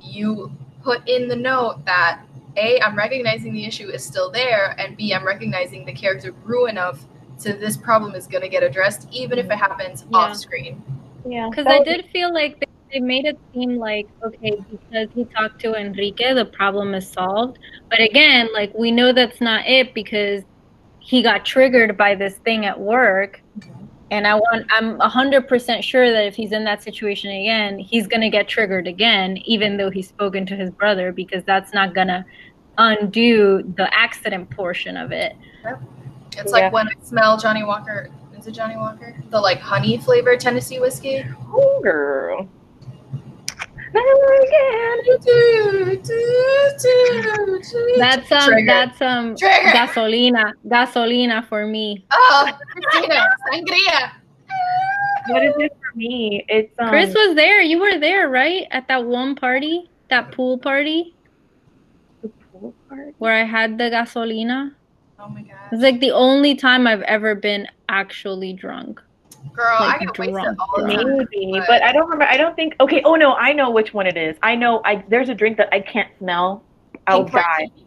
you 0.00 0.52
put 0.86 1.06
in 1.08 1.26
the 1.26 1.34
note 1.34 1.84
that 1.84 2.22
A, 2.56 2.80
I'm 2.80 2.96
recognizing 2.96 3.52
the 3.52 3.64
issue 3.66 3.88
is 3.88 4.04
still 4.04 4.30
there, 4.30 4.76
and 4.78 4.96
B, 4.96 5.12
I'm 5.12 5.26
recognizing 5.26 5.84
the 5.84 5.92
character 5.92 6.30
grew 6.30 6.68
enough 6.68 7.04
so 7.38 7.52
this 7.52 7.76
problem 7.76 8.14
is 8.14 8.26
going 8.26 8.42
to 8.42 8.48
get 8.48 8.62
addressed, 8.62 9.08
even 9.12 9.38
if 9.38 9.46
it 9.46 9.58
happens 9.58 10.06
Yeah. 10.10 10.18
off 10.18 10.36
screen. 10.36 10.82
yeah. 11.28 11.48
Because 11.50 11.66
I 11.66 11.82
did 11.82 12.06
feel 12.12 12.32
like 12.32 12.60
they, 12.60 12.66
they 12.94 13.00
made 13.00 13.26
it 13.26 13.38
seem 13.52 13.76
like 13.76 14.08
okay 14.24 14.56
because 14.70 15.08
he 15.12 15.24
talked 15.24 15.60
to 15.62 15.74
Enrique, 15.74 16.32
the 16.34 16.44
problem 16.44 16.94
is 16.94 17.10
solved. 17.10 17.58
But 17.90 18.00
again, 18.00 18.48
like 18.54 18.72
we 18.74 18.90
know 18.92 19.12
that's 19.12 19.40
not 19.40 19.66
it 19.66 19.92
because 19.92 20.44
he 21.00 21.20
got 21.22 21.44
triggered 21.44 21.96
by 21.96 22.14
this 22.14 22.36
thing 22.38 22.64
at 22.64 22.78
work, 22.78 23.42
mm-hmm. 23.58 23.75
And 24.10 24.26
I 24.26 24.36
want 24.36 24.66
I'm 24.70 24.98
hundred 25.00 25.48
percent 25.48 25.82
sure 25.82 26.10
that 26.12 26.26
if 26.26 26.36
he's 26.36 26.52
in 26.52 26.62
that 26.64 26.82
situation 26.82 27.30
again, 27.30 27.78
he's 27.78 28.06
gonna 28.06 28.30
get 28.30 28.46
triggered 28.46 28.86
again, 28.86 29.38
even 29.38 29.76
though 29.76 29.90
he's 29.90 30.08
spoken 30.08 30.46
to 30.46 30.54
his 30.56 30.70
brother 30.70 31.10
because 31.12 31.42
that's 31.44 31.74
not 31.74 31.94
gonna 31.94 32.24
undo 32.78 33.62
the 33.76 33.92
accident 33.96 34.48
portion 34.50 34.96
of 34.96 35.10
it. 35.10 35.34
Yep. 35.64 35.80
It's 36.38 36.52
Yeah. 36.52 36.64
like 36.64 36.72
when 36.72 36.86
I 36.88 36.92
smell 37.02 37.36
Johnnie 37.36 37.64
Walker. 37.64 38.10
Is 38.38 38.46
it 38.46 38.52
Johnnie 38.52 38.76
Walker? 38.76 39.16
The 39.30 39.40
like 39.40 39.58
honey 39.58 39.96
flavored 39.96 40.38
Tennessee 40.38 40.78
whiskey. 40.78 41.24
Oh, 41.52 41.80
girl. 41.82 42.46
Never 43.96 44.34
again. 44.42 44.86
That's 47.98 48.30
um 48.32 48.50
Trigger. 48.50 48.66
that's 48.66 49.00
um 49.00 49.36
Trigger. 49.36 49.68
gasolina 49.68 50.52
gasolina 50.66 51.46
for 51.48 51.66
me. 51.66 52.06
Oh, 52.10 52.50
Christina, 52.72 53.26
sangria. 53.50 54.12
What 55.28 55.42
is 55.42 55.54
it 55.58 55.72
for 55.72 55.96
me? 55.96 56.44
It's 56.48 56.72
um, 56.78 56.88
Chris 56.90 57.14
was 57.14 57.34
there. 57.34 57.60
You 57.60 57.80
were 57.80 57.98
there, 57.98 58.28
right? 58.28 58.66
At 58.70 58.86
that 58.88 59.04
one 59.04 59.34
party, 59.34 59.90
that 60.10 60.32
pool 60.32 60.58
party 60.58 61.16
the 62.22 62.28
pool 62.28 62.74
part. 62.88 63.14
where 63.18 63.34
I 63.34 63.44
had 63.44 63.78
the 63.78 63.84
gasolina. 63.84 64.72
Oh 65.18 65.28
my 65.28 65.42
god. 65.42 65.56
It's 65.72 65.82
like 65.82 66.00
the 66.00 66.12
only 66.12 66.54
time 66.54 66.86
I've 66.86 67.02
ever 67.02 67.34
been 67.34 67.66
actually 67.88 68.52
drunk. 68.52 69.00
Girl, 69.54 69.76
Like 69.80 70.02
I 70.02 70.04
get 70.04 70.18
wasted 70.18 70.34
drunk, 70.34 70.58
all 70.60 70.86
the 70.86 70.92
time. 70.94 71.18
Maybe, 71.30 71.52
but- 71.52 71.66
but 71.68 71.82
I 71.82 71.92
don't 71.92 72.04
remember. 72.04 72.24
I 72.24 72.36
don't 72.36 72.54
think. 72.56 72.74
Okay. 72.80 73.02
Oh 73.04 73.14
no, 73.14 73.34
I 73.34 73.52
know 73.52 73.70
which 73.70 73.94
one 73.94 74.06
it 74.06 74.16
is. 74.16 74.36
I 74.42 74.54
know. 74.56 74.80
I 74.84 75.04
there's 75.08 75.28
a 75.28 75.34
drink 75.34 75.56
that 75.58 75.68
I 75.72 75.80
can't 75.80 76.08
smell. 76.18 76.62
I'll 77.06 77.24
die. 77.24 77.42
martini. 77.42 77.86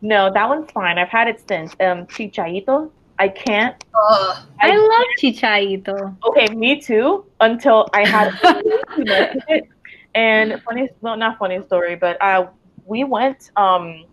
No, 0.00 0.32
that 0.32 0.48
one's 0.48 0.70
fine. 0.72 0.98
I've 0.98 1.08
had 1.08 1.28
it 1.28 1.42
since. 1.48 1.72
Um, 1.80 2.06
chichaito. 2.06 2.90
I 3.18 3.28
can't. 3.28 3.82
Ugh. 3.94 4.36
I, 4.60 4.70
I- 4.72 4.76
love 4.76 5.06
chichaito. 5.20 6.16
Okay, 6.24 6.46
me 6.54 6.80
too. 6.80 7.24
Until 7.40 7.88
I 7.92 8.06
had 8.08 8.32
it. 8.98 9.68
And 10.14 10.60
funny, 10.62 10.88
well, 11.00 11.16
not 11.16 11.38
funny 11.38 11.62
story, 11.62 11.96
but 11.96 12.20
uh, 12.20 12.48
we 12.84 13.04
went. 13.04 13.50
Um, 13.56 14.04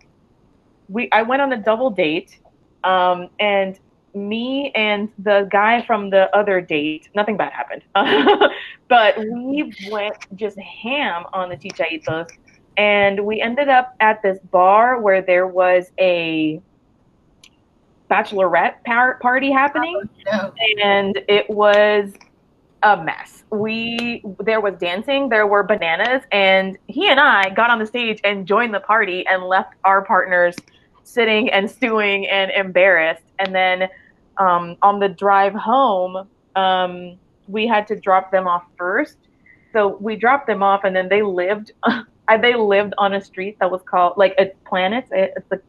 we 0.88 1.10
I 1.12 1.22
went 1.22 1.42
on 1.42 1.52
a 1.52 1.56
double 1.56 1.90
date. 1.90 2.38
Um, 2.84 3.28
and 3.38 3.78
me 4.14 4.72
and 4.74 5.08
the 5.18 5.48
guy 5.50 5.84
from 5.86 6.10
the 6.10 6.34
other 6.36 6.60
date, 6.60 7.08
nothing 7.14 7.36
bad 7.36 7.52
happened. 7.52 7.82
but 8.88 9.18
we 9.18 9.72
went 9.90 10.14
just 10.36 10.58
ham 10.58 11.24
on 11.32 11.48
the 11.48 11.56
chichaitos, 11.56 12.28
and 12.76 13.24
we 13.24 13.40
ended 13.40 13.68
up 13.68 13.94
at 14.00 14.22
this 14.22 14.38
bar 14.50 15.00
where 15.00 15.22
there 15.22 15.46
was 15.46 15.90
a 15.98 16.60
bachelorette 18.10 18.82
par- 18.84 19.18
party 19.20 19.52
happening 19.52 20.02
oh, 20.32 20.32
No. 20.32 20.52
and 20.82 21.20
it 21.28 21.48
was 21.48 22.12
a 22.82 23.02
mess. 23.02 23.44
We 23.50 24.24
there 24.40 24.60
was 24.60 24.74
dancing, 24.80 25.28
there 25.28 25.46
were 25.46 25.62
bananas, 25.62 26.22
and 26.32 26.76
he 26.86 27.08
and 27.08 27.20
I 27.20 27.50
got 27.50 27.70
on 27.70 27.78
the 27.78 27.86
stage 27.86 28.20
and 28.24 28.46
joined 28.46 28.74
the 28.74 28.80
party 28.80 29.26
and 29.26 29.44
left 29.44 29.74
our 29.84 30.02
partners 30.04 30.56
sitting 31.04 31.50
and 31.50 31.70
stewing 31.70 32.26
and 32.28 32.50
embarrassed. 32.52 33.22
And 33.38 33.54
then 33.54 33.88
um, 34.40 34.76
on 34.82 35.00
the 35.00 35.08
drive 35.10 35.54
home, 35.54 36.28
um, 36.56 37.18
we 37.48 37.68
had 37.68 37.86
to 37.88 37.96
drop 38.00 38.32
them 38.32 38.48
off 38.48 38.64
first. 38.78 39.18
So 39.72 39.98
we 40.00 40.16
dropped 40.16 40.48
them 40.48 40.62
off, 40.64 40.84
and 40.84 40.96
then 40.96 41.08
they 41.10 41.22
lived. 41.22 41.72
they 42.42 42.54
lived 42.56 42.94
on 42.98 43.14
a 43.14 43.20
street 43.22 43.58
that 43.60 43.70
was 43.70 43.82
called 43.90 44.14
like 44.16 44.34
it's 44.38 44.56
planets. 44.68 45.10
It- 45.12 45.34
It's 45.36 45.48
the 45.50 45.60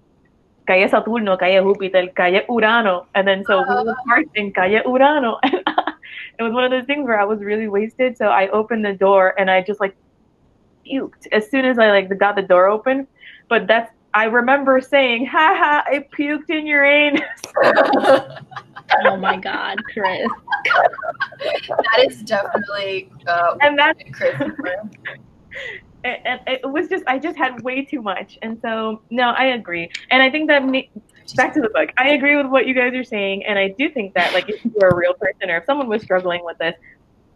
calle 0.67 0.87
Saturno, 0.89 1.37
calle 1.39 1.63
Júpiter, 1.63 2.15
calle 2.15 2.41
Urano, 2.49 3.05
and 3.15 3.27
then 3.27 3.43
so 3.45 3.63
we 3.67 3.75
were 3.85 3.95
parked 4.07 4.35
in 4.35 4.53
calle 4.53 4.81
Urano. 4.85 5.39
it 5.43 6.43
was 6.43 6.53
one 6.53 6.65
of 6.65 6.71
those 6.71 6.85
things 6.85 7.05
where 7.07 7.19
I 7.19 7.25
was 7.25 7.41
really 7.41 7.67
wasted. 7.67 8.17
So 8.17 8.27
I 8.27 8.49
opened 8.49 8.85
the 8.85 8.93
door 8.93 9.33
and 9.39 9.49
I 9.51 9.61
just 9.63 9.81
like 9.81 9.95
puked 10.87 11.27
as 11.31 11.49
soon 11.49 11.65
as 11.65 11.79
I 11.79 11.89
like 11.91 12.09
got 12.19 12.35
the 12.35 12.41
door 12.41 12.67
open. 12.67 13.07
But 13.49 13.67
that's 13.67 13.91
I 14.13 14.25
remember 14.25 14.81
saying, 14.81 15.25
"Ha 15.27 15.55
ha! 15.57 15.83
I 15.85 16.05
puked 16.17 16.49
in 16.49 16.65
your 16.65 16.83
anus." 16.83 17.21
oh 19.05 19.17
my 19.17 19.37
god, 19.37 19.77
Chris. 19.85 20.27
that 21.67 22.05
is 22.05 22.21
definitely 22.23 23.09
uh, 23.27 23.55
and 23.61 23.77
that's 23.77 24.01
Chris. 24.11 24.41
and 26.03 26.39
it 26.47 26.69
was 26.69 26.89
just 26.89 27.05
I 27.07 27.19
just 27.19 27.37
had 27.37 27.61
way 27.63 27.85
too 27.85 28.01
much, 28.01 28.37
and 28.41 28.59
so 28.61 29.01
no, 29.09 29.29
I 29.29 29.45
agree, 29.45 29.89
and 30.09 30.21
I 30.21 30.29
think 30.29 30.49
that 30.49 30.63
back 31.35 31.53
to 31.53 31.61
the 31.61 31.69
book, 31.69 31.89
I 31.97 32.09
agree 32.09 32.35
with 32.35 32.47
what 32.47 32.67
you 32.67 32.73
guys 32.73 32.93
are 32.93 33.03
saying, 33.03 33.45
and 33.45 33.57
I 33.57 33.69
do 33.69 33.89
think 33.89 34.13
that 34.15 34.33
like 34.33 34.49
if 34.49 34.63
you're 34.63 34.89
a 34.89 34.95
real 34.95 35.13
person 35.13 35.49
or 35.49 35.57
if 35.57 35.65
someone 35.65 35.87
was 35.87 36.01
struggling 36.01 36.43
with 36.43 36.57
this, 36.57 36.75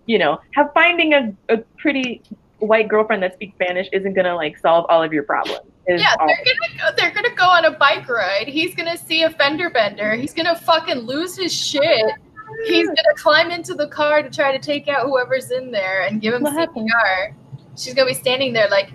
you 0.05 0.17
know, 0.17 0.39
have 0.53 0.71
finding 0.73 1.13
a, 1.13 1.33
a 1.49 1.57
pretty 1.77 2.21
white 2.65 2.87
girlfriend 2.87 3.23
that 3.23 3.33
speaks 3.33 3.53
Spanish 3.55 3.87
isn't 3.93 4.13
gonna 4.13 4.35
like 4.35 4.57
solve 4.57 4.85
all 4.89 5.03
of 5.03 5.13
your 5.13 5.23
problems. 5.23 5.61
Yeah, 5.87 6.15
they're 6.17 6.37
gonna 6.45 6.77
go, 6.79 6.95
they're 6.97 7.11
gonna 7.11 7.35
go 7.35 7.45
on 7.45 7.65
a 7.65 7.71
bike 7.71 8.09
ride. 8.09 8.47
He's 8.47 8.73
gonna 8.75 8.97
see 8.97 9.23
a 9.23 9.29
fender 9.29 9.69
bender. 9.69 10.15
He's 10.15 10.33
gonna 10.33 10.55
fucking 10.55 10.99
lose 10.99 11.37
his 11.37 11.53
shit. 11.53 12.11
He's 12.65 12.87
gonna 12.87 13.15
climb 13.17 13.51
into 13.51 13.73
the 13.73 13.87
car 13.87 14.21
to 14.21 14.29
try 14.29 14.51
to 14.51 14.59
take 14.59 14.87
out 14.87 15.05
whoever's 15.05 15.51
in 15.51 15.71
there 15.71 16.03
and 16.03 16.21
give 16.21 16.33
him 16.33 16.43
what 16.43 16.53
CPR. 16.53 16.59
Happened? 16.59 17.35
She's 17.77 17.93
gonna 17.93 18.07
be 18.07 18.13
standing 18.13 18.53
there 18.53 18.69
like, 18.69 18.91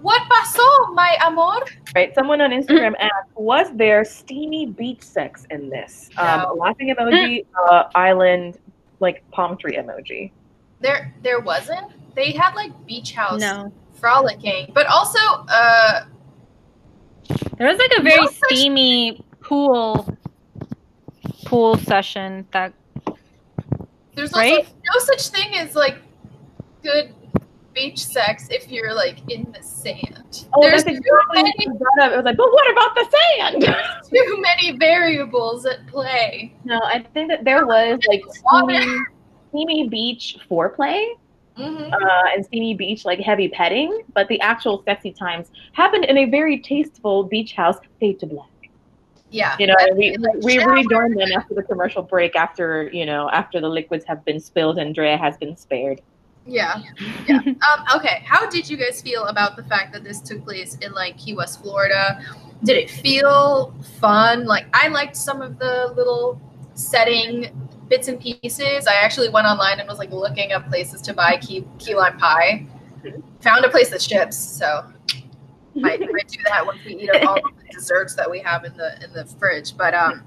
"What 0.00 0.22
pasó, 0.30 0.94
my 0.94 1.16
amor?" 1.20 1.64
Right. 1.94 2.14
Someone 2.14 2.40
on 2.40 2.50
Instagram 2.50 2.94
asked, 3.00 3.30
"Was 3.34 3.72
there 3.74 4.04
steamy 4.04 4.66
beach 4.66 5.02
sex 5.02 5.46
in 5.50 5.68
this?" 5.70 6.10
No. 6.16 6.22
Um, 6.50 6.58
laughing 6.58 6.94
emoji, 6.94 7.46
uh, 7.70 7.84
island, 7.94 8.58
like 9.00 9.28
palm 9.30 9.56
tree 9.56 9.76
emoji. 9.76 10.32
There, 10.80 11.14
there 11.22 11.40
wasn't. 11.40 11.92
They 12.14 12.32
had 12.32 12.54
like 12.54 12.72
beach 12.86 13.12
house 13.12 13.40
no. 13.40 13.72
frolicking, 13.94 14.72
but 14.74 14.86
also, 14.86 15.18
uh, 15.48 16.04
there 17.56 17.68
was 17.68 17.78
like 17.78 17.92
a 17.98 18.02
very 18.02 18.20
no 18.20 18.30
steamy 18.46 19.16
such... 19.16 19.40
pool 19.40 20.18
pool 21.44 21.76
session 21.78 22.46
that. 22.52 22.72
There's 24.14 24.32
right? 24.32 24.66
no 24.66 25.00
such 25.00 25.28
thing 25.28 25.56
as 25.56 25.74
like 25.74 25.96
good 26.82 27.14
beach 27.72 28.04
sex 28.04 28.48
if 28.50 28.70
you're 28.70 28.94
like 28.94 29.18
in 29.30 29.52
the 29.52 29.62
sand. 29.62 30.46
Oh, 30.54 30.62
There's 30.62 30.84
that's 30.84 30.98
exactly 30.98 31.42
many, 31.42 31.54
It 31.58 31.68
was 31.70 32.24
like, 32.24 32.36
but 32.36 32.52
what 32.52 32.70
about 32.72 32.94
the 32.94 33.06
sand? 33.38 33.76
too 34.10 34.40
many 34.40 34.76
variables 34.76 35.66
at 35.66 35.86
play. 35.86 36.54
No, 36.64 36.80
I 36.82 37.04
think 37.14 37.28
that 37.28 37.44
there 37.44 37.66
was 37.66 38.00
like 38.08 38.22
steamy, 38.30 38.98
steamy 39.50 39.88
beach 39.88 40.38
foreplay. 40.48 41.14
Mm-hmm. 41.60 41.92
Uh, 41.92 42.34
and 42.34 42.44
steamy 42.44 42.74
beach 42.74 43.04
like 43.04 43.20
heavy 43.20 43.48
petting, 43.48 44.02
but 44.14 44.28
the 44.28 44.40
actual 44.40 44.82
sexy 44.84 45.12
times 45.12 45.50
happened 45.72 46.04
in 46.06 46.16
a 46.18 46.24
very 46.24 46.58
tasteful 46.58 47.24
beach 47.24 47.52
house, 47.52 47.76
fade 47.98 48.18
to 48.20 48.26
black. 48.26 48.46
Yeah, 49.30 49.54
you 49.58 49.66
know, 49.66 49.76
we 49.96 50.16
we 50.42 50.58
rejoined 50.64 51.16
them 51.18 51.30
after 51.36 51.54
the 51.54 51.62
commercial 51.62 52.02
break, 52.02 52.34
after 52.34 52.90
you 52.92 53.06
know, 53.06 53.30
after 53.30 53.60
the 53.60 53.68
liquids 53.68 54.04
have 54.06 54.24
been 54.24 54.40
spilled 54.40 54.78
and 54.78 54.94
Drea 54.94 55.16
has 55.16 55.36
been 55.36 55.56
spared. 55.56 56.00
Yeah. 56.46 56.80
Yeah. 57.28 57.36
um, 57.46 57.84
okay. 57.96 58.22
How 58.24 58.48
did 58.48 58.68
you 58.68 58.76
guys 58.76 59.00
feel 59.02 59.26
about 59.26 59.56
the 59.56 59.62
fact 59.64 59.92
that 59.92 60.02
this 60.02 60.20
took 60.20 60.44
place 60.44 60.76
in 60.76 60.92
like 60.92 61.16
Key 61.18 61.34
West, 61.34 61.62
Florida? 61.62 62.24
Did 62.64 62.76
it 62.76 62.90
feel 62.90 63.74
fun? 64.00 64.46
Like 64.46 64.66
I 64.72 64.88
liked 64.88 65.16
some 65.16 65.42
of 65.42 65.58
the 65.58 65.92
little 65.96 66.40
setting 66.74 67.69
bits 67.90 68.08
and 68.08 68.18
pieces. 68.18 68.86
I 68.86 68.94
actually 68.94 69.28
went 69.28 69.46
online 69.46 69.80
and 69.80 69.88
was 69.88 69.98
like 69.98 70.12
looking 70.12 70.52
up 70.52 70.66
places 70.68 71.02
to 71.02 71.12
buy 71.12 71.36
key 71.36 71.66
key 71.78 71.94
lime 71.94 72.16
pie. 72.16 72.66
Found 73.40 73.64
a 73.64 73.68
place 73.68 73.90
that 73.90 74.00
ships, 74.00 74.36
so 74.38 74.66
I 75.76 75.96
might 75.98 76.28
do 76.28 76.38
that 76.44 76.64
once 76.64 76.78
we 76.86 76.96
eat 76.96 77.10
up 77.10 77.28
all 77.28 77.34
the 77.34 77.72
desserts 77.72 78.14
that 78.14 78.30
we 78.30 78.38
have 78.38 78.64
in 78.64 78.74
the 78.76 79.02
in 79.04 79.12
the 79.12 79.26
fridge. 79.26 79.76
But 79.76 79.92
um, 79.92 80.22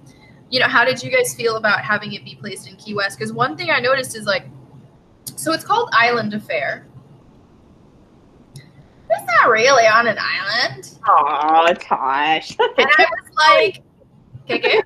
you 0.49 0.59
know, 0.59 0.67
how 0.67 0.85
did 0.85 1.01
you 1.01 1.09
guys 1.09 1.33
feel 1.33 1.55
about 1.55 1.81
having 1.81 2.13
it 2.13 2.23
be 2.23 2.35
placed 2.35 2.67
in 2.67 2.75
Key 2.75 2.93
West? 2.93 3.17
Because 3.17 3.33
one 3.33 3.57
thing 3.57 3.71
I 3.71 3.79
noticed 3.79 4.15
is 4.15 4.25
like 4.25 4.45
so 5.35 5.53
it's 5.53 5.63
called 5.63 5.89
Island 5.93 6.33
Affair. 6.33 6.85
It's 8.55 9.25
not 9.41 9.51
really 9.51 9.85
on 9.85 10.07
an 10.07 10.17
island. 10.19 10.97
Oh, 11.07 11.73
Tosh. 11.79 12.55
and 12.59 12.87
I 12.97 13.05
was 13.11 13.35
like, 13.37 13.83
okay, 14.49 14.81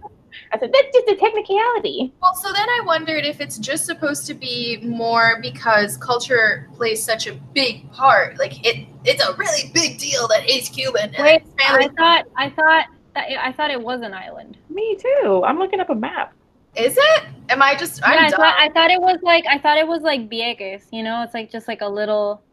I 0.51 0.59
said, 0.59 0.71
that's 0.71 0.87
just 0.93 1.07
a 1.09 1.15
technicality. 1.15 2.13
Well, 2.21 2.35
so 2.35 2.53
then 2.53 2.69
I 2.69 2.81
wondered 2.85 3.25
if 3.25 3.41
it's 3.41 3.57
just 3.57 3.85
supposed 3.85 4.25
to 4.27 4.33
be 4.33 4.79
more 4.83 5.39
because 5.41 5.97
culture 5.97 6.69
plays 6.75 7.03
such 7.03 7.27
a 7.27 7.33
big 7.53 7.91
part. 7.91 8.39
Like 8.39 8.65
it, 8.65 8.87
it's 9.03 9.23
a 9.23 9.33
really 9.35 9.71
big 9.73 9.97
deal 9.97 10.27
that 10.29 10.43
he's 10.43 10.69
Cuban. 10.69 11.13
Wait, 11.19 11.43
I 11.59 11.89
thought, 11.97 12.25
I 12.37 12.49
thought, 12.49 12.85
that, 13.15 13.45
I 13.45 13.51
thought 13.51 13.71
it 13.71 13.81
was 13.81 14.01
an 14.01 14.13
island. 14.13 14.57
Me 14.69 14.95
too. 14.95 15.43
I'm 15.45 15.57
looking 15.57 15.79
up 15.79 15.89
a 15.89 15.95
map. 15.95 16.33
Is 16.75 16.95
it? 16.95 17.23
Am 17.49 17.61
I 17.61 17.75
just? 17.75 18.01
I'm 18.05 18.13
yeah, 18.13 18.27
I 18.27 18.29
thought, 18.29 18.55
I 18.59 18.69
thought 18.69 18.91
it 18.91 19.01
was 19.01 19.17
like 19.23 19.45
I 19.49 19.57
thought 19.57 19.77
it 19.77 19.87
was 19.87 20.03
like 20.03 20.29
Vieques. 20.29 20.83
You 20.91 21.01
know, 21.01 21.23
it's 21.23 21.33
like 21.33 21.51
just 21.51 21.67
like 21.67 21.81
a 21.81 21.87
little 21.87 22.43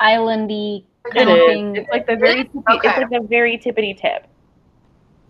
islandy 0.00 0.84
kind 1.12 1.28
it 1.28 1.38
of 1.38 1.46
thing. 1.46 1.76
It's 1.76 1.90
like 1.90 2.06
the 2.06 2.16
very 2.16 2.44
tippy, 2.44 2.58
okay. 2.70 2.88
it's 2.88 2.98
like 2.98 3.10
the 3.10 3.26
very 3.28 3.58
tippity 3.58 3.98
tip. 3.98 4.26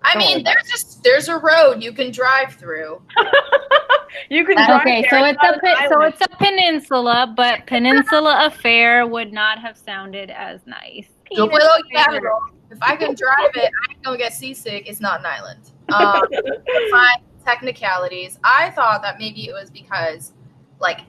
I 0.02 0.16
mean, 0.16 0.44
there's 0.44 0.68
just 0.70 1.02
there's 1.02 1.28
a 1.28 1.38
road 1.38 1.82
you 1.82 1.92
can 1.92 2.10
drive 2.10 2.54
through. 2.54 3.02
you 4.30 4.44
can 4.44 4.56
drive 4.56 4.80
Okay, 4.80 5.06
so 5.10 5.24
it's 5.24 5.42
a 5.42 5.88
so 5.88 6.02
it's 6.02 6.20
a 6.20 6.28
peninsula, 6.36 7.32
but 7.36 7.66
Peninsula 7.66 8.46
Affair 8.46 9.06
would 9.06 9.32
not 9.32 9.58
have 9.58 9.76
sounded 9.76 10.30
as 10.30 10.60
nice. 10.66 11.08
If 12.70 12.78
I 12.82 12.96
can 12.96 13.14
drive 13.14 13.50
it, 13.54 13.70
I 13.88 13.92
ain't 13.92 14.02
gonna 14.02 14.18
get 14.18 14.32
seasick. 14.34 14.88
It's 14.88 15.00
not 15.00 15.20
an 15.20 15.26
island. 15.26 15.72
Um, 15.88 16.22
fine 16.90 17.22
technicalities. 17.44 18.38
I 18.44 18.70
thought 18.70 19.02
that 19.02 19.18
maybe 19.18 19.48
it 19.48 19.52
was 19.52 19.70
because, 19.70 20.32
like, 20.80 21.00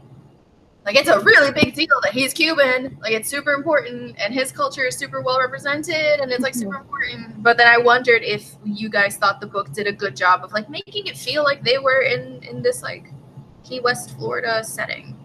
like 0.89 0.97
it's 0.97 1.07
a 1.09 1.19
really 1.19 1.51
big 1.51 1.75
deal 1.75 2.01
that 2.01 2.13
he's 2.13 2.33
Cuban. 2.33 2.97
Like 2.99 3.11
it's 3.11 3.29
super 3.29 3.51
important, 3.53 4.15
and 4.17 4.33
his 4.33 4.51
culture 4.51 4.85
is 4.85 4.97
super 4.97 5.21
well 5.21 5.39
represented, 5.39 6.19
and 6.19 6.31
it's 6.31 6.41
like 6.41 6.55
super 6.55 6.77
mm-hmm. 6.77 6.81
important. 6.81 7.43
But 7.43 7.57
then 7.57 7.67
I 7.67 7.77
wondered 7.77 8.23
if 8.23 8.55
you 8.65 8.89
guys 8.89 9.15
thought 9.15 9.39
the 9.39 9.45
book 9.45 9.71
did 9.71 9.85
a 9.85 9.93
good 9.93 10.15
job 10.15 10.43
of 10.43 10.51
like 10.51 10.67
making 10.67 11.05
it 11.05 11.15
feel 11.15 11.43
like 11.43 11.63
they 11.63 11.77
were 11.77 12.01
in 12.01 12.41
in 12.41 12.63
this 12.63 12.81
like 12.81 13.13
Key 13.63 13.81
West, 13.81 14.17
Florida 14.17 14.63
setting. 14.63 15.15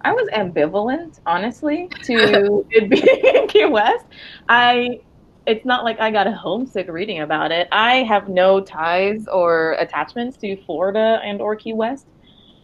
I 0.00 0.12
was 0.12 0.28
ambivalent, 0.30 1.20
honestly, 1.24 1.88
to 2.02 2.66
it 2.70 2.90
being 2.90 3.36
in 3.36 3.46
Key 3.46 3.66
West. 3.66 4.06
I 4.48 5.02
it's 5.46 5.64
not 5.64 5.84
like 5.84 6.00
I 6.00 6.10
got 6.10 6.26
a 6.26 6.32
homesick 6.32 6.88
reading 6.88 7.20
about 7.20 7.52
it. 7.52 7.68
I 7.70 8.02
have 8.02 8.28
no 8.28 8.60
ties 8.60 9.28
or 9.28 9.76
attachments 9.78 10.36
to 10.38 10.56
Florida 10.64 11.20
and 11.22 11.40
or 11.40 11.54
Key 11.54 11.74
West. 11.74 12.08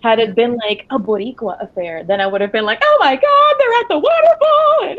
Had 0.03 0.21
it 0.21 0.35
been 0.35 0.57
like 0.57 0.87
a 0.91 0.99
Boricua 0.99 1.63
affair, 1.63 2.05
then 2.05 2.21
I 2.21 2.27
would 2.27 2.41
have 2.41 2.53
been 2.53 2.65
like, 2.65 2.79
"Oh 2.83 2.97
my 3.01 3.17
God, 3.17 3.55
they're 3.59 3.81
at 3.81 3.89
the 3.89 3.99
waterfall!" 3.99 4.97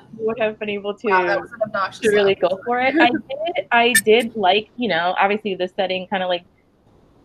would 0.24 0.38
have 0.38 0.58
been 0.58 0.70
able 0.70 0.94
to 0.94 1.08
wow, 1.08 1.90
to 1.90 2.08
really 2.10 2.34
go 2.34 2.60
for 2.64 2.80
it. 2.80 2.94
I 3.00 3.10
did. 3.10 3.68
I 3.70 3.92
did 4.04 4.36
like, 4.36 4.70
you 4.76 4.88
know, 4.88 5.14
obviously 5.18 5.54
the 5.54 5.68
setting, 5.68 6.06
kind 6.08 6.22
of 6.22 6.28
like 6.28 6.44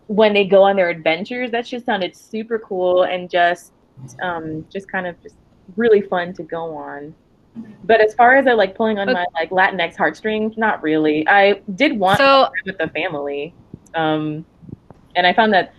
when 0.06 0.32
they 0.32 0.44
go 0.44 0.62
on 0.62 0.76
their 0.76 0.90
adventures. 0.90 1.50
That 1.50 1.66
just 1.66 1.86
sounded 1.86 2.14
super 2.14 2.58
cool 2.58 3.04
and 3.04 3.30
just, 3.30 3.72
um, 4.22 4.66
just 4.70 4.90
kind 4.90 5.06
of 5.06 5.20
just 5.22 5.36
really 5.76 6.02
fun 6.02 6.32
to 6.34 6.42
go 6.42 6.76
on. 6.76 7.14
But 7.84 8.00
as 8.00 8.14
far 8.14 8.36
as 8.36 8.46
I 8.46 8.52
like 8.52 8.76
pulling 8.76 8.98
on 8.98 9.08
okay. 9.08 9.14
my 9.14 9.26
like 9.34 9.50
Latinx 9.50 9.96
heartstrings, 9.96 10.56
not 10.56 10.82
really. 10.82 11.26
I 11.28 11.60
did 11.74 11.98
want 11.98 12.18
so, 12.18 12.44
to 12.44 12.50
with 12.64 12.78
the 12.78 12.88
family, 12.88 13.54
um, 13.94 14.44
and 15.16 15.26
I 15.26 15.32
found 15.32 15.52
that 15.54 15.74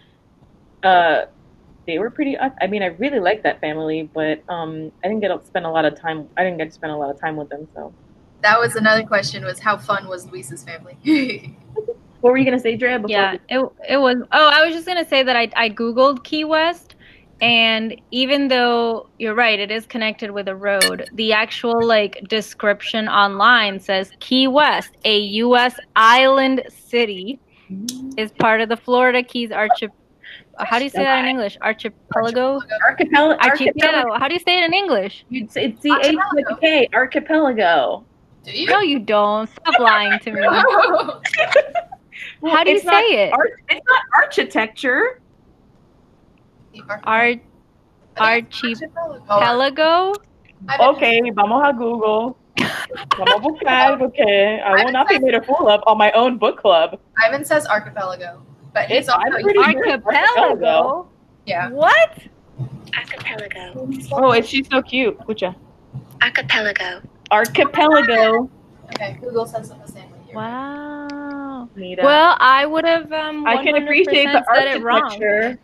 uh, 0.83 1.25
they 1.87 1.99
were 1.99 2.09
pretty. 2.09 2.37
I 2.37 2.67
mean, 2.67 2.83
I 2.83 2.87
really 2.87 3.19
liked 3.19 3.43
that 3.43 3.59
family, 3.59 4.09
but 4.13 4.43
um, 4.49 4.91
I 5.03 5.07
didn't 5.07 5.21
get 5.21 5.29
to 5.29 5.45
spend 5.45 5.65
a 5.65 5.69
lot 5.71 5.85
of 5.85 5.99
time. 5.99 6.27
I 6.37 6.43
didn't 6.43 6.57
get 6.57 6.65
to 6.65 6.71
spend 6.71 6.91
a 6.91 6.97
lot 6.97 7.09
of 7.09 7.19
time 7.19 7.35
with 7.35 7.49
them. 7.49 7.67
So 7.73 7.93
that 8.41 8.59
was 8.59 8.75
another 8.75 9.03
question: 9.03 9.43
was 9.43 9.59
how 9.59 9.77
fun 9.77 10.07
was 10.07 10.29
Luis's 10.31 10.63
family? 10.63 10.97
what 12.21 12.31
were 12.31 12.37
you 12.37 12.45
gonna 12.45 12.59
say, 12.59 12.75
Drea? 12.75 13.01
Yeah, 13.07 13.37
it 13.49 13.59
it 13.89 13.97
was. 13.97 14.17
Oh, 14.31 14.49
I 14.49 14.65
was 14.65 14.75
just 14.75 14.87
gonna 14.87 15.07
say 15.07 15.23
that 15.23 15.35
I 15.35 15.49
I 15.55 15.69
googled 15.69 16.23
Key 16.23 16.45
West 16.45 16.95
and 17.41 17.99
even 18.11 18.49
though 18.49 19.09
you're 19.17 19.33
right, 19.33 19.59
it 19.59 19.71
is 19.71 19.87
connected 19.87 20.29
with 20.29 20.47
a 20.47 20.55
road, 20.55 21.09
the 21.13 21.33
actual 21.33 21.83
like 21.83 22.23
description 22.29 23.07
online 23.07 23.79
says 23.79 24.11
Key 24.19 24.47
West, 24.47 24.91
a 25.05 25.17
U.S. 25.17 25.75
island 25.95 26.63
city, 26.69 27.39
is 28.15 28.31
part 28.33 28.61
of 28.61 28.69
the 28.69 28.77
Florida 28.77 29.23
Keys 29.23 29.51
archipelago. 29.51 29.95
How 30.59 30.77
do 30.77 30.83
you 30.85 30.89
say 30.89 31.03
that 31.03 31.19
in 31.19 31.25
English? 31.29 31.57
Archipelago? 31.61 32.59
Archipelago. 32.87 33.37
Archipelago. 33.41 34.13
How 34.17 34.27
do 34.27 34.33
you 34.33 34.39
say 34.39 34.57
it 34.59 34.63
in 34.65 34.73
English? 34.73 35.25
It's, 35.31 35.55
it's 35.57 35.81
the 35.81 35.91
H 36.03 36.15
with 36.33 36.45
the 36.49 36.55
K. 36.61 36.87
Archipelago. 36.93 38.05
Do 38.43 38.51
you? 38.51 38.67
No, 38.67 38.79
you 38.81 38.99
don't. 38.99 39.49
Stop 39.49 39.79
lying 39.79 40.19
to 40.19 40.31
me. 40.31 40.41
well, 42.41 42.55
How 42.55 42.63
do 42.63 42.71
you 42.71 42.79
say 42.79 43.27
it? 43.27 43.33
Art, 43.33 43.51
it's 43.69 43.81
not 43.87 44.01
architecture. 44.15 45.21
Arch- 46.89 47.01
Ar- 47.05 47.35
I 48.17 48.41
think 48.41 48.53
it's 48.63 48.81
archipelago. 48.81 49.23
archipelago. 49.29 50.13
I 50.67 50.77
bet- 50.77 50.87
Okay, 50.95 51.21
vamos 51.33 51.63
a 51.67 51.73
Google. 51.73 52.37
Vamos 53.17 53.35
a 53.35 53.39
buscar 53.39 53.97
porque 53.97 54.61
I 54.63 54.83
will 54.83 54.91
not 54.91 55.07
be 55.07 55.17
made 55.19 55.33
a 55.33 55.41
fool 55.41 55.67
of 55.69 55.81
on 55.87 55.97
my 55.97 56.11
own 56.11 56.37
book 56.37 56.59
club. 56.59 56.99
Ivan 57.23 57.45
says 57.45 57.65
archipelago, 57.67 58.43
but 58.73 58.85
he's 58.87 58.99
It's 58.99 59.09
also 59.09 59.25
I'm 59.25 59.31
pretty 59.43 59.59
sure 59.59 59.83
it's 59.85 60.05
Archipelago. 60.05 61.09
yeah. 61.45 61.69
What? 61.69 62.17
Archipelago. 62.97 63.89
Oh, 64.11 64.31
and 64.31 64.45
she's 64.45 64.67
so 64.69 64.81
cute. 64.81 65.17
Escucha. 65.19 65.55
Archipelago. 66.21 67.01
Archipelago. 67.31 68.49
Okay, 68.93 69.17
Google 69.21 69.45
says 69.45 69.69
it 69.71 69.85
the 69.85 69.91
same 69.91 70.11
way 70.11 70.17
here. 70.25 70.35
Wow. 70.35 71.69
Nita. 71.75 72.01
Well, 72.03 72.35
I 72.39 72.65
would 72.65 72.85
have 72.85 73.11
um. 73.13 73.45
I 73.45 73.63
can 73.63 73.81
appreciate 73.81 74.25
the 74.25 74.39
100% 74.51 74.55
said 74.55 74.67
it 74.75 74.83
wrong. 74.83 75.01
architecture 75.03 75.59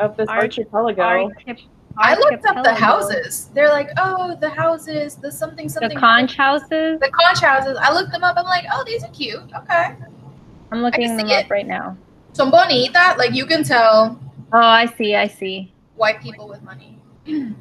of 0.00 0.16
this 0.16 0.28
Arch- 0.28 0.58
archipelago. 0.58 1.02
Archip- 1.28 1.62
I 1.98 2.16
looked 2.16 2.46
up 2.46 2.64
the 2.64 2.72
houses. 2.74 3.50
They're 3.54 3.68
like, 3.68 3.90
oh, 3.98 4.34
the 4.40 4.48
houses, 4.48 5.16
the 5.16 5.30
something 5.30 5.68
something. 5.68 5.90
The 5.90 6.00
conch 6.00 6.36
houses. 6.36 6.98
The 7.00 7.10
conch 7.10 7.40
houses. 7.40 7.76
I 7.80 7.92
looked 7.92 8.12
them 8.12 8.24
up. 8.24 8.36
I'm 8.38 8.46
like, 8.46 8.64
oh, 8.72 8.82
these 8.86 9.04
are 9.04 9.10
cute. 9.10 9.42
Okay. 9.54 9.94
I'm 10.72 10.82
looking 10.82 11.06
can 11.06 11.16
them 11.18 11.28
see 11.28 11.34
up 11.34 11.44
it. 11.44 11.50
right 11.50 11.66
now. 11.66 11.96
Son 12.32 12.50
bonita. 12.50 13.14
Like 13.18 13.34
you 13.34 13.44
can 13.46 13.62
tell 13.62 14.18
Oh, 14.52 14.58
I 14.58 14.86
see. 14.86 15.14
I 15.14 15.28
see. 15.28 15.72
white 15.96 16.20
people 16.20 16.48
with 16.48 16.62
money 16.62 16.98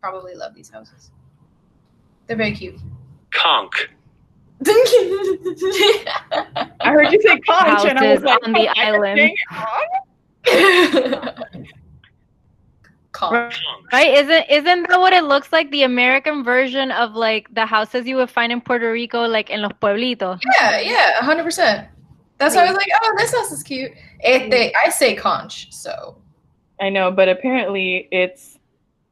probably 0.00 0.34
love 0.34 0.54
these 0.54 0.68
houses. 0.70 1.10
They're 2.26 2.36
very 2.36 2.52
cute. 2.52 2.78
Conk. 3.32 3.72
I 4.66 6.70
heard 6.84 7.12
you 7.12 7.20
say 7.20 7.38
conch, 7.40 7.84
and 7.88 7.98
I 7.98 8.14
was 8.14 8.22
like, 8.22 8.38
on 8.46 8.52
the 8.52 8.68
"Oh, 8.68 8.72
island." 8.76 9.30
think 13.18 13.32
it's 13.34 13.60
wrong." 13.64 13.82
Conch. 13.82 13.92
Right? 13.92 14.14
Isn't 14.14 14.44
isn't 14.50 14.88
that 14.88 15.00
what 15.00 15.12
it 15.12 15.24
looks 15.24 15.52
like? 15.52 15.70
The 15.70 15.82
American 15.84 16.44
version 16.44 16.90
of 16.90 17.14
like 17.14 17.52
the 17.54 17.66
houses 17.66 18.06
you 18.06 18.16
would 18.16 18.30
find 18.30 18.52
in 18.52 18.60
Puerto 18.60 18.90
Rico, 18.90 19.26
like 19.26 19.50
in 19.50 19.62
los 19.62 19.72
pueblitos. 19.80 20.40
Yeah, 20.58 20.80
yeah, 20.80 21.22
hundred 21.22 21.44
percent. 21.44 21.88
That's 22.38 22.54
why 22.54 22.64
I 22.64 22.68
was 22.68 22.76
like, 22.76 22.88
oh, 23.02 23.14
this 23.16 23.32
house 23.34 23.50
is 23.50 23.62
cute. 23.62 23.92
Este, 24.22 24.72
I 24.76 24.90
say 24.90 25.14
conch, 25.14 25.72
so 25.72 26.18
I 26.80 26.90
know, 26.90 27.10
but 27.10 27.28
apparently 27.28 28.08
it's. 28.10 28.55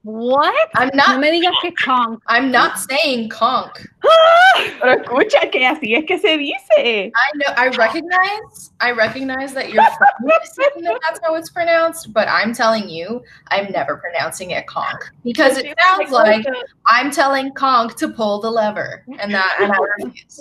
What? 0.05 0.68
I'm 0.76 0.90
not. 0.92 1.14
No 1.14 1.18
me 1.18 1.40
digas 1.40 1.55
que 1.62 1.72
conch. 1.82 2.20
I'm 2.26 2.50
not 2.50 2.78
saying 2.78 3.30
conch. 3.30 3.74
Pero 4.80 5.02
escucha 5.02 5.50
que 5.50 5.66
así 5.66 5.96
es 5.96 6.05
que 6.07 6.18
se 6.18 6.36
dice. 6.36 7.11
I 7.16 7.30
know. 7.36 7.55
I 7.57 7.68
recognize. 7.68 8.70
I 8.80 8.90
recognize 8.90 9.55
that 9.55 9.72
you're 9.72 9.82
saying 9.82 10.70
that 10.84 11.00
that's 11.02 11.20
how 11.24 11.34
it's 11.36 11.48
pronounced, 11.48 12.12
but 12.12 12.28
I'm 12.28 12.52
telling 12.52 12.90
you, 12.90 13.22
I'm 13.48 13.72
never 13.72 13.96
pronouncing 13.96 14.50
it 14.50 14.66
conch 14.66 15.00
because 15.24 15.57
it 15.57 15.74
sounds 15.80 16.11
like 16.11 16.44
I'm 16.86 17.11
telling 17.11 17.55
conch 17.55 17.96
to 17.96 18.09
pull 18.09 18.42
the 18.42 18.50
lever, 18.50 19.05
and 19.18 19.32
that 19.32 19.57
and 19.59 19.72
I 19.72 20.05
refuse. 20.05 20.40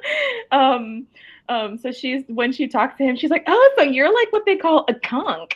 um, 0.50 1.06
um. 1.48 1.78
So 1.78 1.92
she's 1.92 2.24
when 2.26 2.50
she 2.50 2.66
talks 2.66 2.98
to 2.98 3.04
him, 3.04 3.14
she's 3.14 3.30
like, 3.30 3.44
"Oh, 3.46 3.74
so 3.76 3.84
you're 3.84 4.12
like 4.12 4.32
what 4.32 4.44
they 4.44 4.56
call 4.56 4.84
a 4.88 4.94
conch." 4.94 5.52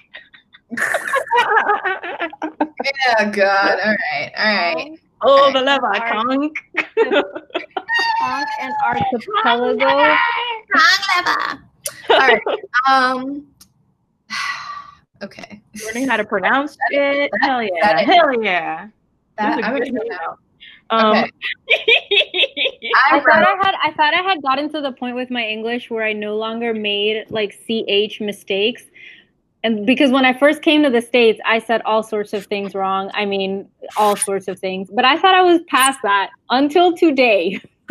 Yeah, 2.85 3.31
God. 3.31 3.79
All 3.85 3.95
right, 3.95 4.33
all 4.37 4.75
right. 4.75 5.01
oh, 5.23 5.53
the 5.53 5.61
lever, 5.61 5.91
conch. 5.93 6.57
Conch 8.21 8.49
and 8.61 8.73
archipelago. 8.87 9.87
All 12.11 12.19
right. 12.19 12.41
Um. 12.89 13.47
Okay. 15.21 15.61
Learning 15.85 16.07
how 16.09 16.17
to 16.17 16.23
pronounce 16.25 16.77
it. 16.91 17.29
Hell 17.43 17.61
yeah! 17.61 17.71
that 17.83 18.03
is- 18.03 18.07
Hell 18.15 18.41
yeah! 18.41 18.87
That, 19.37 19.57
This 19.57 19.59
is 19.59 19.65
a 19.65 19.69
I'm 19.69 19.75
good 19.79 19.89
gonna 19.93 20.05
do 20.05 20.17
Um, 20.91 21.17
Okay. 21.17 21.31
I 23.11 23.17
I 23.17 23.21
thought 23.21 23.43
I 23.43 23.57
had 23.67 23.75
I 23.83 23.91
thought 23.97 24.15
I 24.15 24.23
had 24.23 24.41
gotten 24.43 24.71
to 24.75 24.81
the 24.81 24.93
point 24.93 25.17
with 25.17 25.29
my 25.29 25.45
English 25.45 25.91
where 25.91 26.05
I 26.05 26.13
no 26.13 26.37
longer 26.37 26.73
made 26.73 27.25
like 27.31 27.51
ch 27.51 28.21
mistakes. 28.21 28.85
And 29.69 29.85
because 29.85 30.11
when 30.11 30.25
I 30.25 30.33
first 30.33 30.63
came 30.63 30.83
to 30.85 30.89
the 30.89 31.03
States, 31.03 31.39
I 31.45 31.59
said 31.59 31.83
all 31.83 32.03
sorts 32.03 32.33
of 32.33 32.47
things 32.47 32.75
wrong. 32.75 33.11
I 33.13 33.27
mean, 33.27 33.69
all 33.99 34.17
sorts 34.17 34.49
of 34.49 34.59
things. 34.59 34.89
But 34.91 35.05
I 35.05 35.19
thought 35.19 35.35
I 35.35 35.43
was 35.43 35.61
past 35.69 35.99
that 36.05 36.31
until 36.49 36.97
today. 36.97 37.61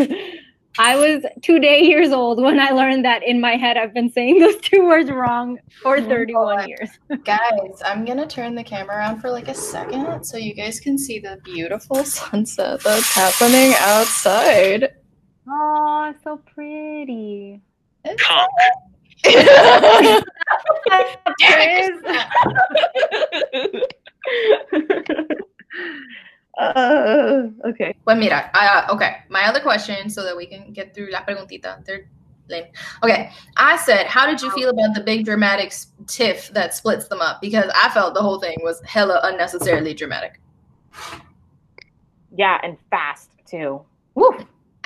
I 0.80 0.96
was 0.96 1.24
today 1.44 1.82
years 1.82 2.12
old 2.12 2.42
when 2.42 2.60
I 2.60 2.72
learned 2.72 3.06
that 3.06 3.22
in 3.22 3.40
my 3.40 3.58
head 3.58 3.78
I've 3.78 3.94
been 3.94 4.10
saying 4.10 4.40
those 4.40 4.58
two 4.58 4.88
words 4.88 5.12
wrong 5.12 5.60
for 5.84 6.02
31 6.02 6.68
years. 6.68 6.90
guys, 7.24 7.80
I'm 7.86 8.06
gonna 8.06 8.26
turn 8.26 8.56
the 8.56 8.64
camera 8.64 8.98
around 8.98 9.22
for 9.22 9.30
like 9.30 9.48
a 9.48 9.54
second 9.54 10.24
so 10.24 10.38
you 10.38 10.56
guys 10.56 10.80
can 10.80 10.98
see 10.98 11.20
the 11.20 11.40
beautiful 11.44 12.04
sunset 12.04 12.82
that's 12.84 13.14
happening 13.14 13.76
outside. 13.82 14.96
Oh, 15.48 16.12
so 16.24 16.42
pretty. 16.56 17.62
Conch. 18.18 20.24
Uh, 26.58 27.48
okay. 27.70 27.96
Pues 28.04 28.18
mira, 28.18 28.50
uh, 28.54 28.88
okay, 28.92 29.18
my 29.30 29.46
other 29.46 29.60
question 29.60 30.10
so 30.10 30.24
that 30.24 30.36
we 30.36 30.46
can 30.46 30.74
get 30.74 30.94
through 30.94 31.10
la 31.12 31.22
preguntita. 31.24 31.84
They're 31.86 32.10
lame. 32.50 32.66
Okay, 33.04 33.32
I 33.58 33.78
said, 33.78 34.08
how 34.08 34.26
did 34.26 34.42
you 34.42 34.52
feel 34.52 34.70
about 34.70 34.96
the 34.96 35.02
big 35.02 35.26
dramatic 35.26 35.74
tiff 36.08 36.50
that 36.54 36.74
splits 36.74 37.08
them 37.08 37.22
up? 37.22 37.42
Because 37.42 37.72
I 37.76 37.90
felt 37.90 38.14
the 38.14 38.22
whole 38.22 38.40
thing 38.40 38.58
was 38.62 38.82
hella 38.86 39.20
unnecessarily 39.24 39.94
dramatic. 39.94 40.40
Yeah, 42.36 42.60
and 42.64 42.78
fast 42.90 43.32
too. 43.46 43.82
Woo. 44.16 44.38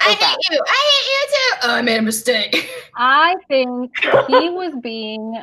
I 0.03 0.13
hate 0.13 0.37
you. 0.49 0.59
I 0.67 0.91
hate 0.91 1.07
you 1.11 1.27
too. 1.29 1.67
Oh, 1.67 1.75
I 1.75 1.81
made 1.81 1.97
a 1.97 2.01
mistake. 2.01 2.69
I 2.95 3.35
think 3.47 3.91
he 4.27 4.49
was 4.49 4.73
being 4.81 5.41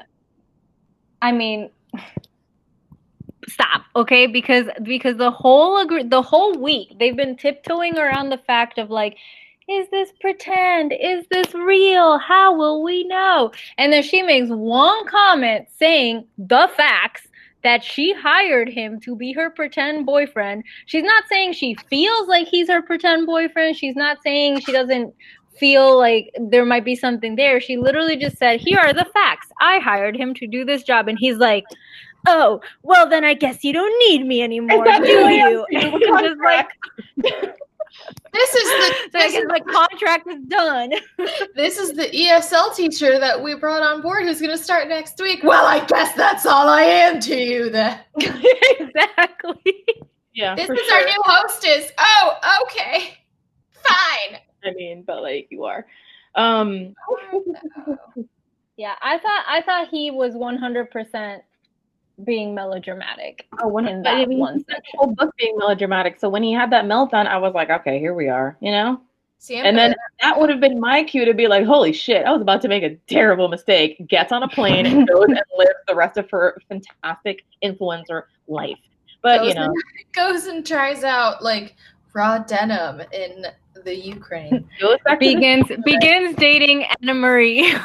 I 1.23 1.33
mean 1.33 1.71
stop, 3.49 3.83
okay? 3.97 4.27
Because 4.27 4.67
because 4.83 5.17
the 5.17 5.31
whole 5.31 5.79
agree- 5.79 6.05
the 6.05 6.23
whole 6.23 6.59
week 6.59 6.95
they've 6.99 7.17
been 7.17 7.37
tiptoeing 7.37 7.99
around 7.99 8.31
the 8.31 8.39
fact 8.39 8.79
of 8.79 8.91
like 8.91 9.17
is 9.69 9.87
this 9.91 10.11
pretend? 10.21 10.95
Is 10.99 11.27
this 11.31 11.55
real? 11.55 12.17
How 12.19 12.57
will 12.57 12.83
we 12.83 13.05
know? 13.05 13.53
And 13.77 13.93
then 13.93 14.03
she 14.03 14.23
makes 14.23 14.49
one 14.49 15.07
comment 15.07 15.67
saying 15.79 16.27
the 16.39 16.71
facts 16.75 17.28
that 17.63 17.83
she 17.83 18.13
hired 18.13 18.69
him 18.69 19.01
to 19.01 19.17
be 19.17 19.33
her 19.33 19.51
pretend 19.51 20.07
boyfriend. 20.07 20.65
She's 20.87 21.03
not 21.03 21.25
saying 21.29 21.55
she 21.55 21.75
feels 21.75 22.29
like 22.29 22.47
he's 22.47 22.69
her 22.69 22.83
pretend 22.83 23.27
boyfriend. 23.27 23.77
She's 23.77 23.97
not 23.97 24.19
saying 24.23 24.61
she 24.61 24.73
doesn't 24.73 25.15
feel 25.59 25.99
like 25.99 26.31
there 26.39 26.65
might 26.65 26.85
be 26.85 26.95
something 26.95 27.37
there. 27.37 27.61
She 27.61 27.77
literally 27.77 28.17
just 28.17 28.39
said, 28.39 28.61
Here 28.61 28.79
are 28.79 28.93
the 28.93 29.07
facts. 29.13 29.49
I 29.61 29.81
hired 29.81 30.17
him 30.17 30.35
to 30.35 30.47
do 30.47 30.65
this 30.65 30.83
job. 30.83 31.09
And 31.09 31.19
he's 31.19 31.39
like, 31.39 31.65
Oh, 32.27 32.61
well, 32.83 33.09
then 33.09 33.25
I 33.25 33.35
guess 33.35 33.65
you 33.65 33.73
don't 33.73 34.09
need 34.09 34.27
me 34.27 34.43
anymore, 34.43 34.85
do 34.85 35.09
you? 35.09 35.67
And 35.73 35.93
just 36.01 36.41
like, 36.41 36.69
this 38.33 38.55
is 38.55 38.65
the 38.65 38.95
this 39.13 39.33
guess 39.33 39.43
is, 39.43 39.49
the 39.49 39.61
contract 39.73 40.29
is 40.29 40.41
done. 40.47 40.93
this 41.55 41.79
is 41.79 41.93
the 41.93 42.05
ESL 42.05 42.75
teacher 42.75 43.19
that 43.19 43.43
we 43.43 43.55
brought 43.55 43.83
on 43.83 44.03
board 44.03 44.25
who's 44.25 44.41
going 44.41 44.57
to 44.57 44.63
start 44.63 44.89
next 44.89 45.21
week. 45.21 45.41
Well, 45.43 45.67
I 45.67 45.85
guess 45.87 46.15
that's 46.15 46.47
all 46.47 46.69
I 46.69 46.83
am 46.83 47.21
to 47.21 47.37
you 47.37 47.71
then. 47.71 48.01
exactly. 48.21 49.85
Yeah, 50.35 50.55
This 50.55 50.71
is 50.71 50.79
sure. 50.79 50.95
our 50.99 51.05
new 51.05 51.23
hostess. 51.25 51.91
Oh, 51.99 52.35
okay. 52.63 53.19
Fine. 53.73 54.41
I 54.65 54.73
mean, 54.75 55.03
but 55.07 55.23
like 55.23 55.49
you 55.51 55.65
are. 55.65 55.87
Um, 56.35 56.95
Yeah, 58.77 58.95
I 59.03 59.19
thought 59.19 59.45
I 59.49 59.61
thought 59.63 59.89
he 59.89 60.13
was 60.13 60.35
100% 60.35 61.41
being 62.25 62.55
melodramatic. 62.55 63.47
oh, 63.61 63.69
when 63.69 63.87
In 63.89 64.03
but 64.03 64.15
I 64.15 64.21
that 64.21 64.29
mean, 64.29 64.39
one 64.39 64.59
the 64.59 64.65
section. 64.75 64.93
whole 64.99 65.15
book 65.15 65.35
being 65.39 65.57
melodramatic. 65.59 66.19
So 66.19 66.29
when 66.29 66.43
he 66.43 66.53
had 66.53 66.71
that 66.73 66.85
meltdown, 66.85 67.27
I 67.27 67.39
was 67.39 67.55
like, 67.55 67.71
okay, 67.71 67.99
here 67.99 68.15
we 68.15 68.29
are. 68.29 68.57
You 68.61 68.73
know. 68.73 69.01
See, 69.41 69.57
I'm 69.59 69.67
And 69.67 69.79
then 69.79 69.91
good. 69.91 69.99
that 70.23 70.39
would 70.41 70.51
have 70.51 70.59
been 70.61 70.81
my 70.81 71.05
cue 71.05 71.25
to 71.25 71.33
be 71.33 71.47
like, 71.47 71.65
holy 71.65 71.93
shit, 71.93 72.27
I 72.27 72.33
was 72.33 72.43
about 72.43 72.61
to 72.63 72.69
make 72.69 72.83
a 72.83 72.97
terrible 73.09 73.47
mistake. 73.49 74.05
Gets 74.09 74.33
on 74.33 74.43
a 74.43 74.49
plane 74.49 74.85
and 74.85 75.07
goes 75.15 75.27
and 75.29 75.41
lives 75.57 75.71
the 75.87 75.95
rest 75.95 76.17
of 76.19 76.29
her 76.31 76.59
fantastic 76.69 77.45
influencer 77.63 78.25
life. 78.49 78.79
But 79.23 79.45
you 79.45 79.55
Goes 79.55 79.67
know, 79.69 79.73
goes 80.15 80.47
and 80.47 80.67
tries 80.67 81.05
out 81.05 81.43
like 81.43 81.77
raw 82.15 82.39
denim 82.39 83.01
in 83.13 83.47
the 83.85 83.95
Ukraine. 83.95 84.69
goes 84.81 84.97
back 85.05 85.21
to 85.21 85.27
the- 85.27 85.35
Begins 85.37 85.67
begins 85.85 86.35
dating 86.37 86.85
Anna 87.01 87.15
Marie. 87.15 87.77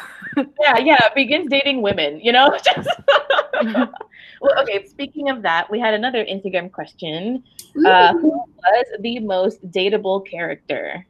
yeah, 0.60 0.78
yeah, 0.78 1.08
begins 1.14 1.48
dating 1.48 1.82
women, 1.82 2.18
you 2.20 2.32
know? 2.32 2.50
Just- 2.64 2.88
well, 4.44 4.62
okay, 4.62 4.84
speaking 4.86 5.30
of 5.30 5.40
that, 5.40 5.70
we 5.70 5.80
had 5.80 5.94
another 5.94 6.22
Instagram 6.24 6.70
question. 6.70 7.42
Uh, 7.86 8.12
who 8.12 8.28
was 8.28 8.86
the 9.00 9.18
most 9.20 9.66
dateable 9.70 10.26
character? 10.28 11.06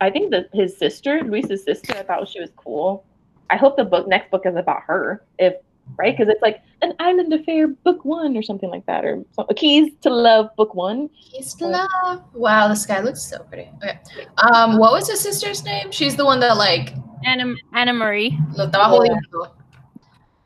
I 0.00 0.10
think 0.10 0.32
that 0.32 0.48
his 0.52 0.76
sister, 0.76 1.22
Luis's 1.22 1.62
sister, 1.62 1.94
I 1.96 2.02
thought 2.02 2.28
she 2.28 2.40
was 2.40 2.50
cool. 2.56 3.04
I 3.50 3.56
hope 3.56 3.76
the 3.76 3.84
book 3.84 4.08
next 4.08 4.32
book 4.32 4.46
is 4.46 4.56
about 4.56 4.82
her. 4.88 5.24
If 5.38 5.54
right? 5.96 6.16
Because 6.16 6.32
it's 6.32 6.42
like 6.42 6.60
an 6.82 6.94
Island 6.98 7.32
Affair 7.32 7.68
book 7.68 8.04
one 8.04 8.36
or 8.36 8.42
something 8.42 8.68
like 8.68 8.84
that, 8.86 9.04
or 9.04 9.22
some, 9.30 9.46
Keys 9.54 9.92
to 10.00 10.10
Love 10.10 10.50
book 10.56 10.74
one. 10.74 11.08
Keys 11.10 11.54
to 11.54 11.68
love. 11.68 12.24
Wow, 12.32 12.66
this 12.66 12.84
guy 12.84 13.00
looks 13.00 13.22
so 13.22 13.38
pretty. 13.44 13.70
Okay. 13.76 14.00
Um, 14.38 14.78
what 14.78 14.92
was 14.92 15.08
his 15.08 15.20
sister's 15.20 15.62
name? 15.62 15.92
She's 15.92 16.16
the 16.16 16.24
one 16.24 16.40
that 16.40 16.56
like 16.56 16.94
Anna 17.24 17.54
Anna 17.72 17.92
Marie. 17.92 18.36
lo 18.56 18.66
estaba 18.66 18.90
jodiendo. 18.90 19.52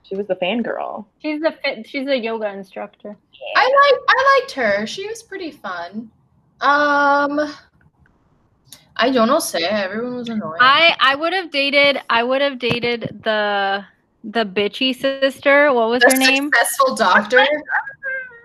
She 0.09 0.17
was 0.17 0.27
the 0.27 0.37
fangirl. 0.37 1.05
She's 1.21 1.43
a 1.43 1.53
fit. 1.53 1.87
She's 1.87 2.07
a 2.09 2.17
yoga 2.17 2.49
instructor. 2.51 3.15
I 3.57 3.65
like 3.65 4.01
I 4.09 4.39
liked 4.41 4.53
her. 4.53 4.87
She 4.87 5.07
was 5.07 5.23
pretty 5.23 5.51
fun. 5.51 6.11
Um 6.61 7.55
I 8.97 9.11
don't 9.11 9.29
know 9.29 9.39
say 9.39 9.63
everyone 9.65 10.17
was 10.17 10.29
annoying. 10.29 10.59
I 10.61 10.97
I 10.99 11.15
would 11.15 11.33
have 11.33 11.51
dated. 11.51 12.01
I 12.09 12.23
would 12.25 12.41
have 12.41 12.59
dated 12.59 13.21
the 13.23 13.85
the 14.25 14.45
bitchy 14.45 14.95
sister. 14.97 15.73
What 15.73 15.91
was 15.91 16.03
the 16.03 16.11
her 16.11 16.17
name? 16.19 16.51
successful 16.53 16.97
doctor. 16.97 17.45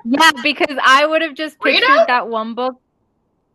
Yeah, 0.06 0.32
because 0.44 0.78
I 0.84 1.06
would 1.06 1.22
have 1.22 1.34
just 1.34 1.56
Rita? 1.64 1.80
pictured 1.80 2.08
that 2.08 2.28
one 2.28 2.54
book. 2.56 2.76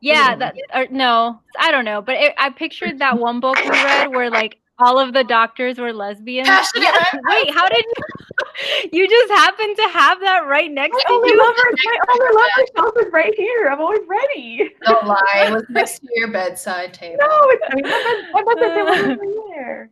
Yeah, 0.01 0.35
Mm. 0.35 0.39
that 0.39 0.55
or 0.75 0.87
no, 0.91 1.41
I 1.59 1.71
don't 1.71 1.85
know, 1.85 2.01
but 2.01 2.15
it, 2.17 2.35
I 2.39 2.51
pictured 2.51 3.01
that 3.01 3.19
one 3.19 3.41
book 3.41 3.57
we 3.63 3.69
read 3.71 4.09
where 4.09 4.31
like 4.31 4.59
all 4.79 4.99
of 4.99 5.13
the 5.13 5.25
doctors 5.25 5.79
were 5.79 5.93
lesbians. 5.93 6.49
Passionate 6.49 6.85
Yeah, 6.85 7.21
Wait, 7.29 7.53
how 7.55 7.69
did 7.69 7.85
you? 7.85 7.93
You 8.93 9.09
just 9.09 9.31
happened 9.33 9.77
to 9.77 9.83
have 9.89 10.21
that 10.21 10.47
right 10.47 10.71
next 10.71 10.97
I 10.97 11.09
to 11.09 11.13
only 11.13 11.31
you. 11.31 11.39
love 11.39 11.55
her- 11.57 11.71
my 11.85 11.99
other 12.09 12.33
lover 12.35 12.67
shelf 12.77 12.95
is 13.07 13.13
right 13.13 13.35
here. 13.37 13.69
I'm 13.71 13.81
always 13.81 14.01
ready. 14.09 14.71
Don't 14.85 15.07
lie. 15.07 15.45
It 15.49 15.53
was 15.53 15.65
next 15.71 16.01
to 16.01 16.09
your 16.17 16.29
bedside 16.33 16.93
table. 16.95 17.19
No, 17.21 17.29
it's 17.51 17.63
I 17.71 17.75
mean, 17.75 17.85
my 17.85 18.31
my 18.33 18.43
book 18.43 18.59
is 18.59 19.17
over 19.17 19.49
here. 19.55 19.91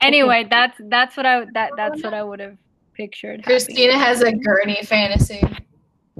Anyway, 0.00 0.46
that's 0.48 0.78
that's 0.88 1.16
what 1.16 1.26
I 1.26 1.44
that 1.52 1.72
that's 1.76 2.02
what 2.02 2.14
I 2.14 2.22
would 2.22 2.40
have 2.40 2.56
pictured. 2.94 3.44
Christina 3.44 3.98
has 3.98 4.22
a 4.22 4.32
gurney 4.32 4.82
fantasy. 4.82 5.40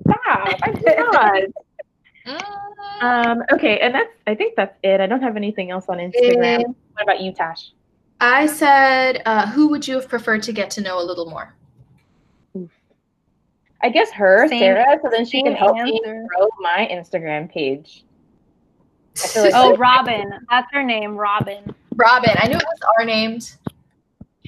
Stop! 0.07 0.49
I'm 0.63 0.83
not. 1.13 1.43
Mm. 2.27 3.03
Um, 3.03 3.43
okay, 3.53 3.79
and 3.81 3.95
that's 3.95 4.11
I 4.27 4.35
think 4.35 4.55
that's 4.57 4.77
it. 4.83 5.01
I 5.01 5.07
don't 5.07 5.23
have 5.23 5.37
anything 5.37 5.71
else 5.71 5.87
on 5.89 5.97
Instagram. 5.99 6.65
What 6.93 7.03
about 7.03 7.21
you, 7.21 7.33
Tash? 7.33 7.71
I 8.21 8.47
said, 8.47 9.23
uh, 9.27 9.47
who 9.51 9.69
would 9.69 9.87
you 9.89 9.95
have 9.95 10.09
preferred 10.09 10.43
to 10.45 10.53
get 10.53 10.71
to 10.73 10.81
know 10.83 11.01
a 11.01 11.05
little 11.05 11.29
more? 11.31 11.55
I 13.83 13.89
guess 13.89 14.11
her, 14.11 14.47
Same- 14.49 14.61
Sarah, 14.61 14.99
so 15.03 15.09
then 15.11 15.25
she 15.25 15.43
can 15.43 15.55
help 15.55 15.75
me 15.77 15.99
answer. 16.05 16.27
grow 16.29 16.49
my 16.61 16.87
Instagram 16.93 17.51
page. 17.51 18.05
Like- 19.37 19.53
Oh, 19.55 19.75
Robin, 19.77 20.31
that's 20.51 20.69
her 20.73 20.83
name, 20.83 21.17
Robin. 21.17 21.75
Robin. 21.97 22.31
I 22.39 22.47
knew 22.49 22.57
it 22.57 22.63
was 22.63 22.79
our 22.99 23.05
named. 23.07 23.57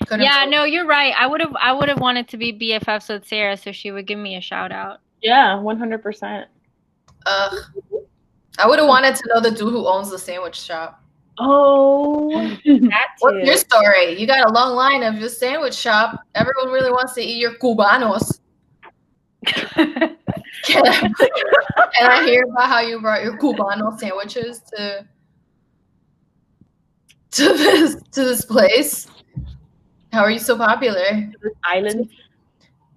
Couldn't 0.07 0.25
Yeah, 0.25 0.35
remember. 0.45 0.57
no, 0.57 0.64
you're 0.64 0.87
right. 0.87 1.14
I 1.18 1.27
would 1.27 1.41
have 1.41 1.55
I 1.59 1.73
would 1.73 1.89
have 1.89 2.01
wanted 2.01 2.29
to 2.29 2.37
be 2.37 2.53
BFFs 2.53 3.09
with 3.09 3.27
Sarah, 3.27 3.57
so 3.57 3.73
she 3.73 3.91
would 3.91 4.07
give 4.07 4.18
me 4.18 4.37
a 4.37 4.41
shout 4.41 4.73
out. 4.73 5.01
Yeah, 5.23 5.59
one 5.59 5.79
hundred 5.79 6.03
percent. 6.03 6.49
Ugh. 7.27 7.55
I 8.59 8.66
would 8.66 8.79
have 8.79 8.89
wanted 8.89 9.14
to 9.16 9.23
know 9.29 9.41
the 9.41 9.51
dude 9.51 9.73
who 9.73 9.87
owns 9.87 10.11
the 10.11 10.18
sandwich 10.18 10.61
shop. 10.61 11.01
Oh, 11.39 12.30
that 12.64 13.09
What's 13.20 13.47
your 13.47 13.57
story? 13.57 14.18
You 14.18 14.26
got 14.26 14.49
a 14.49 14.53
long 14.53 14.74
line 14.76 15.03
of 15.03 15.16
your 15.16 15.28
sandwich 15.28 15.74
shop. 15.74 16.20
Everyone 16.35 16.72
really 16.72 16.91
wants 16.91 17.14
to 17.14 17.22
eat 17.22 17.39
your 17.39 17.55
cubanos. 17.55 18.41
Can 20.64 20.87
I, 20.87 21.12
can 21.97 22.11
I 22.11 22.24
hear 22.24 22.45
about 22.45 22.68
how 22.68 22.80
you 22.80 23.01
brought 23.01 23.24
your 23.24 23.37
cubano 23.39 23.99
sandwiches 23.99 24.61
to 24.76 25.07
to 27.33 27.43
this 27.43 27.97
to 28.12 28.24
this 28.24 28.45
place? 28.45 29.09
How 30.12 30.20
are 30.20 30.30
you 30.30 30.39
so 30.39 30.57
popular? 30.57 31.33
Island. 31.64 32.11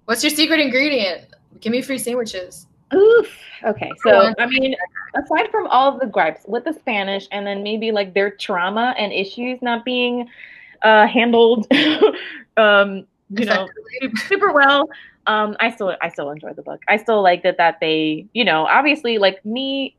What's 0.04 0.22
your 0.22 0.30
secret 0.30 0.60
ingredient? 0.60 1.24
Give 1.60 1.72
me 1.72 1.82
free 1.82 1.98
sandwiches. 1.98 2.66
Oof. 2.94 3.28
Okay, 3.64 3.90
so. 4.02 4.32
I 4.38 4.46
mean, 4.46 4.76
aside 5.14 5.50
from 5.50 5.66
all 5.66 5.98
the 5.98 6.06
gripes 6.06 6.42
with 6.46 6.64
the 6.64 6.72
Spanish, 6.72 7.26
and 7.32 7.46
then 7.46 7.62
maybe 7.62 7.90
like 7.90 8.14
their 8.14 8.30
trauma 8.30 8.94
and 8.98 9.12
issues 9.12 9.60
not 9.60 9.84
being 9.84 10.28
uh, 10.82 11.06
handled, 11.06 11.66
um, 12.56 13.06
you 13.30 13.44
know, 13.44 13.68
super 14.28 14.52
well. 14.52 14.88
Um, 15.26 15.56
I 15.58 15.72
still 15.72 15.96
I 16.00 16.08
still 16.08 16.30
enjoy 16.30 16.52
the 16.52 16.62
book. 16.62 16.80
I 16.88 16.96
still 16.96 17.22
like 17.22 17.42
that 17.42 17.56
that 17.58 17.80
they, 17.80 18.26
you 18.32 18.44
know, 18.44 18.66
obviously 18.66 19.18
like 19.18 19.44
me, 19.44 19.96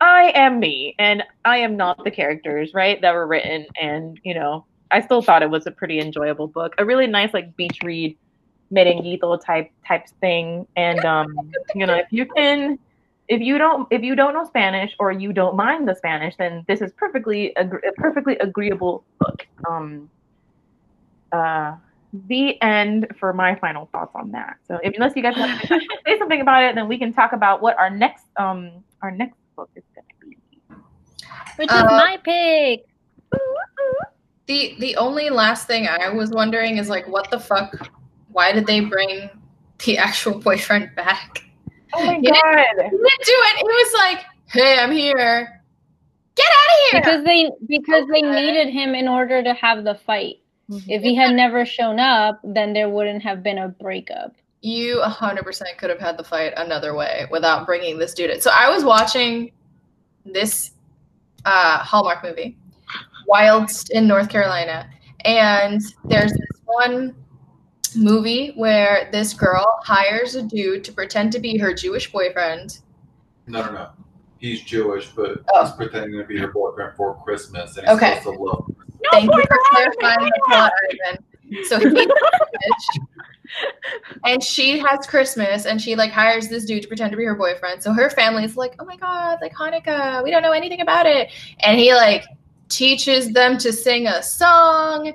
I 0.00 0.32
am 0.34 0.58
me 0.58 0.94
and 0.98 1.22
I 1.44 1.58
am 1.58 1.76
not 1.76 2.02
the 2.04 2.10
characters, 2.10 2.72
right, 2.72 3.00
that 3.02 3.12
were 3.12 3.26
written 3.26 3.66
and, 3.80 4.18
you 4.24 4.34
know, 4.34 4.64
I 4.90 5.02
still 5.02 5.20
thought 5.20 5.42
it 5.42 5.50
was 5.50 5.66
a 5.66 5.70
pretty 5.70 6.00
enjoyable 6.00 6.46
book. 6.46 6.74
A 6.78 6.84
really 6.84 7.06
nice 7.06 7.34
like 7.34 7.56
beach 7.56 7.80
read 7.82 8.16
merenguito 8.72 9.40
type 9.44 9.70
type 9.86 10.06
thing. 10.20 10.66
And 10.76 11.04
um, 11.04 11.50
you 11.74 11.86
know, 11.86 11.94
if 11.94 12.06
you 12.10 12.26
can 12.26 12.78
if 13.28 13.40
you 13.40 13.58
don't 13.58 13.86
if 13.90 14.02
you 14.02 14.14
don't 14.16 14.34
know 14.34 14.44
Spanish 14.44 14.94
or 14.98 15.12
you 15.12 15.32
don't 15.32 15.56
mind 15.56 15.88
the 15.88 15.94
Spanish, 15.94 16.36
then 16.36 16.64
this 16.68 16.80
is 16.80 16.92
perfectly 16.92 17.52
agre- 17.56 17.86
a 17.86 17.92
perfectly 17.92 18.36
agreeable 18.38 19.04
book. 19.18 19.46
Um, 19.68 20.10
uh, 21.32 21.76
the 22.26 22.60
end 22.62 23.06
for 23.20 23.34
my 23.34 23.54
final 23.56 23.86
thoughts 23.92 24.12
on 24.14 24.30
that. 24.32 24.56
So, 24.66 24.78
if, 24.82 24.94
unless 24.94 25.14
you 25.14 25.22
guys 25.22 25.36
want 25.36 25.60
to 25.60 25.80
say 26.06 26.18
something 26.18 26.40
about 26.40 26.62
it, 26.62 26.74
then 26.74 26.88
we 26.88 26.98
can 26.98 27.12
talk 27.12 27.32
about 27.32 27.60
what 27.60 27.78
our 27.78 27.90
next 27.90 28.24
um 28.38 28.70
our 29.02 29.10
next 29.10 29.36
book 29.56 29.70
is 29.76 29.84
going 29.94 30.06
to 30.20 30.26
be. 30.26 30.38
Which 31.56 31.70
Uh, 31.70 31.84
is 31.84 31.84
my 31.84 32.18
pick. 32.24 32.86
The 34.46 34.74
the 34.80 34.96
only 34.96 35.28
last 35.28 35.66
thing 35.66 35.86
I 35.86 36.08
was 36.08 36.30
wondering 36.30 36.78
is 36.78 36.88
like, 36.88 37.06
what 37.06 37.30
the 37.30 37.38
fuck? 37.38 37.90
Why 38.32 38.52
did 38.52 38.66
they 38.66 38.80
bring 38.80 39.30
the 39.84 39.98
actual 39.98 40.38
boyfriend 40.38 40.90
back? 40.96 41.42
Oh 41.94 42.04
my 42.04 42.14
He 42.14 42.20
didn't- 42.22 42.34
god! 42.42 42.84
He 42.84 42.90
didn't 42.90 43.24
do 43.24 43.32
it. 43.32 43.56
He 43.56 43.64
was 43.64 43.94
like, 43.94 44.24
"Hey, 44.50 44.78
I'm 44.78 44.92
here. 44.92 45.62
Get 46.36 46.46
out 46.46 46.74
of 46.74 46.90
here!" 46.90 47.00
Because 47.00 47.24
they 47.24 47.50
because 47.66 48.06
they 48.12 48.22
needed 48.22 48.68
him 48.68 48.94
in 48.94 49.08
order 49.08 49.42
to 49.42 49.54
have 49.54 49.84
the 49.84 49.94
fight. 49.94 50.36
If 50.86 51.02
he 51.02 51.14
had 51.14 51.34
never 51.34 51.64
shown 51.64 51.98
up, 51.98 52.40
then 52.44 52.74
there 52.74 52.90
wouldn't 52.90 53.22
have 53.22 53.42
been 53.42 53.56
a 53.58 53.68
breakup. 53.68 54.34
you 54.60 55.00
100% 55.02 55.78
could 55.78 55.88
have 55.88 56.00
had 56.00 56.18
the 56.18 56.24
fight 56.24 56.52
another 56.58 56.92
way 56.94 57.26
without 57.30 57.64
bringing 57.64 57.96
this 57.96 58.12
dude 58.12 58.28
in. 58.28 58.40
So 58.40 58.50
I 58.52 58.68
was 58.68 58.84
watching 58.84 59.52
this 60.26 60.72
uh, 61.46 61.78
Hallmark 61.78 62.22
movie, 62.24 62.58
Whilst 63.26 63.90
in 63.90 64.06
North 64.08 64.28
Carolina, 64.28 64.90
and 65.24 65.80
there's 66.04 66.32
this 66.32 66.60
one 66.64 67.14
movie 67.96 68.52
where 68.56 69.08
this 69.12 69.32
girl 69.34 69.66
hires 69.84 70.34
a 70.34 70.42
dude 70.42 70.84
to 70.84 70.92
pretend 70.92 71.32
to 71.32 71.38
be 71.38 71.56
her 71.58 71.72
Jewish 71.74 72.10
boyfriend. 72.12 72.80
No, 73.46 73.64
no, 73.66 73.72
no. 73.72 73.88
He's 74.38 74.62
Jewish, 74.62 75.08
but 75.08 75.42
Oh. 75.52 75.64
he's 75.64 75.74
pretending 75.74 76.18
to 76.20 76.24
be 76.26 76.38
her 76.38 76.48
boyfriend 76.52 76.94
for 76.96 77.16
Christmas, 77.24 77.76
and 77.76 77.86
he's 77.88 77.96
Okay. 77.96 78.18
supposed 78.18 78.36
to 78.38 78.42
love. 78.44 78.64
her. 78.68 78.86
Thank 79.12 79.32
you 79.34 79.42
for 79.48 79.58
clarifying 79.70 80.24
the 80.28 80.40
plot, 80.46 80.72
Ivan. 81.06 81.24
So 81.64 81.78
he's 81.80 81.92
Jewish, 81.94 83.00
and 84.24 84.42
she 84.42 84.78
has 84.78 85.06
Christmas, 85.06 85.64
and 85.66 85.80
she 85.80 85.96
like 85.96 86.10
hires 86.12 86.48
this 86.48 86.64
dude 86.64 86.82
to 86.82 86.88
pretend 86.88 87.10
to 87.12 87.16
be 87.16 87.24
her 87.24 87.34
boyfriend. 87.34 87.82
So 87.82 87.92
her 87.92 88.10
family's 88.10 88.56
like, 88.56 88.74
"Oh 88.78 88.84
my 88.84 88.96
god, 88.96 89.38
like 89.40 89.54
Hanukkah, 89.54 90.22
we 90.22 90.30
don't 90.30 90.42
know 90.42 90.52
anything 90.52 90.80
about 90.82 91.06
it," 91.06 91.30
and 91.60 91.78
he 91.78 91.94
like 91.94 92.24
teaches 92.68 93.32
them 93.32 93.56
to 93.58 93.72
sing 93.72 94.06
a 94.06 94.22
song. 94.22 95.12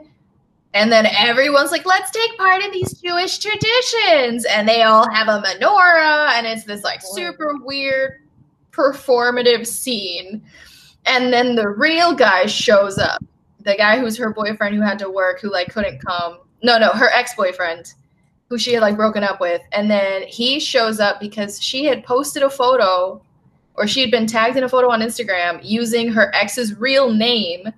And 0.74 0.92
then 0.92 1.06
everyone's 1.06 1.72
like, 1.72 1.86
let's 1.86 2.10
take 2.10 2.36
part 2.38 2.64
in 2.64 2.72
these 2.72 2.94
Jewish 2.94 3.38
traditions. 3.38 4.46
And 4.46 4.68
they 4.68 4.82
all 4.82 5.10
have 5.12 5.28
a 5.28 5.42
menorah, 5.42 6.32
and 6.34 6.48
it's 6.48 6.64
this 6.64 6.84
like 6.84 7.02
super 7.02 7.58
weird 7.62 8.22
performative 8.72 9.68
scene. 9.68 10.44
And 11.06 11.32
then 11.32 11.56
the 11.56 11.70
real 11.70 12.14
guy 12.14 12.48
shows 12.48 12.98
up. 12.98 13.24
The 13.60 13.76
guy 13.76 14.00
who's 14.00 14.18
her 14.18 14.34
boyfriend 14.34 14.76
who 14.76 14.82
had 14.82 15.00
to 15.00 15.10
work, 15.10 15.40
who 15.40 15.52
like 15.52 15.72
couldn't 15.72 16.04
come. 16.04 16.40
No, 16.64 16.80
no, 16.80 16.90
her 16.90 17.10
ex-boyfriend, 17.12 17.94
who 18.50 18.58
she 18.58 18.74
had 18.74 18.82
like 18.82 18.96
broken 18.96 19.24
up 19.24 19.40
with. 19.40 19.62
And 19.72 19.92
then 19.92 20.24
he 20.24 20.60
shows 20.60 21.00
up 21.00 21.20
because 21.20 21.62
she 21.62 21.86
had 21.86 22.04
posted 22.04 22.42
a 22.42 22.50
photo 22.50 23.22
or 23.76 23.88
she 23.88 24.02
had 24.02 24.12
been 24.12 24.28
tagged 24.28 24.58
in 24.58 24.64
a 24.64 24.70
photo 24.70 24.90
on 24.90 25.02
Instagram 25.02 25.60
using 25.64 26.12
her 26.12 26.34
ex's 26.36 26.78
real 26.80 27.12
name. 27.12 27.72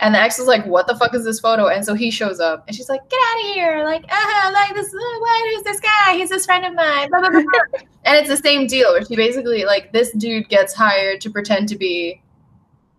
And 0.00 0.14
the 0.14 0.20
ex 0.20 0.38
was 0.38 0.46
like, 0.46 0.64
"What 0.66 0.86
the 0.86 0.94
fuck 0.94 1.14
is 1.14 1.24
this 1.24 1.40
photo?" 1.40 1.68
And 1.68 1.84
so 1.84 1.94
he 1.94 2.10
shows 2.10 2.38
up, 2.38 2.64
and 2.66 2.76
she's 2.76 2.88
like, 2.88 3.08
"Get 3.08 3.18
out 3.30 3.40
of 3.40 3.54
here! 3.54 3.84
Like, 3.84 4.04
ah, 4.10 4.50
like 4.52 4.74
this. 4.74 4.88
Uh, 4.88 5.18
what 5.20 5.52
is 5.54 5.62
this 5.62 5.80
guy? 5.80 6.16
He's 6.16 6.28
this 6.28 6.44
friend 6.44 6.66
of 6.66 6.74
mine." 6.74 7.08
Blah, 7.08 7.20
blah, 7.20 7.30
blah, 7.30 7.42
and 8.04 8.16
it's 8.16 8.28
the 8.28 8.36
same 8.36 8.66
deal 8.66 8.92
where 8.92 9.04
she 9.04 9.16
basically 9.16 9.64
like 9.64 9.92
this 9.92 10.12
dude 10.12 10.48
gets 10.48 10.74
hired 10.74 11.20
to 11.22 11.30
pretend 11.30 11.68
to 11.70 11.76
be 11.76 12.20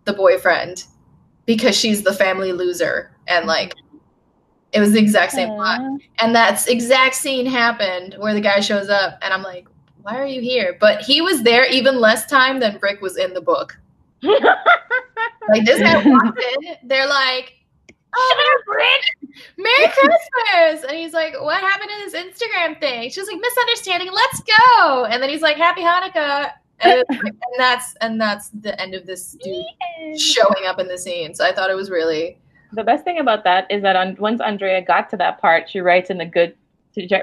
the 0.06 0.14
boyfriend 0.14 0.86
because 1.46 1.78
she's 1.78 2.02
the 2.02 2.14
family 2.14 2.52
loser, 2.52 3.16
and 3.28 3.46
like 3.46 3.76
it 4.74 4.80
was 4.80 4.92
the 4.92 5.00
exact 5.00 5.34
same 5.34 5.50
plot. 5.50 5.82
And 6.20 6.34
that 6.36 6.68
exact 6.68 7.14
scene 7.14 7.46
happened 7.46 8.16
where 8.18 8.34
the 8.34 8.42
guy 8.42 8.60
shows 8.60 8.90
up, 8.90 9.20
and 9.22 9.34
I'm 9.36 9.44
like, 9.44 9.68
"Why 10.02 10.18
are 10.20 10.26
you 10.26 10.42
here?" 10.42 10.78
But 10.80 11.02
he 11.02 11.22
was 11.22 11.44
there 11.44 11.66
even 11.66 12.02
less 12.02 12.26
time 12.26 12.60
than 12.60 12.80
Brick 12.80 13.02
was 13.02 13.18
in 13.18 13.36
the 13.36 13.42
book. 13.42 13.80
Like 14.24 15.66
this 15.66 15.80
guy 15.82 15.96
walked 16.06 16.40
in, 16.64 16.76
they're 16.84 17.08
like, 17.08 17.54
Oh! 18.16 18.60
Merry 19.58 19.92
Christmas! 19.94 20.84
And 20.90 20.98
he's 20.98 21.14
like, 21.14 21.34
What 21.40 21.62
happened 21.62 21.90
to 21.90 22.12
this 22.12 22.16
Instagram 22.24 22.80
thing? 22.80 23.10
She's 23.10 23.28
like, 23.28 23.40
Misunderstanding, 23.40 24.10
let's 24.12 24.42
go. 24.42 25.06
And 25.06 25.22
then 25.22 25.30
he's 25.30 25.42
like, 25.42 25.58
Happy 25.58 25.82
Hanukkah. 25.82 26.52
And, 26.80 27.04
like- 27.10 27.22
and 27.22 27.36
that's 27.58 27.96
and 28.02 28.22
that's 28.22 28.50
the 28.50 28.80
end 28.80 28.94
of 28.94 29.06
this 29.06 29.36
dude 29.44 30.20
showing 30.20 30.66
up 30.68 30.80
in 30.80 30.88
the 30.88 30.98
scene. 30.98 31.34
So 31.34 31.46
I 31.46 31.52
thought 31.52 31.70
it 31.70 31.76
was 31.76 31.90
really 31.90 32.38
The 32.74 32.84
best 32.84 33.04
thing 33.04 33.20
about 33.20 33.44
that 33.46 33.66
is 33.72 33.82
that 33.82 33.96
on, 33.96 34.16
once 34.20 34.42
Andrea 34.42 34.82
got 34.84 35.10
to 35.12 35.18
that 35.18 35.40
part, 35.42 35.70
she 35.70 35.80
writes 35.80 36.10
in 36.10 36.18
the 36.20 36.26
good, 36.26 36.56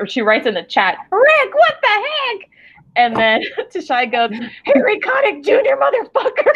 she 0.08 0.22
writes 0.22 0.46
in 0.46 0.54
the 0.54 0.62
chat, 0.64 0.96
Rick, 1.12 1.54
what 1.54 1.76
the 1.82 1.88
heck? 1.88 2.50
And 2.96 3.16
then 3.16 3.42
Tashai 3.74 4.10
goes, 4.10 4.30
Harry 4.64 5.00
Connick 5.00 5.44
Jr. 5.44 5.76
motherfucker. 5.76 6.54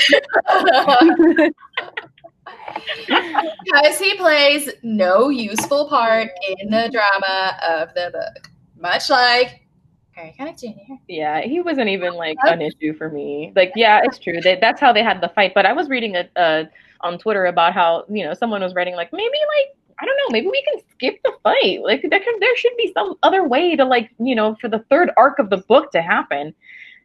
because 3.64 3.98
he 3.98 4.16
plays 4.16 4.70
no 4.82 5.28
useful 5.28 5.88
part 5.88 6.30
in 6.58 6.70
the 6.70 6.88
drama 6.92 7.58
of 7.68 7.94
the 7.94 8.10
book. 8.12 8.50
Much 8.78 9.10
like 9.10 9.66
Harry 10.12 10.34
Connick 10.38 10.60
Jr. 10.60 10.94
yeah, 11.08 11.40
he 11.42 11.60
wasn't 11.60 11.88
even 11.88 12.14
like 12.14 12.36
an 12.42 12.62
issue 12.62 12.94
for 12.94 13.10
me. 13.10 13.52
Like, 13.54 13.72
yeah, 13.74 14.00
it's 14.04 14.18
true. 14.18 14.40
They, 14.40 14.56
that's 14.60 14.80
how 14.80 14.92
they 14.92 15.02
had 15.02 15.20
the 15.20 15.28
fight. 15.28 15.52
But 15.54 15.66
I 15.66 15.72
was 15.72 15.88
reading 15.88 16.16
a, 16.16 16.28
a 16.36 16.68
on 17.00 17.18
Twitter 17.18 17.46
about 17.46 17.74
how 17.74 18.04
you 18.08 18.24
know 18.24 18.34
someone 18.34 18.62
was 18.62 18.74
writing 18.74 18.94
like 18.94 19.12
maybe 19.12 19.38
like 19.56 19.77
I 20.00 20.04
don't 20.04 20.16
know 20.16 20.32
maybe 20.32 20.48
we 20.48 20.62
can 20.62 20.82
skip 20.90 21.18
the 21.24 21.32
fight. 21.42 21.80
Like 21.82 22.02
there 22.08 22.20
can, 22.20 22.40
there 22.40 22.56
should 22.56 22.76
be 22.76 22.92
some 22.92 23.16
other 23.22 23.46
way 23.46 23.76
to 23.76 23.84
like 23.84 24.10
you 24.18 24.34
know 24.34 24.56
for 24.60 24.68
the 24.68 24.84
third 24.90 25.10
arc 25.16 25.38
of 25.38 25.50
the 25.50 25.58
book 25.58 25.92
to 25.92 26.02
happen. 26.02 26.54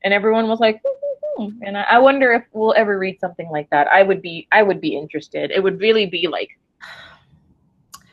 And 0.04 0.14
everyone 0.14 0.50
was 0.50 0.60
like, 0.60 0.82
hmm, 0.86 1.44
hmm, 1.44 1.44
hmm. 1.46 1.64
and 1.64 1.78
I, 1.78 1.84
I 1.84 2.00
wonder 2.00 2.34
if 2.34 2.44
we'll 2.52 2.74
ever 2.76 3.00
read 3.00 3.20
something 3.22 3.50
like 3.50 3.70
that. 3.70 3.88
I 3.88 4.04
would 4.04 4.22
be 4.22 4.48
I 4.52 4.64
would 4.64 4.82
be 4.82 4.96
interested. 4.96 5.52
It 5.52 5.62
would 5.64 5.80
really 5.80 6.06
be 6.06 6.28
like 6.28 6.50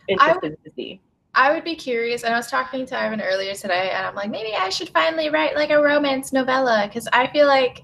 interested 0.08 0.56
to 0.64 0.70
see. 0.70 1.00
I 1.34 1.52
would 1.52 1.62
be 1.62 1.76
curious, 1.76 2.24
and 2.24 2.34
I 2.34 2.36
was 2.36 2.48
talking 2.48 2.86
to 2.86 2.98
Ivan 2.98 3.20
earlier 3.20 3.54
today, 3.54 3.90
and 3.94 4.04
I'm 4.04 4.16
like, 4.16 4.30
maybe 4.30 4.52
I 4.54 4.68
should 4.68 4.88
finally 4.88 5.30
write 5.30 5.54
like 5.54 5.70
a 5.70 5.80
romance 5.80 6.32
novella 6.32 6.86
because 6.88 7.06
I 7.12 7.28
feel 7.28 7.46
like 7.46 7.82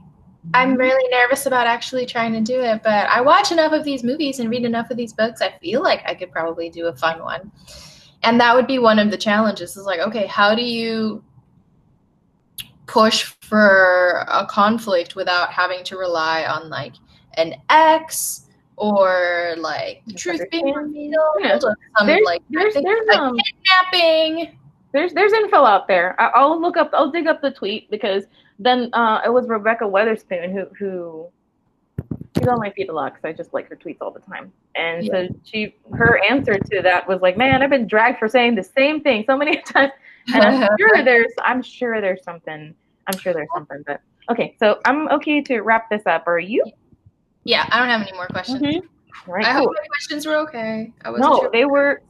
I'm 0.55 0.75
really 0.77 1.09
nervous 1.11 1.47
about 1.47 1.67
actually 1.67 2.07
trying 2.07 2.33
to 2.33 2.41
do 2.41 2.61
it. 2.61 2.83
But 2.83 3.09
I 3.09 3.21
watch 3.21 3.53
enough 3.53 3.73
of 3.73 3.85
these 3.85 4.03
movies 4.05 4.39
and 4.39 4.49
read 4.51 4.65
enough 4.65 4.91
of 4.91 4.97
these 4.97 5.13
books, 5.13 5.41
I 5.43 5.51
feel 5.61 5.83
like 5.83 6.03
I 6.07 6.15
could 6.15 6.31
probably 6.33 6.71
do 6.71 6.87
a 6.87 6.95
fun 6.97 7.21
one. 7.23 7.51
And 8.23 8.41
that 8.41 8.55
would 8.55 8.67
be 8.67 8.79
one 8.79 8.99
of 8.99 9.11
the 9.11 9.17
challenges 9.17 9.77
is 9.77 9.85
like, 9.85 10.01
okay, 10.01 10.27
how 10.27 10.55
do 10.55 10.63
you 10.63 11.23
push 12.87 13.25
for 13.43 14.25
a 14.29 14.47
conflict 14.47 15.17
without 15.17 15.51
having 15.53 15.83
to 15.85 15.97
rely 15.99 16.45
on 16.45 16.71
like 16.71 16.95
an 17.37 17.55
ex 17.69 18.47
or 18.77 19.55
like 19.59 20.03
the 20.07 20.13
truth 20.15 20.41
being 20.51 20.73
revealed 20.73 21.15
Yeah. 21.41 21.59
some 21.59 21.75
There's- 22.07 22.23
like 22.25 22.43
there's- 22.51 22.75
there's, 22.75 23.07
like, 23.09 23.19
um, 23.19 23.37
kidnapping. 23.93 24.59
there's 24.93 25.13
there's 25.15 25.33
info 25.33 25.65
out 25.65 25.89
there. 25.89 26.15
I, 26.21 26.27
I'll 26.29 26.61
look 26.61 26.77
up. 26.77 26.91
I'll 26.93 27.11
dig 27.11 27.27
up 27.27 27.43
the 27.43 27.51
tweet 27.51 27.91
because 27.91 28.25
then 28.59 28.91
uh, 28.93 29.21
it 29.25 29.31
was 29.33 29.47
Rebekah 29.49 29.85
Weatherspoon 29.85 30.53
who 30.53 30.65
who 30.79 31.29
she's 32.37 32.47
on 32.49 32.59
my 32.59 32.71
feed 32.71 32.89
a 32.89 32.93
lot 32.93 33.15
because 33.15 33.25
I 33.29 33.33
just 33.33 33.53
like 33.55 33.69
her 33.69 33.77
tweets 33.77 33.99
all 34.01 34.11
the 34.11 34.21
time. 34.21 34.53
And 34.75 35.07
so 35.07 35.29
she 35.45 35.75
her 35.93 36.21
answer 36.29 36.55
to 36.55 36.83
that 36.83 37.07
was 37.09 37.21
like, 37.21 37.37
"Man, 37.37 37.63
I've 37.63 37.71
been 37.71 37.87
dragged 37.87 38.19
for 38.19 38.29
saying 38.29 38.55
the 38.55 38.63
same 38.65 39.01
thing 39.01 39.25
so 39.27 39.37
many 39.37 39.57
times." 39.63 39.93
And 40.35 40.43
I'm 40.43 40.69
sure 40.79 41.05
there's 41.05 41.33
I'm 41.45 41.63
sure 41.63 42.01
there's 42.01 42.23
something. 42.23 42.75
I'm 43.07 43.19
sure 43.19 43.33
there's 43.33 43.49
something. 43.55 43.83
But 43.87 44.01
okay, 44.31 44.57
so 44.59 44.81
I'm 44.85 45.09
okay 45.09 45.41
to 45.43 45.61
wrap 45.61 45.89
this 45.91 46.03
up. 46.07 46.25
Are 46.27 46.39
you? 46.39 46.65
Yeah, 47.45 47.69
I 47.71 47.79
don't 47.79 47.89
have 47.89 48.03
any 48.03 48.13
more 48.13 48.27
questions. 48.27 48.61
Mhm. 48.61 48.83
All 49.29 49.35
right, 49.35 49.47
I 49.47 49.53
cool. 49.53 49.61
hope 49.63 49.75
my 49.81 49.87
questions 49.89 50.27
were 50.27 50.37
okay. 50.37 50.93
I 51.05 51.11
wasn't 51.11 51.31
No, 51.31 51.39
sure. 51.41 51.51
they 51.53 51.65
were 51.65 52.03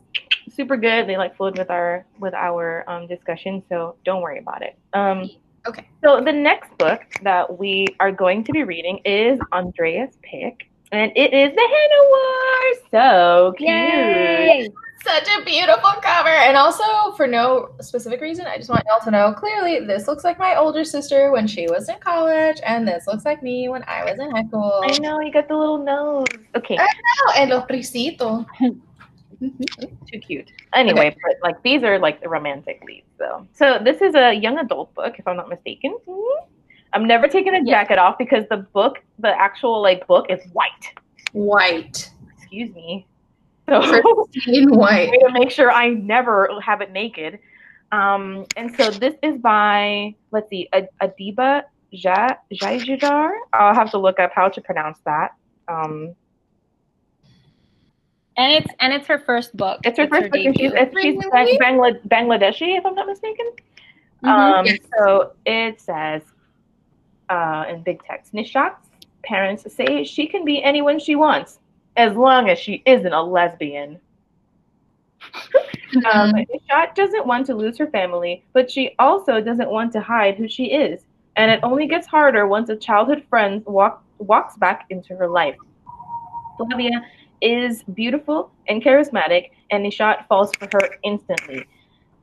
super 0.50 0.76
good. 0.76 1.06
They 1.06 1.16
like 1.16 1.36
flowed 1.36 1.56
with 1.58 1.70
our 1.70 2.04
with 2.18 2.34
our 2.34 2.88
um, 2.90 3.06
discussion, 3.06 3.62
so 3.68 3.96
don't 4.04 4.22
worry 4.22 4.38
about 4.38 4.62
it. 4.62 4.76
Um, 4.92 5.30
Okay. 5.68 5.86
So 6.04 6.20
the 6.20 6.32
next 6.32 6.76
book 6.78 7.02
that 7.22 7.58
we 7.58 7.86
are 8.00 8.12
going 8.12 8.44
to 8.44 8.52
be 8.52 8.62
reading 8.62 9.00
is 9.04 9.38
Andrea's 9.52 10.16
pick, 10.22 10.68
and 10.92 11.10
it 11.16 11.32
is 11.32 11.54
the 11.54 11.60
Henna 11.60 12.02
War. 12.08 12.74
So 12.90 13.54
cute. 13.58 13.68
Yay! 13.70 14.68
Such 15.04 15.28
a 15.38 15.44
beautiful 15.44 15.92
cover. 16.02 16.28
And 16.30 16.56
also, 16.56 17.12
for 17.16 17.28
no 17.28 17.70
specific 17.80 18.20
reason, 18.20 18.46
I 18.46 18.56
just 18.56 18.68
want 18.68 18.82
y'all 18.88 19.04
to 19.04 19.10
know 19.12 19.32
clearly 19.32 19.78
this 19.86 20.08
looks 20.08 20.24
like 20.24 20.36
my 20.36 20.56
older 20.56 20.82
sister 20.84 21.30
when 21.30 21.46
she 21.46 21.66
was 21.68 21.88
in 21.88 21.98
college, 22.00 22.56
and 22.66 22.86
this 22.88 23.06
looks 23.06 23.24
like 23.24 23.40
me 23.42 23.68
when 23.68 23.84
I 23.84 24.04
was 24.04 24.18
in 24.18 24.30
high 24.32 24.44
school. 24.48 24.82
I 24.84 24.98
know 24.98 25.20
you 25.20 25.32
got 25.32 25.46
the 25.46 25.56
little 25.56 25.78
nose. 25.78 26.26
Okay, 26.56 26.76
Oh, 26.80 27.32
and 27.36 27.50
los 27.50 27.66
prisitos. 27.66 28.46
too 30.10 30.18
cute. 30.20 30.50
Anyway, 30.74 31.14
but 31.22 31.36
like 31.42 31.62
these 31.62 31.82
are 31.82 31.98
like 31.98 32.20
the 32.22 32.28
romantic 32.28 32.82
leads, 32.86 33.06
though. 33.18 33.46
So 33.54 33.78
this 33.82 34.00
is 34.02 34.14
a 34.14 34.32
young 34.32 34.58
adult 34.58 34.94
book, 34.94 35.18
if 35.18 35.26
I'm 35.26 35.36
not 35.36 35.48
mistaken. 35.48 35.96
I'm 36.92 37.06
never 37.06 37.28
taking 37.28 37.52
the 37.52 37.60
Yeah. 37.64 37.82
jacket 37.82 37.98
off 37.98 38.16
because 38.18 38.44
the 38.48 38.58
book, 38.58 38.98
the 39.18 39.28
actual 39.28 39.82
like 39.82 40.06
book, 40.06 40.26
is 40.30 40.40
white. 40.52 40.94
White. 41.32 42.10
excuse 42.38 42.72
me. 42.74 43.06
So 43.68 43.80
Pristine 43.80 44.70
white. 44.76 45.10
to 45.10 45.30
make 45.32 45.50
sure 45.50 45.70
I 45.72 45.88
never 45.88 46.48
have 46.62 46.80
it 46.80 46.92
naked. 46.92 47.38
Um, 47.92 48.46
and 48.56 48.74
so 48.76 48.90
this 48.90 49.14
is 49.22 49.38
by 49.38 50.14
let's 50.30 50.48
see, 50.48 50.68
Adiba 51.02 51.62
Ja- 51.90 52.36
Jaijidar. 52.52 53.30
I'll 53.52 53.74
have 53.74 53.90
to 53.90 53.98
look 53.98 54.18
up 54.20 54.32
how 54.34 54.48
to 54.48 54.60
pronounce 54.60 54.98
that. 55.04 55.32
Um, 55.68 56.14
And 58.38 58.52
it's 58.52 58.72
and 58.80 58.92
it's 58.92 59.06
her 59.06 59.18
first 59.18 59.56
book. 59.56 59.80
it's 59.84 59.98
her 59.98 60.06
first 60.08 60.30
book, 60.30 60.40
and 60.44 60.56
she's, 60.58 60.72
it's, 60.74 60.94
she's 61.00 61.16
Really? 61.32 61.56
Bang- 61.58 61.78
Bangla- 61.78 62.08
Bangladeshi, 62.08 62.76
if 62.76 62.84
I'm 62.84 62.94
not 62.94 63.06
mistaken. 63.06 63.46
Mhm. 64.22 64.28
Um, 64.28 64.66
Yes. 64.66 64.78
So 64.96 65.32
it 65.46 65.80
says 65.80 66.22
uh, 67.28 67.64
in 67.68 67.82
big 67.82 68.02
text 68.04 68.32
Nishat's 68.34 68.88
parents 69.24 69.72
say 69.74 70.04
she 70.04 70.26
can 70.26 70.44
be 70.44 70.62
anyone 70.62 70.98
she 70.98 71.16
wants 71.16 71.58
as 71.96 72.14
long 72.14 72.48
as 72.50 72.58
she 72.58 72.82
isn't 72.86 73.12
a 73.12 73.22
lesbian. 73.22 73.98
Um, 76.10 76.32
Nishat 76.34 76.94
doesn't 76.94 77.26
want 77.26 77.46
to 77.46 77.54
lose 77.54 77.78
her 77.78 77.86
family, 77.86 78.44
but 78.52 78.70
she 78.70 78.94
also 78.98 79.40
doesn't 79.40 79.70
want 79.70 79.92
to 79.92 80.00
hide 80.00 80.36
who 80.36 80.46
she 80.46 80.66
is. 80.66 81.04
And 81.36 81.50
it 81.50 81.60
only 81.62 81.86
gets 81.86 82.06
harder 82.06 82.46
once 82.46 82.68
a 82.68 82.76
childhood 82.76 83.24
friend 83.28 83.64
walk, 83.66 84.04
walks 84.18 84.56
back 84.56 84.86
into 84.90 85.16
her 85.16 85.28
life. 85.28 85.56
Flavia 86.56 87.04
is 87.46 87.82
beautiful 87.82 88.50
and 88.68 88.82
charismatic, 88.82 89.50
and 89.70 89.84
Nishat 89.84 90.26
falls 90.26 90.52
for 90.56 90.68
her 90.72 90.96
instantly. 91.04 91.64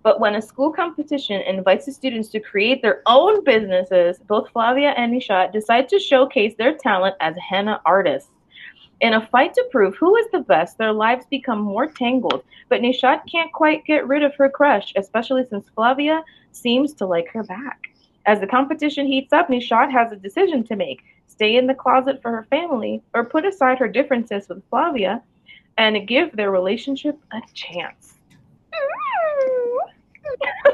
But 0.03 0.19
when 0.19 0.35
a 0.35 0.41
school 0.41 0.71
competition 0.71 1.41
invites 1.41 1.85
the 1.85 1.93
students 1.93 2.27
to 2.29 2.41
create 2.41 2.81
their 2.81 3.01
own 3.05 3.43
businesses, 3.45 4.19
both 4.27 4.49
Flavia 4.49 4.89
and 4.97 5.13
Nishat 5.13 5.53
decide 5.53 5.87
to 5.89 5.99
showcase 5.99 6.55
their 6.57 6.77
talent 6.77 7.15
as 7.21 7.35
henna 7.37 7.81
artists. 7.85 8.29
In 8.99 9.13
a 9.13 9.27
fight 9.27 9.53
to 9.53 9.67
prove 9.71 9.95
who 9.95 10.15
is 10.17 10.27
the 10.31 10.39
best, 10.39 10.77
their 10.77 10.91
lives 10.91 11.25
become 11.29 11.59
more 11.59 11.87
tangled, 11.87 12.43
but 12.67 12.81
Nishat 12.81 13.21
can't 13.31 13.51
quite 13.53 13.85
get 13.85 14.07
rid 14.07 14.23
of 14.23 14.35
her 14.35 14.49
crush, 14.49 14.93
especially 14.97 15.45
since 15.45 15.69
Flavia 15.69 16.21
seems 16.51 16.93
to 16.95 17.05
like 17.05 17.29
her 17.29 17.43
back. 17.43 17.92
As 18.25 18.39
the 18.39 18.47
competition 18.47 19.05
heats 19.05 19.33
up, 19.33 19.49
Nishat 19.49 19.91
has 19.91 20.11
a 20.11 20.15
decision 20.15 20.63
to 20.65 20.75
make 20.75 21.03
stay 21.27 21.55
in 21.57 21.67
the 21.67 21.73
closet 21.73 22.21
for 22.21 22.31
her 22.31 22.43
family 22.49 23.01
or 23.13 23.25
put 23.25 23.45
aside 23.45 23.79
her 23.79 23.87
differences 23.87 24.47
with 24.47 24.63
Flavia 24.69 25.21
and 25.77 26.07
give 26.07 26.35
their 26.35 26.51
relationship 26.51 27.17
a 27.31 27.41
chance. 27.53 28.13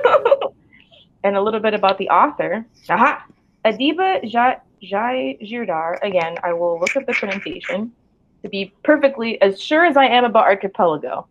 and 1.24 1.36
a 1.36 1.42
little 1.42 1.60
bit 1.60 1.74
about 1.74 1.98
the 1.98 2.10
author. 2.10 2.66
Aha! 2.90 3.26
Adiba 3.66 4.22
Jaigirdar. 4.84 6.04
Again, 6.04 6.36
I 6.44 6.54
will 6.54 6.80
look 6.80 6.96
up 6.96 7.06
the 7.06 7.14
pronunciation 7.14 7.92
to 8.44 8.50
be 8.50 8.74
perfectly 8.84 9.42
as 9.42 9.62
sure 9.62 9.86
as 9.86 9.98
I 9.98 10.06
am 10.06 10.24
about 10.24 10.46
archipelago. 10.46 11.28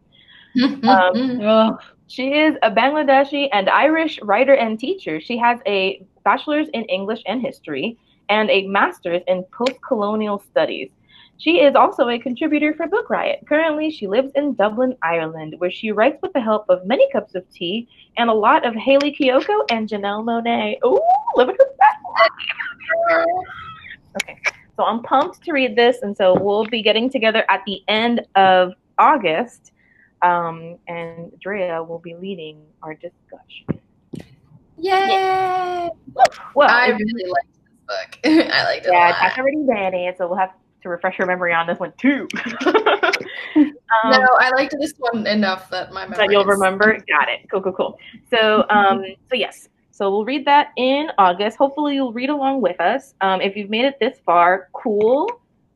Um. 0.85 1.79
She 2.11 2.29
is 2.33 2.57
a 2.63 2.71
Bangladeshi 2.71 3.51
and 3.53 3.69
Irish 3.69 4.19
writer 4.23 4.55
and 4.55 4.81
teacher. 4.81 5.21
She 5.21 5.37
has 5.37 5.61
a 5.67 6.03
bachelor's 6.25 6.69
in 6.73 6.85
English 6.85 7.23
and 7.27 7.43
history 7.43 7.99
and 8.31 8.49
a 8.51 8.67
master's 8.67 9.23
in 9.27 9.45
post-colonial 9.53 10.43
studies. 10.51 10.91
She 11.37 11.61
is 11.61 11.77
also 11.77 12.09
a 12.09 12.19
contributor 12.19 12.75
for 12.75 12.89
Book 12.89 13.11
Riot. 13.11 13.45
Currently, 13.49 13.91
she 13.91 14.09
lives 14.09 14.33
in 14.35 14.55
Dublin, 14.55 14.97
Ireland, 15.03 15.55
where 15.59 15.71
she 15.71 15.93
writes 15.93 16.19
with 16.21 16.33
the 16.33 16.41
help 16.41 16.65
of 16.69 16.85
many 16.85 17.09
cups 17.13 17.37
of 17.37 17.49
tea 17.51 17.87
and 18.17 18.29
a 18.29 18.35
lot 18.35 18.67
of 18.67 18.75
Hayley 18.75 19.15
Kiyoko 19.15 19.65
and 19.71 19.89
Janelle 19.89 20.25
Monáe. 20.25 20.79
Ooh, 20.85 21.01
living 21.37 21.57
her 21.59 21.67
best. 21.79 23.29
Okay, 24.23 24.37
so 24.77 24.83
I'm 24.83 25.03
pumped 25.03 25.43
to 25.45 25.53
read 25.53 25.77
this, 25.77 25.99
and 26.03 26.17
so 26.17 26.37
we'll 26.41 26.65
be 26.65 26.83
getting 26.83 27.09
together 27.09 27.45
at 27.49 27.63
the 27.67 27.83
end 27.87 28.27
of 28.35 28.73
August, 28.99 29.73
um, 30.23 30.77
and 30.89 31.33
Drea 31.41 31.83
will 31.83 31.99
be 31.99 32.15
leading 32.15 32.63
our 32.83 32.95
discussion. 32.95 33.81
Yay! 34.79 35.91
Well, 36.55 36.69
I 36.71 36.89
really 36.89 37.31
liked 37.31 37.49
this 37.53 37.73
book. 37.87 38.19
I 38.55 38.65
liked 38.65 38.87
it 38.87 38.93
yeah, 38.93 39.21
a. 39.21 39.25
I've 39.25 39.39
already 39.39 39.63
read 39.65 39.95
it, 39.95 40.17
so 40.19 40.29
we'll 40.29 40.39
have 40.39 40.53
to 40.83 40.89
refresh 40.89 41.19
your 41.19 41.27
memory 41.27 41.53
on 41.53 41.67
this 41.67 41.79
one 41.79 41.93
too. 41.99 42.29
Um, 43.57 44.11
no, 44.11 44.27
I 44.39 44.51
liked 44.51 44.75
this 44.79 44.93
one 44.99 45.27
enough 45.27 45.71
that 45.71 45.93
my 45.93 46.03
memory 46.03 46.19
that 46.19 46.31
you'll 46.31 46.43
is- 46.43 46.49
remember. 46.49 46.93
Got 47.09 47.29
it. 47.29 47.49
Cool, 47.51 47.63
cool, 47.63 47.73
cool. 47.73 47.99
So, 48.31 48.67
um, 48.69 49.03
so 49.29 49.35
yes. 49.35 49.69
So 49.91 50.11
we'll 50.11 50.25
read 50.25 50.45
that 50.47 50.73
in 50.77 51.11
August. 51.19 51.57
Hopefully, 51.57 51.95
you'll 51.95 52.13
read 52.13 52.31
along 52.31 52.61
with 52.61 52.81
us. 52.81 53.15
Um, 53.21 53.41
if 53.41 53.57
you've 53.57 53.71
made 53.71 53.85
it 53.85 53.97
this 53.99 54.19
far, 54.25 54.69
cool. 54.73 55.29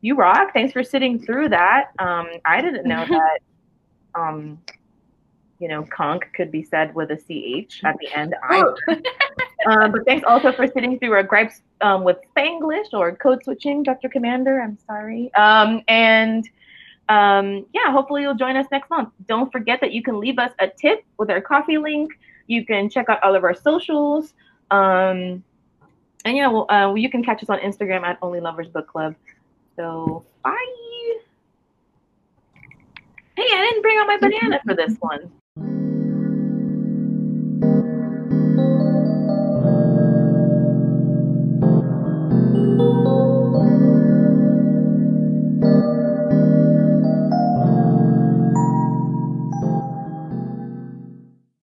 You 0.03 0.14
rock. 0.14 0.53
Thanks 0.53 0.72
for 0.72 0.84
sitting 0.84 1.20
through 1.20 1.49
that. 1.49 1.86
Um, 1.99 2.28
I 2.45 2.61
didn't 2.61 2.86
know 2.86 3.05
that. 3.09 3.38
Um, 4.15 4.59
you 5.59 5.69
know, 5.69 5.85
conch 5.85 6.23
could 6.35 6.51
be 6.51 6.65
said 6.65 6.93
with 6.93 7.11
a 7.13 7.17
ch 7.17 7.85
at 7.85 7.97
the 7.99 8.09
end. 8.13 8.35
I 8.43 8.59
um, 9.67 9.93
but 9.93 10.05
thanks 10.05 10.25
also 10.27 10.51
for 10.53 10.67
sitting 10.67 10.99
through 10.99 11.13
our 11.13 11.23
gripes 11.23 11.63
um, 11.81 12.03
with 12.03 12.17
Spanglish 12.35 12.93
or 12.93 13.15
code 13.15 13.45
switching, 13.45 13.85
Dr. 13.85 14.09
Commander. 14.09 14.61
I'm 14.61 14.77
sorry. 14.87 15.33
Um, 15.35 15.83
and 15.87 16.49
um, 17.09 17.65
yeah, 17.73 17.93
hopefully 17.93 18.23
you'll 18.23 18.35
join 18.35 18.57
us 18.57 18.67
next 18.73 18.91
month. 18.91 19.11
Don't 19.29 19.53
forget 19.53 19.81
that 19.83 19.93
you 19.93 20.03
can 20.03 20.19
leave 20.19 20.41
us 20.41 20.51
a 20.59 20.67
tip 20.67 21.05
with 21.17 21.31
our 21.31 21.41
Ko-fi 21.41 21.77
link. 21.77 22.11
You 22.49 22.67
can 22.67 22.91
check 22.91 23.09
out 23.09 23.23
all 23.23 23.37
of 23.37 23.45
our 23.45 23.55
socials. 23.55 24.35
Um, 24.73 25.45
and 26.25 26.37
yeah, 26.37 26.49
well, 26.49 26.71
uh, 26.71 26.93
you 26.95 27.09
can 27.09 27.23
catch 27.23 27.41
us 27.43 27.51
on 27.51 27.59
Instagram 27.61 28.03
at 28.03 28.19
Only 28.21 28.41
Lovers 28.41 28.69
Book 28.69 28.89
Club. 28.89 29.15
So 29.77 30.25
bye. 30.43 30.83
Hey, 33.43 33.57
I 33.57 33.62
didn't 33.64 33.82
bring 33.82 33.99
out 33.99 34.07
my 34.07 34.18
banana 34.20 34.61
for 34.64 34.74
this 34.74 34.97
one. 35.01 35.41